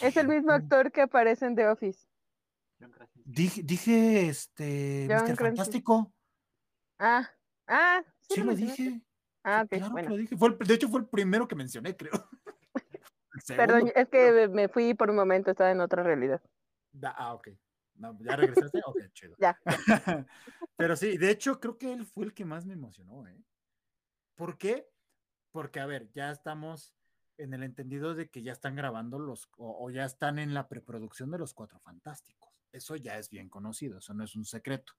[0.00, 2.06] Es el mismo actor que aparece en The Office.
[3.24, 5.36] Dije, dije este, John Mr.
[5.36, 6.12] Fantástico.
[6.98, 7.28] Ah,
[7.66, 9.00] ah, sí, Sí, lo dije.
[9.42, 10.36] Ah, ok, claro que lo dije.
[10.36, 12.12] Fue el- de hecho, fue el primero que mencioné, creo.
[13.56, 16.42] Perdón, es que me fui por un momento, estaba en otra realidad.
[16.98, 17.48] Da- ah, ok.
[17.96, 18.80] No, ¿Ya regresaste?
[18.86, 19.36] Ok, chido.
[19.38, 19.58] Ya.
[20.76, 23.42] Pero sí, de hecho, creo que él fue el que más me emocionó, ¿eh?
[24.34, 24.88] ¿Por qué?
[25.50, 26.94] Porque, a ver, ya estamos
[27.38, 30.68] en el entendido de que ya están grabando los, o, o ya están en la
[30.68, 32.50] preproducción de los Cuatro Fantásticos.
[32.72, 34.92] Eso ya es bien conocido, eso no es un secreto.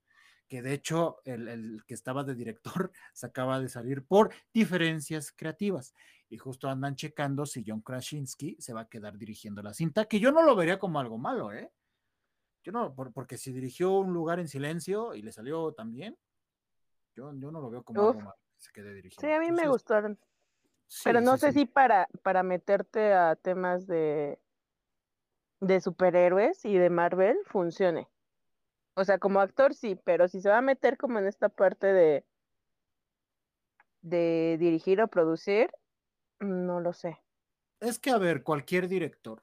[0.48, 5.32] Que de hecho, el, el que estaba de director se acaba de salir por diferencias
[5.32, 5.94] creativas.
[6.30, 10.20] Y justo andan checando si John Krasinski se va a quedar dirigiendo la cinta, que
[10.20, 11.72] yo no lo vería como algo malo, ¿eh?
[12.68, 16.18] Yo no, por- porque si dirigió un lugar en silencio y le salió también,
[17.16, 18.10] yo, yo no lo veo como Uf.
[18.10, 19.26] algo malo que se quede dirigiendo.
[19.26, 20.20] Sí, a mí me gustaron.
[20.86, 21.60] sí, Pero no sí, sé sí.
[21.60, 24.38] si para, para meterte a temas de,
[25.62, 28.10] de superhéroes y de Marvel funcione.
[28.96, 31.88] O sea, como actor sí, pero si se va a meter como en esta parte
[31.88, 32.26] de,
[34.02, 35.72] de dirigir o producir,
[36.42, 37.18] no lo sé.
[37.80, 39.42] Es que, a ver, cualquier director,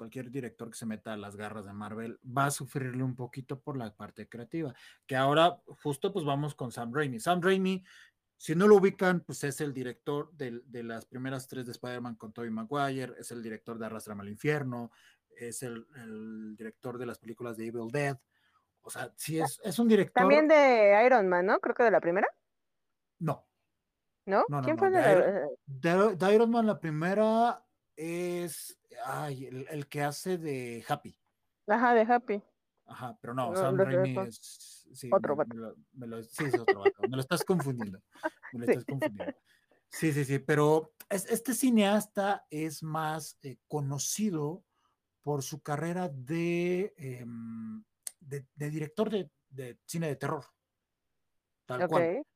[0.00, 3.60] cualquier director que se meta a las garras de Marvel va a sufrirle un poquito
[3.60, 4.74] por la parte creativa.
[5.06, 7.20] Que ahora, justo, pues vamos con Sam Raimi.
[7.20, 7.84] Sam Raimi,
[8.38, 12.14] si no lo ubican, pues es el director del- de, las primeras tres de Spider-Man
[12.14, 14.90] con Tobey Maguire, es el director de Arrastrame al Infierno,
[15.36, 18.16] es el, el director de las películas de Evil Dead.
[18.80, 20.14] O sea, sí es, es un director.
[20.22, 21.60] También de Iron Man, ¿no?
[21.60, 22.26] Creo que de la primera,
[23.18, 23.46] No,
[24.24, 24.46] ¿no?
[24.64, 27.62] ¿Quién no, fue de de la- Iron- de, de Iron Man, la primera
[27.96, 31.16] es ay, el, el que hace de Happy.
[31.66, 32.42] Ajá, de Happy.
[32.86, 34.86] Ajá, pero no, No, Sam Raimi es.
[34.92, 35.54] Sí, Otro vato.
[35.54, 37.02] me lo- me lo- sí, es otro vato.
[37.08, 38.00] Me lo estás confundiendo.
[38.52, 38.70] Me lo Sí.
[38.72, 39.34] estás confundiendo.
[39.88, 44.64] Sí, sí, sí, pero es- este cineasta es más eh, conocido
[45.22, 47.84] por su carrera de, em,
[48.18, 50.44] de, de director de, de cine de terror.
[51.66, 52.26] Tal cual Ok.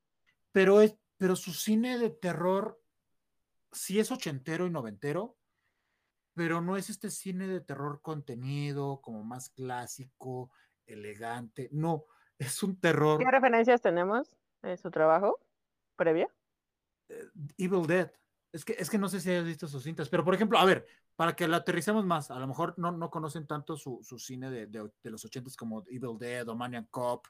[0.52, 2.80] pero, es, pero su cine de terror
[3.72, 5.36] sí es ochentero y noventero,
[6.34, 10.50] pero no es este cine de terror contenido, como más clásico,
[10.86, 11.68] elegante.
[11.72, 12.04] No,
[12.38, 13.18] es un terror.
[13.18, 15.38] ¿Qué referencias tenemos de su trabajo
[15.96, 16.28] previo?
[17.08, 17.28] eh,
[17.58, 18.10] Evil Dead.
[18.52, 20.64] Es que, es que no sé si hayas visto sus cintas, pero por ejemplo, a
[20.64, 20.86] ver,
[21.16, 24.48] para que la aterricemos más, a lo mejor no, no conocen tanto su, su cine
[24.48, 27.26] de, de, de los ochentas como Evil Dead o Maniac Cop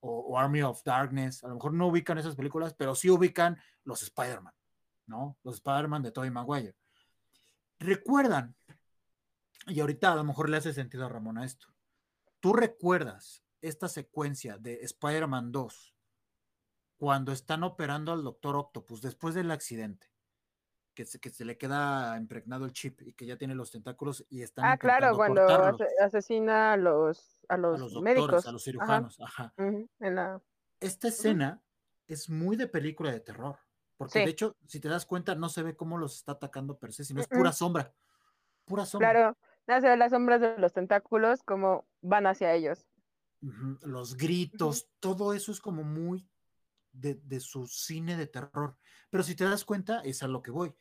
[0.00, 3.58] o, o Army of Darkness, a lo mejor no ubican esas películas, pero sí ubican
[3.84, 4.54] los Spider-Man,
[5.06, 5.36] ¿no?
[5.42, 6.74] Los Spider-Man de Tobey Maguire.
[7.78, 8.56] Recuerdan,
[9.66, 11.68] y ahorita a lo mejor le hace sentido a Ramón a esto,
[12.40, 15.94] ¿tú recuerdas esta secuencia de Spider-Man 2
[16.96, 20.10] cuando están operando al Doctor Octopus después del accidente?
[20.94, 24.24] Que se, que se le queda impregnado el chip y que ya tiene los tentáculos
[24.30, 25.42] y están Ah, claro, cuando
[26.00, 28.46] asesina a los, a a los, los doctores, médicos.
[28.46, 29.20] a los Ajá, cirujanos.
[29.20, 29.54] Ajá.
[29.56, 30.40] ujú, en la...
[30.78, 31.60] Esta escena
[32.06, 33.58] es muy de película de terror,
[34.04, 34.24] porque Sí.
[34.24, 37.04] de hecho, si te das cuenta, no se ve cómo los está atacando per se,
[37.04, 37.94] sino es pura sombra.
[38.64, 39.10] Pura sombra.
[39.10, 39.36] Claro,
[39.66, 42.86] se ve las sombras de los tentáculos como van hacia ellos.
[43.82, 46.28] Los gritos, todo eso es como muy
[46.92, 48.76] de, de su cine de terror.
[49.10, 50.74] Pero si te das cuenta, es a lo que voy.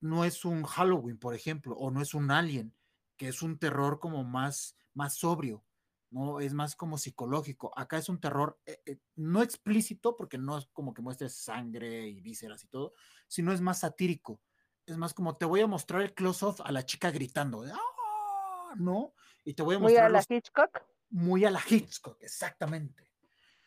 [0.00, 2.74] No es un Halloween, por ejemplo, o no es un Alien,
[3.16, 5.64] que es un terror como más, más sobrio,
[6.12, 6.40] ¿no?
[6.40, 7.72] Es más como psicológico.
[7.76, 12.06] Acá es un terror eh, eh, no explícito, porque no es como que muestres sangre
[12.08, 12.92] y vísceras y todo,
[13.28, 14.40] sino es más satírico.
[14.86, 18.74] Es más como te voy a mostrar el close-off a la chica gritando, ¡Ah!
[18.76, 19.14] ¿no?
[19.44, 20.82] Y te voy a Muy mostrar a la los- Hitchcock.
[21.10, 23.10] muy a la Hitchcock, exactamente.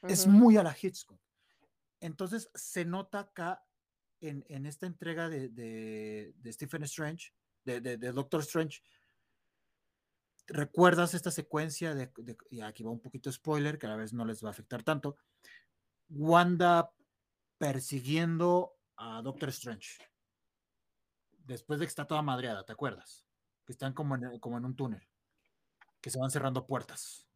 [0.04, 1.20] Es muy a la Hitchcock.
[2.00, 3.64] Entonces se nota acá
[4.22, 8.82] en, en esta entrega de, de- de Stephen Strange, de- de Doctor Strange.
[10.48, 14.14] ¿Recuerdas esta secuencia de, de- y aquí va un poquito spoiler, que a la vez
[14.14, 15.18] no les va a afectar tanto?
[16.10, 16.92] Wanda
[17.58, 19.98] persiguiendo a Doctor Strange.
[21.32, 23.26] Después de que está toda madreada, ¿te acuerdas?
[23.66, 25.08] Que están como en, como en un túnel,
[26.02, 27.28] que se van cerrando puertas.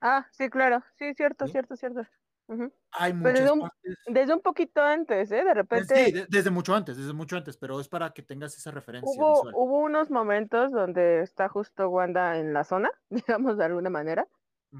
[0.00, 0.84] Ah, sí, claro.
[0.98, 1.52] Sí, cierto, ¿Sí?
[1.52, 2.06] cierto, cierto.
[2.92, 3.96] Hay Pero muchas desde un, partes.
[4.06, 5.36] desde un poquito antes, ¿eh?
[5.36, 8.22] De Eh, repente Sí, de- desde mucho antes, desde mucho antes, pero es para que
[8.22, 9.54] tengas esa referencia hubo, visual.
[9.54, 14.26] hubo unos momentos donde está justo Wanda en la zona, digamos de alguna manera,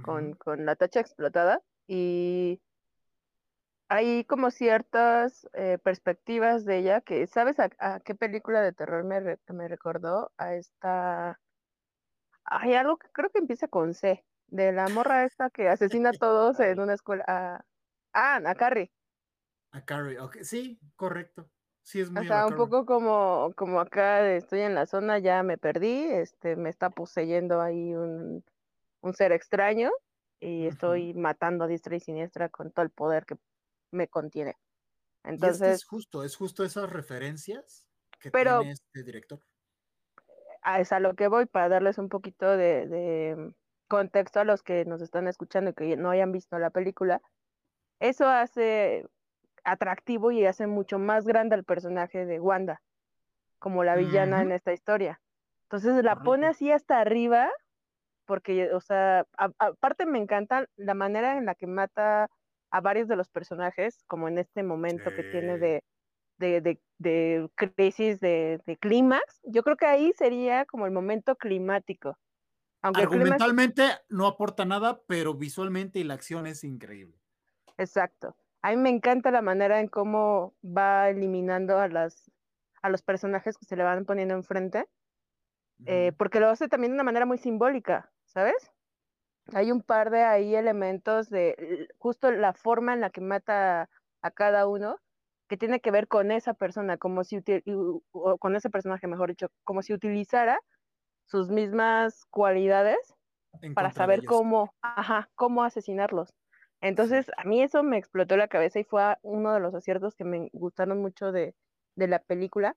[0.02, 2.60] con, con la tacha explotada y
[3.88, 9.04] hay como ciertas eh, perspectivas de ella que, ¿sabes a, a qué película de terror
[9.04, 10.32] me, re- me recordó?
[10.36, 11.40] A esta,
[12.44, 16.12] hay algo que creo que empieza con C, de la morra esta que asesina a
[16.20, 17.24] todos en una escuela.
[17.26, 17.64] A,
[18.12, 18.90] ah, a Carrie.
[19.70, 21.48] A Carrie, ok, sí, correcto.
[21.82, 25.42] Sí, es muy O sea, un poco como, como acá estoy en la zona, ya
[25.42, 28.44] me perdí, este, me está poseyendo ahí un,
[29.00, 29.90] un ser extraño
[30.40, 33.36] y estoy matando a diestra y siniestra con todo el poder que
[33.90, 34.50] me contiene.
[34.50, 37.88] Y es que Entonces, es justo, es justo esas referencias
[38.20, 39.40] que Pero- tiene este director.
[40.62, 43.54] a es a lo que voy para darles un poquito de, de
[43.88, 47.20] contexto a los que nos están escuchando y que no hayan visto la película.
[48.00, 49.06] Eso hace
[49.64, 52.82] atractivo y hace mucho más grande al personaje de Wanda,
[53.58, 55.20] como la villana en esta historia.
[55.64, 57.50] Entonces la pone así hasta arriba,
[58.26, 62.28] porque, o sea, a- aparte me encanta la manera en la que mata
[62.70, 65.82] a varios de los personajes, como en este momento que tiene de,
[66.38, 69.40] de, de, de crisis de clímax.
[69.44, 72.18] Yo creo que ahí sería como el momento climático.
[72.82, 77.18] Aunque Argumentalmente no aporta nada, pero visualmente y la acción es increíble.
[77.76, 78.36] exacto.
[78.62, 82.30] A mí me encanta la manera en cómo va eliminando a las
[82.82, 84.86] a los personajes que se le van poniendo enfrente,
[85.86, 86.18] eh, Ujú.
[86.18, 88.72] porque lo hace también de una manera muy simbólica, ¿sabes?
[89.54, 93.90] Hay un par de ahí elementos de justo la forma en la que mata
[94.22, 94.98] a cada uno
[95.48, 97.40] que tiene que ver con esa persona, como si
[98.12, 100.60] o con ese personaje, mejor dicho, como si utilizara
[101.28, 103.14] sus mismas cualidades
[103.74, 106.30] para saber cómo, ajá, cómo asesinarlos.
[106.80, 110.24] Entonces, a mí eso me explotó la cabeza y fue uno de los aciertos que
[110.24, 111.54] me gustaron mucho de,
[111.96, 112.76] de la película,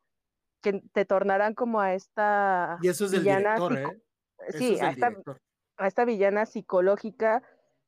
[0.61, 4.01] que te tornarán como a esta Y eso es del villana director, psico- ¿eh?
[4.53, 5.11] Eso sí, es a esta,
[5.77, 7.43] a esta villana psicológica,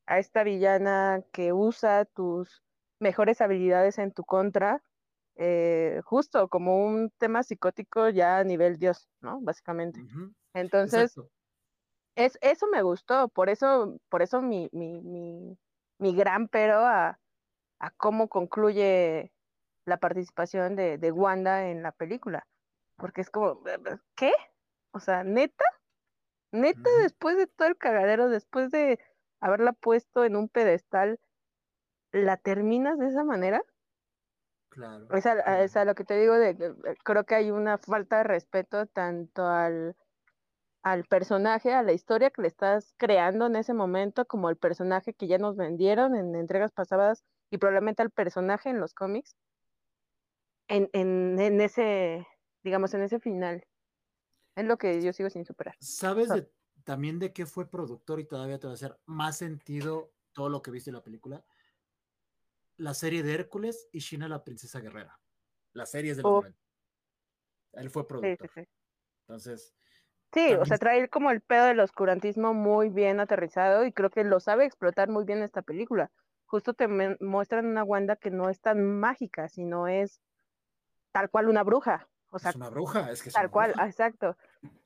[0.06, 2.62] a esta villana que usa tus
[3.00, 4.82] mejores habilidades en tu contra,
[5.36, 9.40] eh, justo como un tema psicótico ya a nivel Dios, ¿no?
[9.42, 10.00] Básicamente.
[10.54, 11.30] Entonces, Exacto.
[12.14, 15.58] es, eso me gustó, por eso, por eso mi, mi, mi,
[15.98, 17.20] mi gran pero a,
[17.80, 19.32] a cómo concluye
[19.86, 22.48] la participación de, de Wanda en la película.
[22.96, 23.62] Porque es como,
[24.16, 24.32] ¿qué?
[24.92, 25.64] O sea, neta,
[26.52, 29.00] neta, después de todo el cagadero, después de
[29.40, 31.20] haberla puesto en un pedestal,
[32.12, 33.62] ¿la terminas de esa manera?
[34.68, 35.08] Claro.
[35.08, 35.64] Es a, a- claro.
[35.64, 36.74] es a lo que te digo, de,
[37.04, 39.96] creo que hay una falta de respeto tanto al,
[40.84, 45.14] al personaje, a la historia que le estás creando en ese momento, como el personaje
[45.14, 49.34] que ya nos vendieron en entregas pasadas y probablemente al personaje en los cómics,
[50.68, 52.26] en, en, en ese,
[52.62, 53.66] digamos, en ese final.
[54.56, 55.74] Es lo que yo sigo sin superar.
[55.80, 56.52] ¿Sabes de-
[56.84, 60.60] también de qué fue productor y todavía te va a hacer más sentido todo lo
[60.60, 61.46] que viste en la película?
[62.76, 65.18] La serie de Hércules y Shina la princesa guerrera.
[65.72, 66.40] Las series de los Oh.
[66.40, 66.58] 90.
[67.72, 68.50] Él fue Sí, sí, productor.
[68.54, 68.68] sí.
[69.20, 69.74] Entonces,
[70.34, 74.24] Sí, o sea, trae como el pedo del oscurantismo muy bien aterrizado y creo que
[74.24, 76.10] lo sabe explotar muy bien esta película.
[76.46, 76.88] Justo te
[77.20, 80.20] muestran una Wanda que no es tan mágica, sino es
[81.12, 82.08] tal cual una bruja.
[82.30, 83.86] O sea, es una bruja, es que es tal una cual, bruja.
[83.86, 84.36] exacto.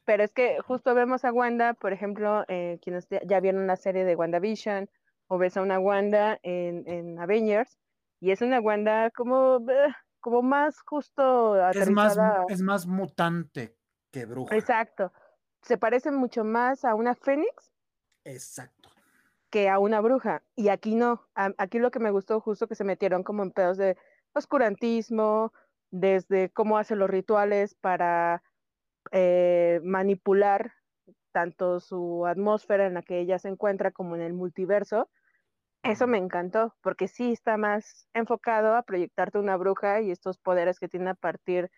[0.05, 4.05] Pero es que justo vemos a Wanda, por ejemplo, eh, quienes ya- vieron la serie
[4.05, 4.89] de WandaVision,
[5.29, 7.79] o ves a una Wanda en, en Avengers,
[8.21, 12.19] y es una Wanda como, eh, como más justo Es más,
[12.49, 13.77] es más mutante
[14.11, 14.55] que bruja.
[14.57, 15.13] Exacto.
[15.63, 17.73] Se parece mucho más a una Fénix
[18.25, 18.91] Exacto.
[19.51, 20.43] que a una bruja.
[20.55, 21.29] Y aquí no.
[21.35, 23.97] A- aquí lo que me gustó justo que se metieron como en pedos de
[24.35, 25.53] oscurantismo,
[25.91, 28.43] desde cómo hace los rituales para
[29.13, 30.73] eh, manipular
[31.33, 35.09] tanto su atmósfera en la que ella se encuentra como en el multiverso.
[35.83, 40.79] Eso me encantó, porque sí está más enfocado a proyectarte una bruja y estos poderes
[40.79, 41.71] que tiene a partir de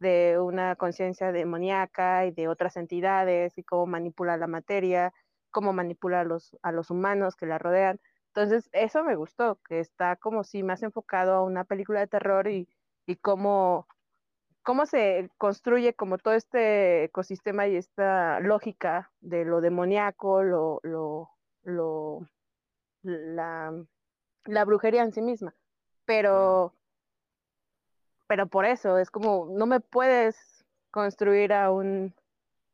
[0.00, 5.12] una conciencia demoníaca y de otras entidades y cómo manipula la materia,
[5.50, 8.00] cómo manipula a los, a los humanos que la rodean.
[8.28, 12.48] Entonces, eso me gustó, que está como si más enfocado a una película de terror
[12.48, 12.68] y,
[13.06, 13.88] y cómo,
[14.62, 21.30] cómo se construye como todo este ecosistema y esta lógica de lo demoníaco, lo, lo,
[21.64, 22.20] lo,
[23.02, 23.74] la,
[24.44, 25.54] la brujería en sí misma.
[26.04, 26.74] Pero,
[28.30, 32.14] pero por eso es como, no me puedes construir a un,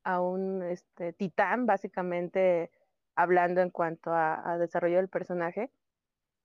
[0.05, 2.71] a un este, titán, básicamente
[3.15, 5.71] hablando en cuanto a, a desarrollo del personaje,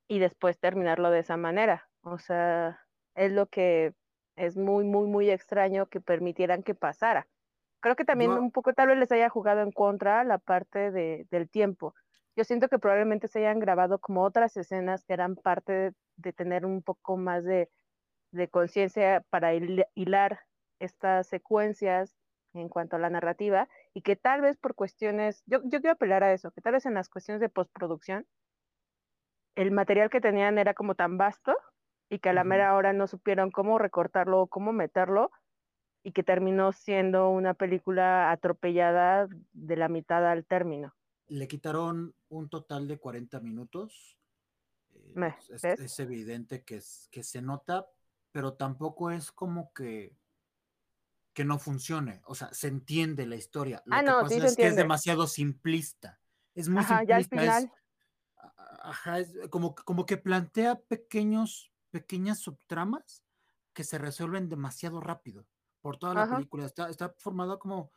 [0.07, 1.89] y después terminarlo de esa manera.
[2.03, 2.79] O sea,
[3.13, 3.93] es lo que
[4.37, 7.27] es muy, muy, muy extraño que permitieran que pasara.
[7.81, 11.27] Creo que también un poco tal vez les haya jugado en contra la parte de,
[11.29, 11.95] del tiempo.
[12.37, 16.31] Yo siento que probablemente se hayan grabado como otras escenas que eran parte de, de
[16.31, 17.69] tener un poco más de,
[18.31, 20.41] de conciencia para hil- hilar
[20.79, 22.15] estas secuencias
[22.53, 26.23] en cuanto a la narrativa y que tal vez por cuestiones, yo, yo quiero apelar
[26.23, 28.27] a eso, que tal vez en las cuestiones de postproducción,
[29.55, 31.55] el material que tenían era como tan vasto
[32.09, 35.31] y que a la mera hora no supieron cómo recortarlo o cómo meterlo
[36.03, 40.93] y que terminó siendo una película atropellada de la mitad al término.
[41.27, 44.17] Le quitaron un total de 40 minutos.
[44.93, 45.33] Eh,
[45.63, 46.81] es, evidente que,
[47.11, 47.87] que se nota,
[48.31, 50.15] pero tampoco es como que
[51.33, 52.21] que no funcione.
[52.25, 53.81] O sea, se entiende la historia.
[53.85, 56.19] Lo ah, que pasa es que es demasiado simplista.
[56.53, 57.71] Es muy simplista.
[58.83, 63.23] ajá, es como, como que plantea pequeños, pequeñas subtramas
[63.73, 65.45] que se resuelven demasiado rápido
[65.79, 66.65] por toda la película.
[66.65, 67.91] Está, está formada como,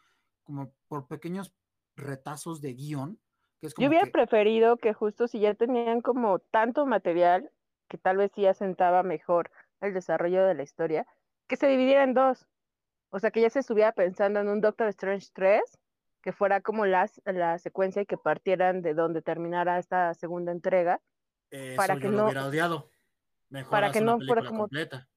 [0.44, 1.52] como por pequeños
[1.96, 3.18] retazos de guion.
[3.60, 7.50] Que es como Yo hubiera preferido que justo si ya tenían como tanto material,
[7.88, 9.50] que tal vez sí asentaba mejor
[9.80, 11.06] el desarrollo de la historia,
[11.46, 12.46] que se dividiera en dos.
[13.10, 15.60] O sea, que ya se estuviera pensando en un Doctor Strange 3,
[16.20, 21.00] que fuera como las, la secuencia y que partieran de donde terminara esta segunda entrega.
[21.76, 22.90] para que no, hubiera odiado.
[23.50, 25.08] Mejor para que no fuera como completa.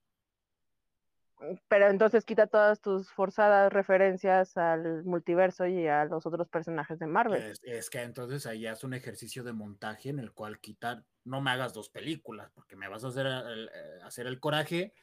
[1.68, 7.06] Pero entonces quita todas tus forzadas referencias al multiverso y a los otros personajes de
[7.06, 7.54] Marvel.
[7.62, 11.52] Es, que entonces ahí es un ejercicio de montaje en el cual quitar, no me
[11.52, 13.70] hagas dos películas, porque me vas a hacer eh,
[14.04, 14.94] hacer el coraje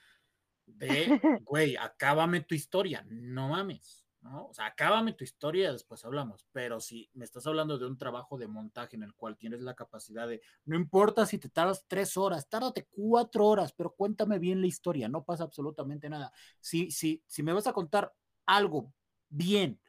[0.67, 4.47] de, güey, acábame tu historia, no mames, ¿no?
[4.47, 8.39] O sea, acábame tu historia después hablamos, pero si me estás hablando de un trabajo
[8.39, 12.17] de montaje en el cual tienes la capacidad de, no importa si te tardas tres
[12.17, 16.33] horas, tárdate cuatro horas, pero cuéntame bien la historia, no pasa absolutamente nada.
[16.61, 18.15] Si, si, si me vas a contar
[18.47, 18.93] algo
[19.29, 19.81] bien,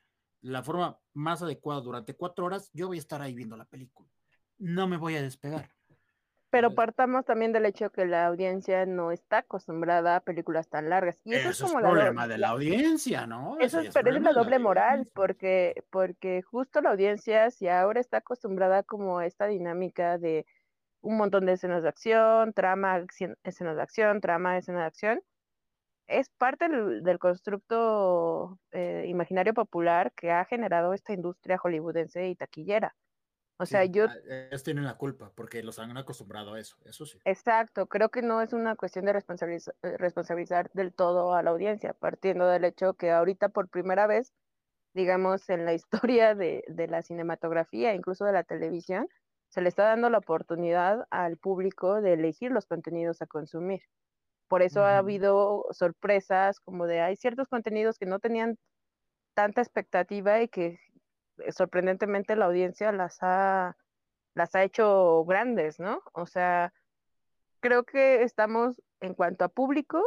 [0.41, 4.10] la forma más adecuada durante cuatro horas, yo voy a estar ahí viendo la película.
[4.57, 5.74] No me voy a despegar.
[6.49, 11.19] Pero partamos también del hecho que la audiencia no está acostumbrada a películas tan largas.
[11.26, 13.57] Y eso, es como el problema de la audiencia, ¿no?
[13.59, 18.17] Eso, es, pero es la doble moral, porque, porque justo la audiencia, si ahora está
[18.17, 20.45] acostumbrada como a esta dinámica de
[21.01, 23.05] un montón de escenas de acción, trama,
[23.43, 25.22] escenas de acción, trama, escenas de acción,
[26.07, 32.95] es parte del, constructo eh, imaginario popular que ha generado esta industria hollywoodense y taquillera.
[33.57, 34.06] O sea, yo...
[34.06, 34.15] Ah,
[34.49, 37.19] ellos tienen la culpa porque los han acostumbrado a eso, eso sí.
[37.23, 41.94] Exacto, creo que no es una cuestión de eh, responsabilizar, del todo a la audiencia,
[41.94, 44.34] partiendo del hecho que ahorita por primera vez,
[44.94, 45.73] digamos, en la
[46.14, 49.07] historia de, la cinematografía, incluso de la televisión,
[49.49, 53.82] se le está dando la oportunidad al público de elegir los contenidos a consumir.
[54.49, 58.57] Por eso ha habido sorpresas como de hay ciertos contenidos que no tenían
[59.34, 60.80] tanta expectativa y que eh,
[61.49, 63.78] sorprendentemente la audiencia las ha,
[64.34, 66.02] las ha hecho grandes, ¿no?
[66.14, 66.74] O sea,
[67.60, 70.03] creo que estamos en cuanto a público,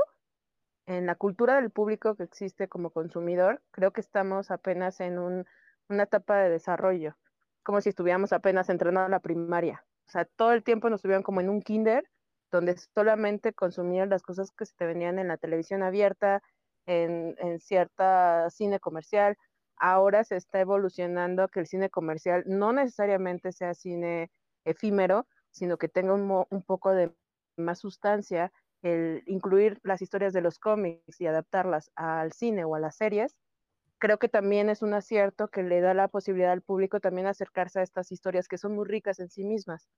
[0.87, 5.47] en la cultura del público que existe como consumidor, creo que estamos apenas en un,
[5.89, 7.17] una etapa de desarrollo,
[7.63, 9.85] como si estuviéramos apenas entrando a la primaria.
[10.07, 12.05] O sea, todo el tiempo nos estuvieron como en un kinder,
[12.51, 16.43] donde solamente consumían las cosas que se te venían en la televisión abierta,
[16.87, 19.37] en, en cierta cine comercial,
[19.81, 24.31] ahora se está evolucionando que el cine comercial no necesariamente sea cine
[24.65, 27.13] efímero, sino que tenga un, un poco de
[27.57, 28.53] más sustancia,
[28.83, 33.37] el incluir las historias de los cómics y adaptarlas al cine o a las series,
[33.99, 37.81] creo que también es un acierto que le da la posibilidad al público también acercarse
[37.81, 39.89] a estas historias que son muy ricas en sí mismas.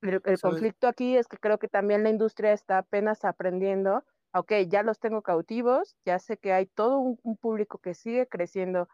[0.00, 4.04] El, conflicto aquí es que creo que también la industria está apenas aprendiendo
[4.38, 8.88] ok, ya los tengo cautivos, ya sé que hay todo un, público que sigue creciendo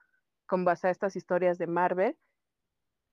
[0.46, 2.16] con base a estas historias de Marvel.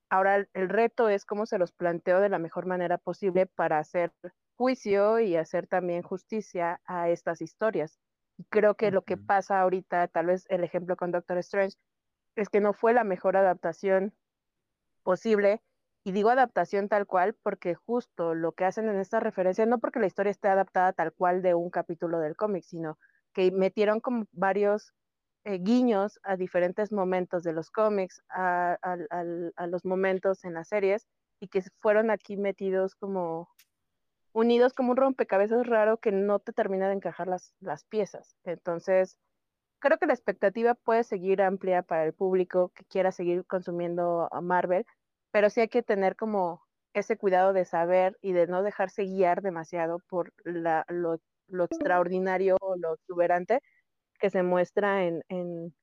[0.09, 4.13] Ahora el, reto es cómo se los planteo de la mejor manera posible para hacer
[4.55, 7.97] juicio y hacer también justicia a estas historias.
[8.37, 11.77] Y creo que lo que pasa ahorita, tal vez el ejemplo con Doctor Strange,
[12.35, 14.13] es que no fue la mejor adaptación
[15.03, 15.61] posible
[16.03, 19.99] y digo adaptación tal cual porque justo lo que hacen en esta referencia, no porque
[19.99, 22.97] la historia esté adaptada tal cual de un capítulo del cómic, sino
[23.33, 24.93] que metieron como varios
[25.43, 28.77] eh, guiños a diferentes momentos de los cómics, a,
[29.67, 31.07] los momentos en las series,
[31.39, 33.49] y que fueron aquí metidos como
[34.33, 38.35] unidos como un rompecabezas raro que no te termina de encajar las, las piezas.
[38.43, 39.17] Entonces,
[39.79, 44.41] creo que la expectativa puede seguir amplia para el público que quiera seguir consumiendo a
[44.41, 44.85] Marvel,
[45.31, 46.61] pero sí hay que tener como
[46.93, 51.19] ese cuidado de saber y de no dejarse guiar demasiado por la, lo,
[51.63, 53.61] extraordinario o lo exuberante
[54.19, 55.73] que se muestra en, en,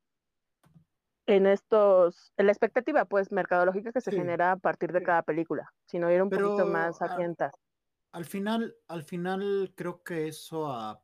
[1.26, 5.72] en estos, en la expectativa pues mercadológica que se genera a partir de cada película,
[5.86, 7.16] sino ir un poquito más a
[8.12, 11.02] Al final, al final creo que eso a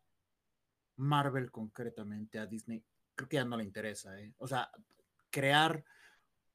[0.96, 2.84] Marvel concretamente, a Disney,
[3.14, 4.32] creo que ya no le interesa, ¿eh?
[4.38, 4.70] O sea,
[5.30, 5.84] crear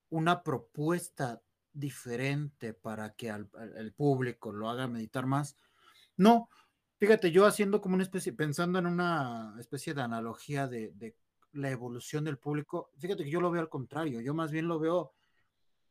[0.09, 1.41] una propuesta
[1.73, 5.57] diferente para que al, el público lo haga meditar más.
[6.17, 6.49] No,
[6.99, 11.15] fíjate, yo haciendo como una especie, pensando en una especie de analogía de,
[11.53, 14.79] la evolución del público, fíjate que yo lo veo al contrario, yo más bien lo
[14.79, 15.13] veo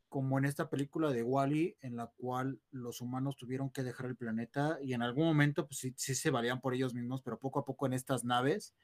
[0.09, 4.17] como en esta película de Wally, en la cual los humanos tuvieron que dejar el
[4.17, 7.65] planeta y en algún momento pues sí, se valían por ellos mismos, pero poco a
[7.65, 8.75] poco en estas naves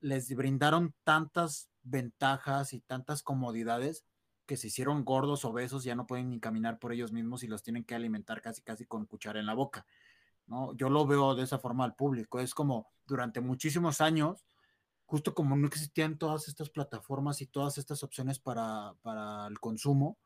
[0.00, 4.04] les brindaron tantas ventajas y tantas comodidades
[4.48, 7.62] que se hicieron gordos, obesos, ya no pueden ni caminar por ellos mismos y los
[7.62, 9.86] tienen que alimentar casi casi con cuchara en la boca.
[10.46, 10.74] ¿no?
[10.74, 14.46] Yo lo veo de esa forma al público, es como durante muchísimos años,
[15.04, 20.18] justo como no existían todas estas plataformas y todas estas opciones para, para el consumo,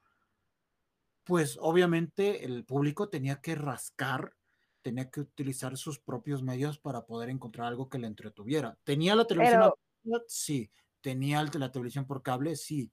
[1.24, 4.36] pues obviamente el público tenía que rascar,
[4.82, 8.78] tenía que utilizar sus propios medios para poder encontrar algo que le entretuviera.
[8.84, 9.72] ¿Tenía la televisión?
[10.04, 10.24] Pero...
[10.28, 10.70] Sí.
[11.00, 12.54] ¿Tenía la televisión por cable?
[12.54, 12.92] Sí.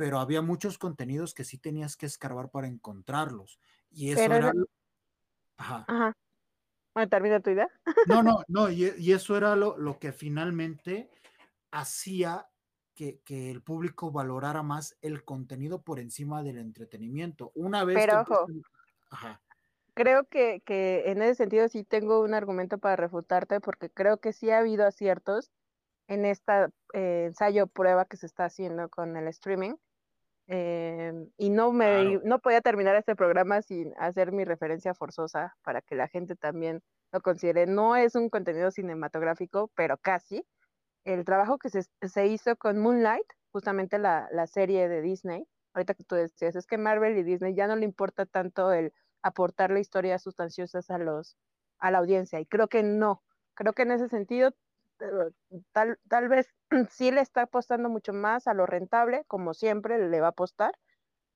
[0.00, 3.60] Pero había muchos contenidos que sí tenías que escarbar para encontrarlos.
[3.90, 4.52] Y eso Pero era...
[5.58, 5.84] Ajá.
[5.86, 6.16] Ajá.
[6.94, 7.68] Bueno, termina tu idea.
[8.06, 11.10] No, no, no, y, y eso era lo, lo que finalmente
[11.70, 12.48] hacía
[12.94, 17.52] que, que el público valorara más el contenido por encima del entretenimiento.
[17.54, 18.46] Una vez Pero que ojo.
[19.10, 19.42] Ajá.
[19.92, 24.32] Creo que, que en ese sentido sí tengo un argumento para refutarte porque creo que
[24.32, 25.50] sí ha habido aciertos
[26.08, 29.74] en esta eh, ensayo prueba que se está haciendo con el streaming.
[30.52, 32.22] Eh, y no me Claro.
[32.24, 36.82] no podía terminar este programa sin hacer mi referencia forzosa para que la gente también
[37.12, 37.66] lo considere.
[37.66, 40.44] No es un contenido cinematográfico, pero casi.
[41.04, 45.94] El trabajo que se, se hizo con Moonlight, justamente la, la serie de Disney, ahorita
[45.94, 49.80] que tú decías, es que Marvel y Disney ya no le importa tanto el aportarle
[49.80, 51.36] historias sustanciosas a los
[51.78, 53.22] a la audiencia y creo que no
[53.54, 54.52] creo que en ese sentido
[55.72, 56.48] tal, tal vez
[56.90, 60.72] sí le está apostando mucho más a lo rentable como siempre le va a apostar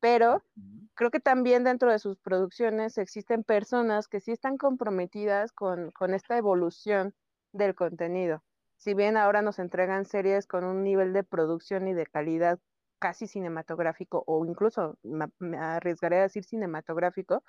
[0.05, 0.45] pero
[0.93, 6.12] creo que también dentro de sus producciones existen personas que sí están comprometidas con, con
[6.12, 7.15] esta evolución
[7.53, 8.45] del contenido.
[8.77, 12.59] Si bien ahora nos entregan series con un nivel de producción y de calidad
[12.99, 17.43] casi cinematográfico o incluso me, me arriesgaré a decir cinematográfico,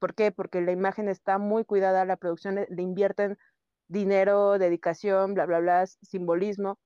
[0.00, 0.32] ¿por qué?
[0.32, 3.38] Porque la imagen está muy cuidada, la producción le, le invierten
[3.88, 6.78] dinero, dedicación, bla, bla, bla, simbolismo.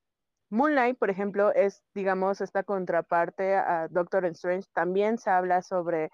[0.51, 4.69] Moonlight, por ejemplo, es, digamos, esta contraparte a Doctor Strange.
[4.73, 6.11] También se habla sobre,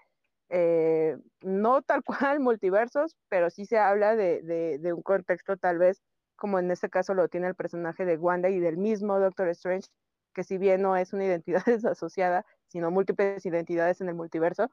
[0.48, 2.02] eh, no tal
[2.36, 6.02] cual multiversos, pero sí se habla de, de, de, un contexto tal vez,
[6.36, 9.88] como en este caso lo tiene el personaje de Wanda y del mismo Doctor Strange,
[10.34, 14.70] que si bien no es una identidad desasociada, sino múltiples identidades en el multiverso,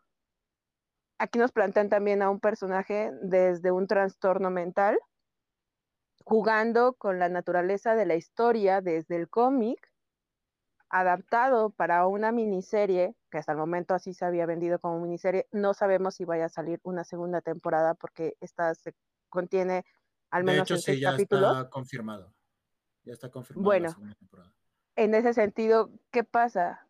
[1.20, 4.98] aquí nos plantean también a un personaje desde un trastorno mental,
[6.30, 9.92] jugando con la naturaleza de la historia desde el cómic,
[10.88, 15.48] adaptado para una miniserie, que hasta el momento así se había vendido como miniserie.
[15.52, 18.94] No sabemos si vaya a salir una segunda temporada porque esta se
[19.30, 19.86] contiene
[20.30, 21.58] al De menos hecho, en sí, ya capítulos.
[21.58, 22.36] está confirmado.
[23.04, 23.90] Ya está confirmado Bueno.
[24.32, 24.54] la.
[24.96, 26.88] En ese sentido, ¿qué pasa?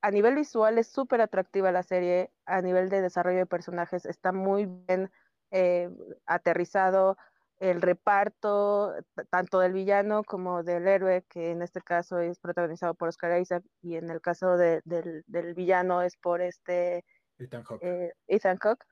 [0.00, 4.30] A nivel visual es súper atractiva la serie, a nivel de desarrollo de personajes está
[4.30, 5.10] muy bien
[5.50, 5.90] eh,
[6.26, 7.16] aterrizado,
[7.60, 8.94] el reparto
[9.28, 13.62] tanto del villano como del héroe, que en este caso es protagonizado por Oscar Isaac
[13.82, 17.04] y en el caso de, del, del, villano es por este
[17.38, 17.84] Ethan Hawke.
[17.84, 18.84] Eh, Ethan Hawke.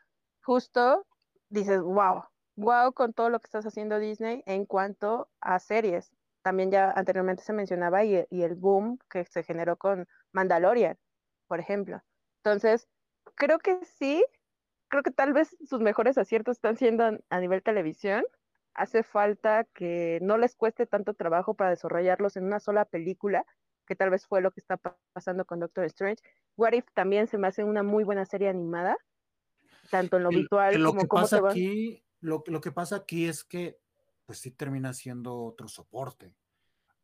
[0.43, 1.07] Justo
[1.49, 2.24] dices, wow,
[2.57, 6.12] wow con todo lo que estás haciendo Disney en cuanto a series.
[6.43, 10.99] También ya anteriormente se mencionaba y, y el boom que se generó con Mandalorian,
[11.47, 12.03] por ejemplo.
[12.45, 12.86] Entonces,
[13.35, 14.23] creo que sí,
[14.89, 18.24] creo que tal vez sus mejores aciertos están siendo a nivel televisión,
[18.79, 23.45] hace falta que no les cueste tanto trabajo para desarrollarlos en una sola película,
[23.87, 24.77] que tal vez fue lo que está
[25.13, 26.23] pasando con Doctor Strange.
[26.57, 28.97] What If también se me hace una muy buena serie animada,
[29.91, 30.47] tanto en lo que
[30.79, 31.51] lo como que cómo pasa se va.
[31.51, 33.79] aquí, lo, lo, que pasa aquí es que
[34.25, 36.35] pues sí termina siendo otro soporte.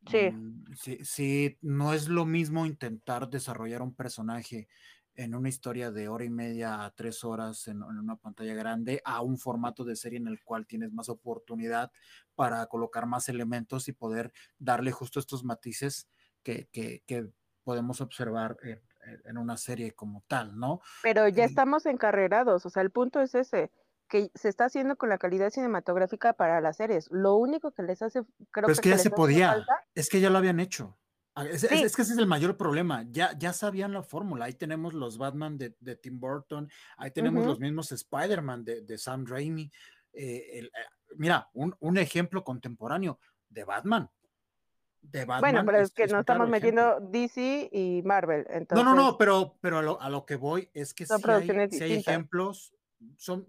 [0.08, 0.30] Sí.
[0.30, 0.98] Mm, sí.
[1.02, 4.68] sí, no es lo mismo intentar desarrollar un personaje
[5.16, 9.00] en una historia de hora y media a tres horas en, en, una pantalla grande
[9.04, 11.92] a un formato de serie en el cual tienes más oportunidad
[12.34, 16.08] para colocar más elementos y poder darle justo estos matices
[16.42, 17.30] que, que, que
[17.62, 18.82] podemos observar en,
[19.24, 20.80] en, una serie como tal, ¿no?
[21.02, 23.70] Pero ya estamos encarrerados, o sea, el punto es ese
[24.08, 27.08] que se está haciendo con la calidad cinematográfica para las series.
[27.10, 28.20] Lo único que les hace,
[28.50, 30.96] creo Pero es que, que ya se podía, falta, es que ya lo habían hecho.
[31.36, 31.66] Es, Sí.
[31.70, 33.04] es, es, que ese es el mayor problema.
[33.10, 34.44] Ya, ya sabían la fórmula.
[34.44, 37.50] Ahí tenemos los Batman de, de Tim Burton, ahí tenemos Ujú.
[37.50, 39.70] los mismos Spider-Man de, de, Sam Raimi.
[40.12, 40.70] Eh, el, eh,
[41.16, 44.08] mira, un, un, ejemplo contemporáneo de Batman.
[45.02, 45.40] de Batman.
[45.40, 48.46] Bueno, pero es, que un no estamos metiendo DC y Marvel.
[48.48, 51.20] No, Entonces, no, no, pero, pero a, lo, a lo que voy es que Son
[51.20, 52.72] sí hay, sí hay ejemplos,
[53.16, 53.46] son,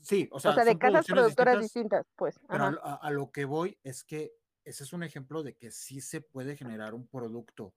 [0.00, 2.40] sí, o sea, o sea, de casas productoras distintas, distintas, pues.
[2.48, 6.20] pero a lo que voy es que ese es un ejemplo de que sí se
[6.20, 7.74] puede generar un producto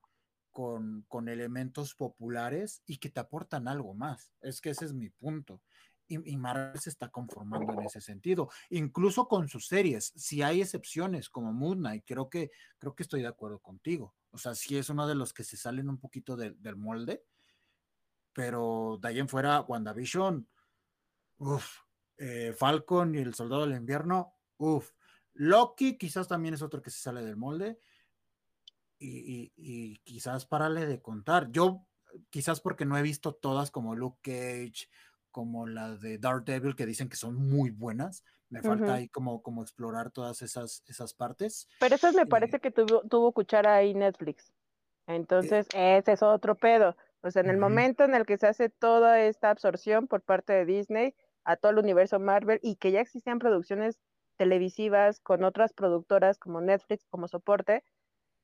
[0.50, 4.32] con, con elementos populares y que te aportan algo más.
[4.40, 5.60] Es que ese es mi punto.
[6.06, 10.12] Y, Marvel se está conformando en ese sentido, incluso con sus series.
[10.14, 14.14] Si hay excepciones como Moon Knight, creo que, creo que estoy de acuerdo contigo.
[14.30, 17.24] O sea, sí es uno de los que se salen un poquito del molde,
[18.34, 20.46] pero de ahí en fuera, WandaVision,
[21.38, 21.78] uff,
[22.18, 24.90] eh, Falcon y el Soldado del Invierno, uff,
[25.34, 27.78] Loki quizás también es otro que se sale del molde
[28.98, 31.50] y, y- y quizás de contar.
[31.50, 31.86] Yo,
[32.30, 34.88] quizás porque no he visto todas como Luke Cage,
[35.30, 39.62] como la de Daredevil, que dicen que son muy buenas, me falta ahí como, como
[39.62, 41.68] explorar todas esas, esas partes.
[41.80, 44.52] Pero eso me eh, parece que tuvo, tuvo cuchara ahí Netflix.
[45.06, 46.96] Entonces, ese es otro pedo.
[47.22, 50.52] O sea, en el momento en el que se hace toda esta absorción por parte
[50.52, 53.98] de Disney a todo el universo Marvel y que ya existían producciones
[54.36, 57.84] televisivas con otras productoras como Netflix como soporte,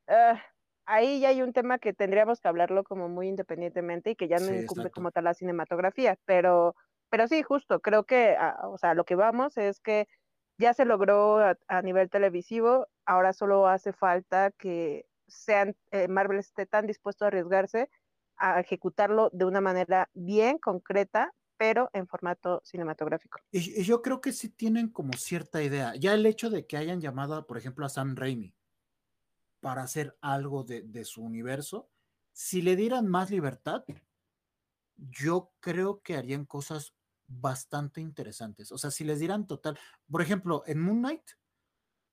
[0.08, 0.42] ah,
[0.86, 4.40] ahí ya hay un tema que tendríamos que hablarlo como muy independientemente y que ya
[4.40, 4.90] no Sí, incumbe exacto.
[4.90, 6.74] como tal la cinematografía, pero,
[7.10, 10.06] pero sí, justo, creo que, ah, o sea, lo que vamos es que
[10.58, 16.38] ya se logró a, a nivel televisivo, ahora solo hace falta que sean, eh, Marvel
[16.38, 17.88] esté tan dispuesto a arriesgarse
[18.36, 23.38] a ejecutarlo de una manera bien concreta, pero en formato cinematográfico.
[23.52, 25.94] Y, yo creo que sí tienen como cierta idea.
[25.94, 28.56] Ya el hecho de que hayan llamado, por ejemplo, a Sam Raimi
[29.60, 31.90] para hacer algo de, de su universo,
[32.32, 33.84] si le dieran más libertad,
[34.96, 36.94] yo creo que harían cosas
[37.26, 38.72] bastante interesantes.
[38.72, 39.78] O sea, si les dieran total,
[40.10, 41.32] por ejemplo, en Moon Knight,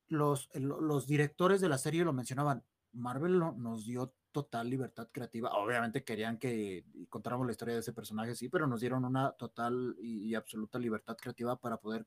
[0.09, 5.07] los, lo- los directores de la serie lo mencionaban, Marvel no- nos dio total libertad
[5.11, 5.51] creativa.
[5.53, 9.95] Obviamente querían que contáramos la historia de ese personaje, sí, pero nos dieron una total
[9.99, 12.05] y, absoluta libertad creativa para poder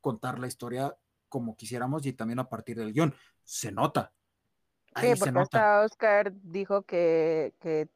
[0.00, 0.96] contar la historia
[1.28, 3.14] como quisiéramos y también a partir del guion.
[3.44, 4.12] Se nota.
[4.94, 5.42] Ahí Sí, se porque nota.
[5.42, 7.88] hasta Oscar dijo que, que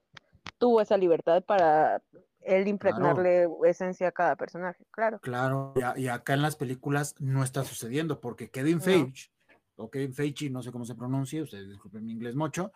[0.58, 2.02] tuvo esa libertad para
[2.44, 5.18] él impregnarle esencia a cada personaje, claro.
[5.20, 8.82] Claro, y, acá en las películas no está sucediendo porque Kevin No.
[8.82, 9.30] Feige,
[9.76, 12.72] o Kevin Feige, no sé cómo se pronuncia, ustedes disculpen mi inglés mucho,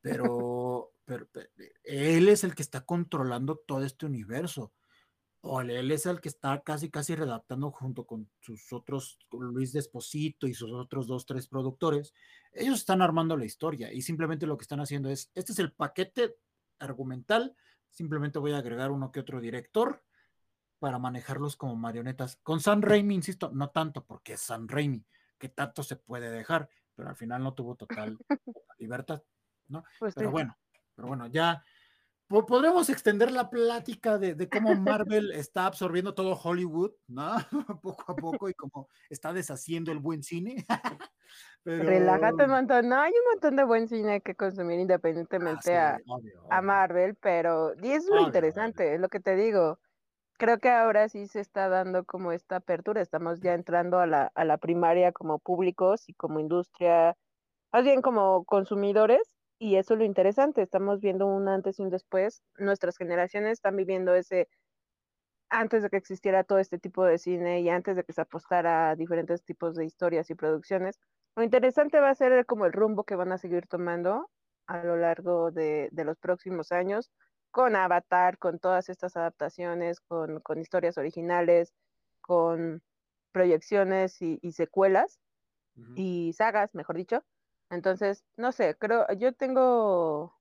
[0.00, 1.50] pero, pero, pe-
[1.84, 4.72] él es el que está controlando todo este universo.
[5.42, 9.46] O él- él es el que está casi, casi redactando junto con sus otros, con
[9.46, 12.12] Luis Desposito y sus otros dos, tres productores.
[12.52, 15.72] Ellos están armando la historia y simplemente lo que están haciendo es, este es el
[15.72, 16.36] paquete
[16.78, 17.56] argumental,
[17.88, 20.02] simplemente voy a agregar uno que otro director
[20.78, 22.36] para manejarlos como marionetas.
[22.42, 25.04] Con San Raimi, insisto, no tanto porque es San Raimi,
[25.38, 28.18] que tanto se puede dejar, pero al final no tuvo total
[28.78, 29.22] libertad,
[29.70, 29.84] ¿no?
[29.98, 30.32] Pues Pero sí.
[30.32, 30.56] bueno,
[30.94, 31.64] pero bueno, ya
[32.26, 37.32] po- podremos extender la plática de, de cómo Marvel está absorbiendo todo Hollywood, ¿no?
[37.82, 40.64] poco a poco y cómo está deshaciendo el buen cine.
[41.62, 41.84] pero...
[41.84, 42.88] Relájate un montón.
[42.88, 46.62] No, hay un montón de buen cine que consumir Ah, independientemente sí, a, obvio, a.
[46.62, 49.78] Marvel, pero y es lo Obvio, interesante, es lo que te digo.
[50.38, 54.32] Creo que ahora sí se está dando como esta apertura, estamos ya entrando a la,
[54.34, 57.14] a la primaria como públicos y como industria,
[57.72, 59.20] más bien como consumidores,
[59.60, 63.76] y eso es lo interesante, estamos viendo un antes y un después, nuestras generaciones están
[63.76, 64.48] viviendo ese
[65.48, 68.90] antes de que existiera todo este tipo de cine y antes de que se apostara
[68.90, 70.98] a diferentes tipos de historias y producciones.
[71.36, 74.30] Lo interesante va a ser como el rumbo que van a seguir tomando
[74.66, 77.10] a lo largo de, de los próximos años,
[77.50, 81.74] con Avatar, con todas estas adaptaciones, con, con historias originales,
[82.20, 82.82] con
[83.32, 85.20] proyecciones y, y secuelas
[85.94, 87.24] y sagas, mejor dicho.
[87.70, 90.36] Entonces, no sé, creo, yo tengo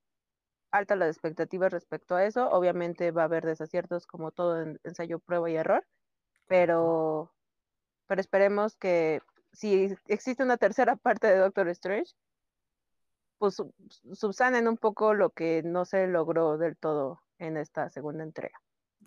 [0.71, 2.49] altas las expectativas respecto a eso.
[2.49, 5.85] Obviamente va a haber desaciertos como todo en ensayo, prueba y error,
[6.47, 7.31] pero,
[8.07, 9.21] pero esperemos que
[9.53, 12.13] si existe una tercera parte de Doctor Strange,
[13.37, 13.73] pues sub-
[14.13, 18.59] subsanen un poco lo que no se logró del todo en esta segunda entrega.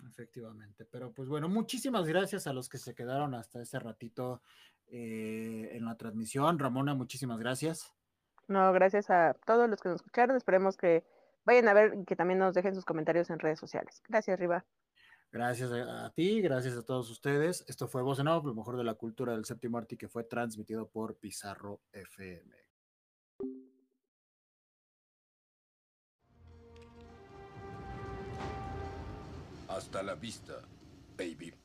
[0.07, 4.41] Efectivamente, pero pues bueno, muchísimas gracias a los que se quedaron hasta ese ratito
[4.87, 6.57] eh, en la transmisión.
[6.57, 7.93] Ramona, muchísimas gracias.
[8.47, 10.35] No, gracias a todos los que nos escucharon.
[10.35, 11.03] Esperemos que
[11.45, 14.01] vayan a ver y que también nos dejen sus comentarios en redes sociales.
[14.07, 14.65] Gracias, Riva.
[15.31, 17.65] Gracias a, ti, gracias a todos ustedes.
[17.67, 20.23] Esto fue Voz en Off, lo mejor de la cultura del séptimo arte que fue
[20.25, 22.55] transmitido por Pizarro FM.
[29.69, 30.53] Hasta la vista,
[31.17, 31.62] baby.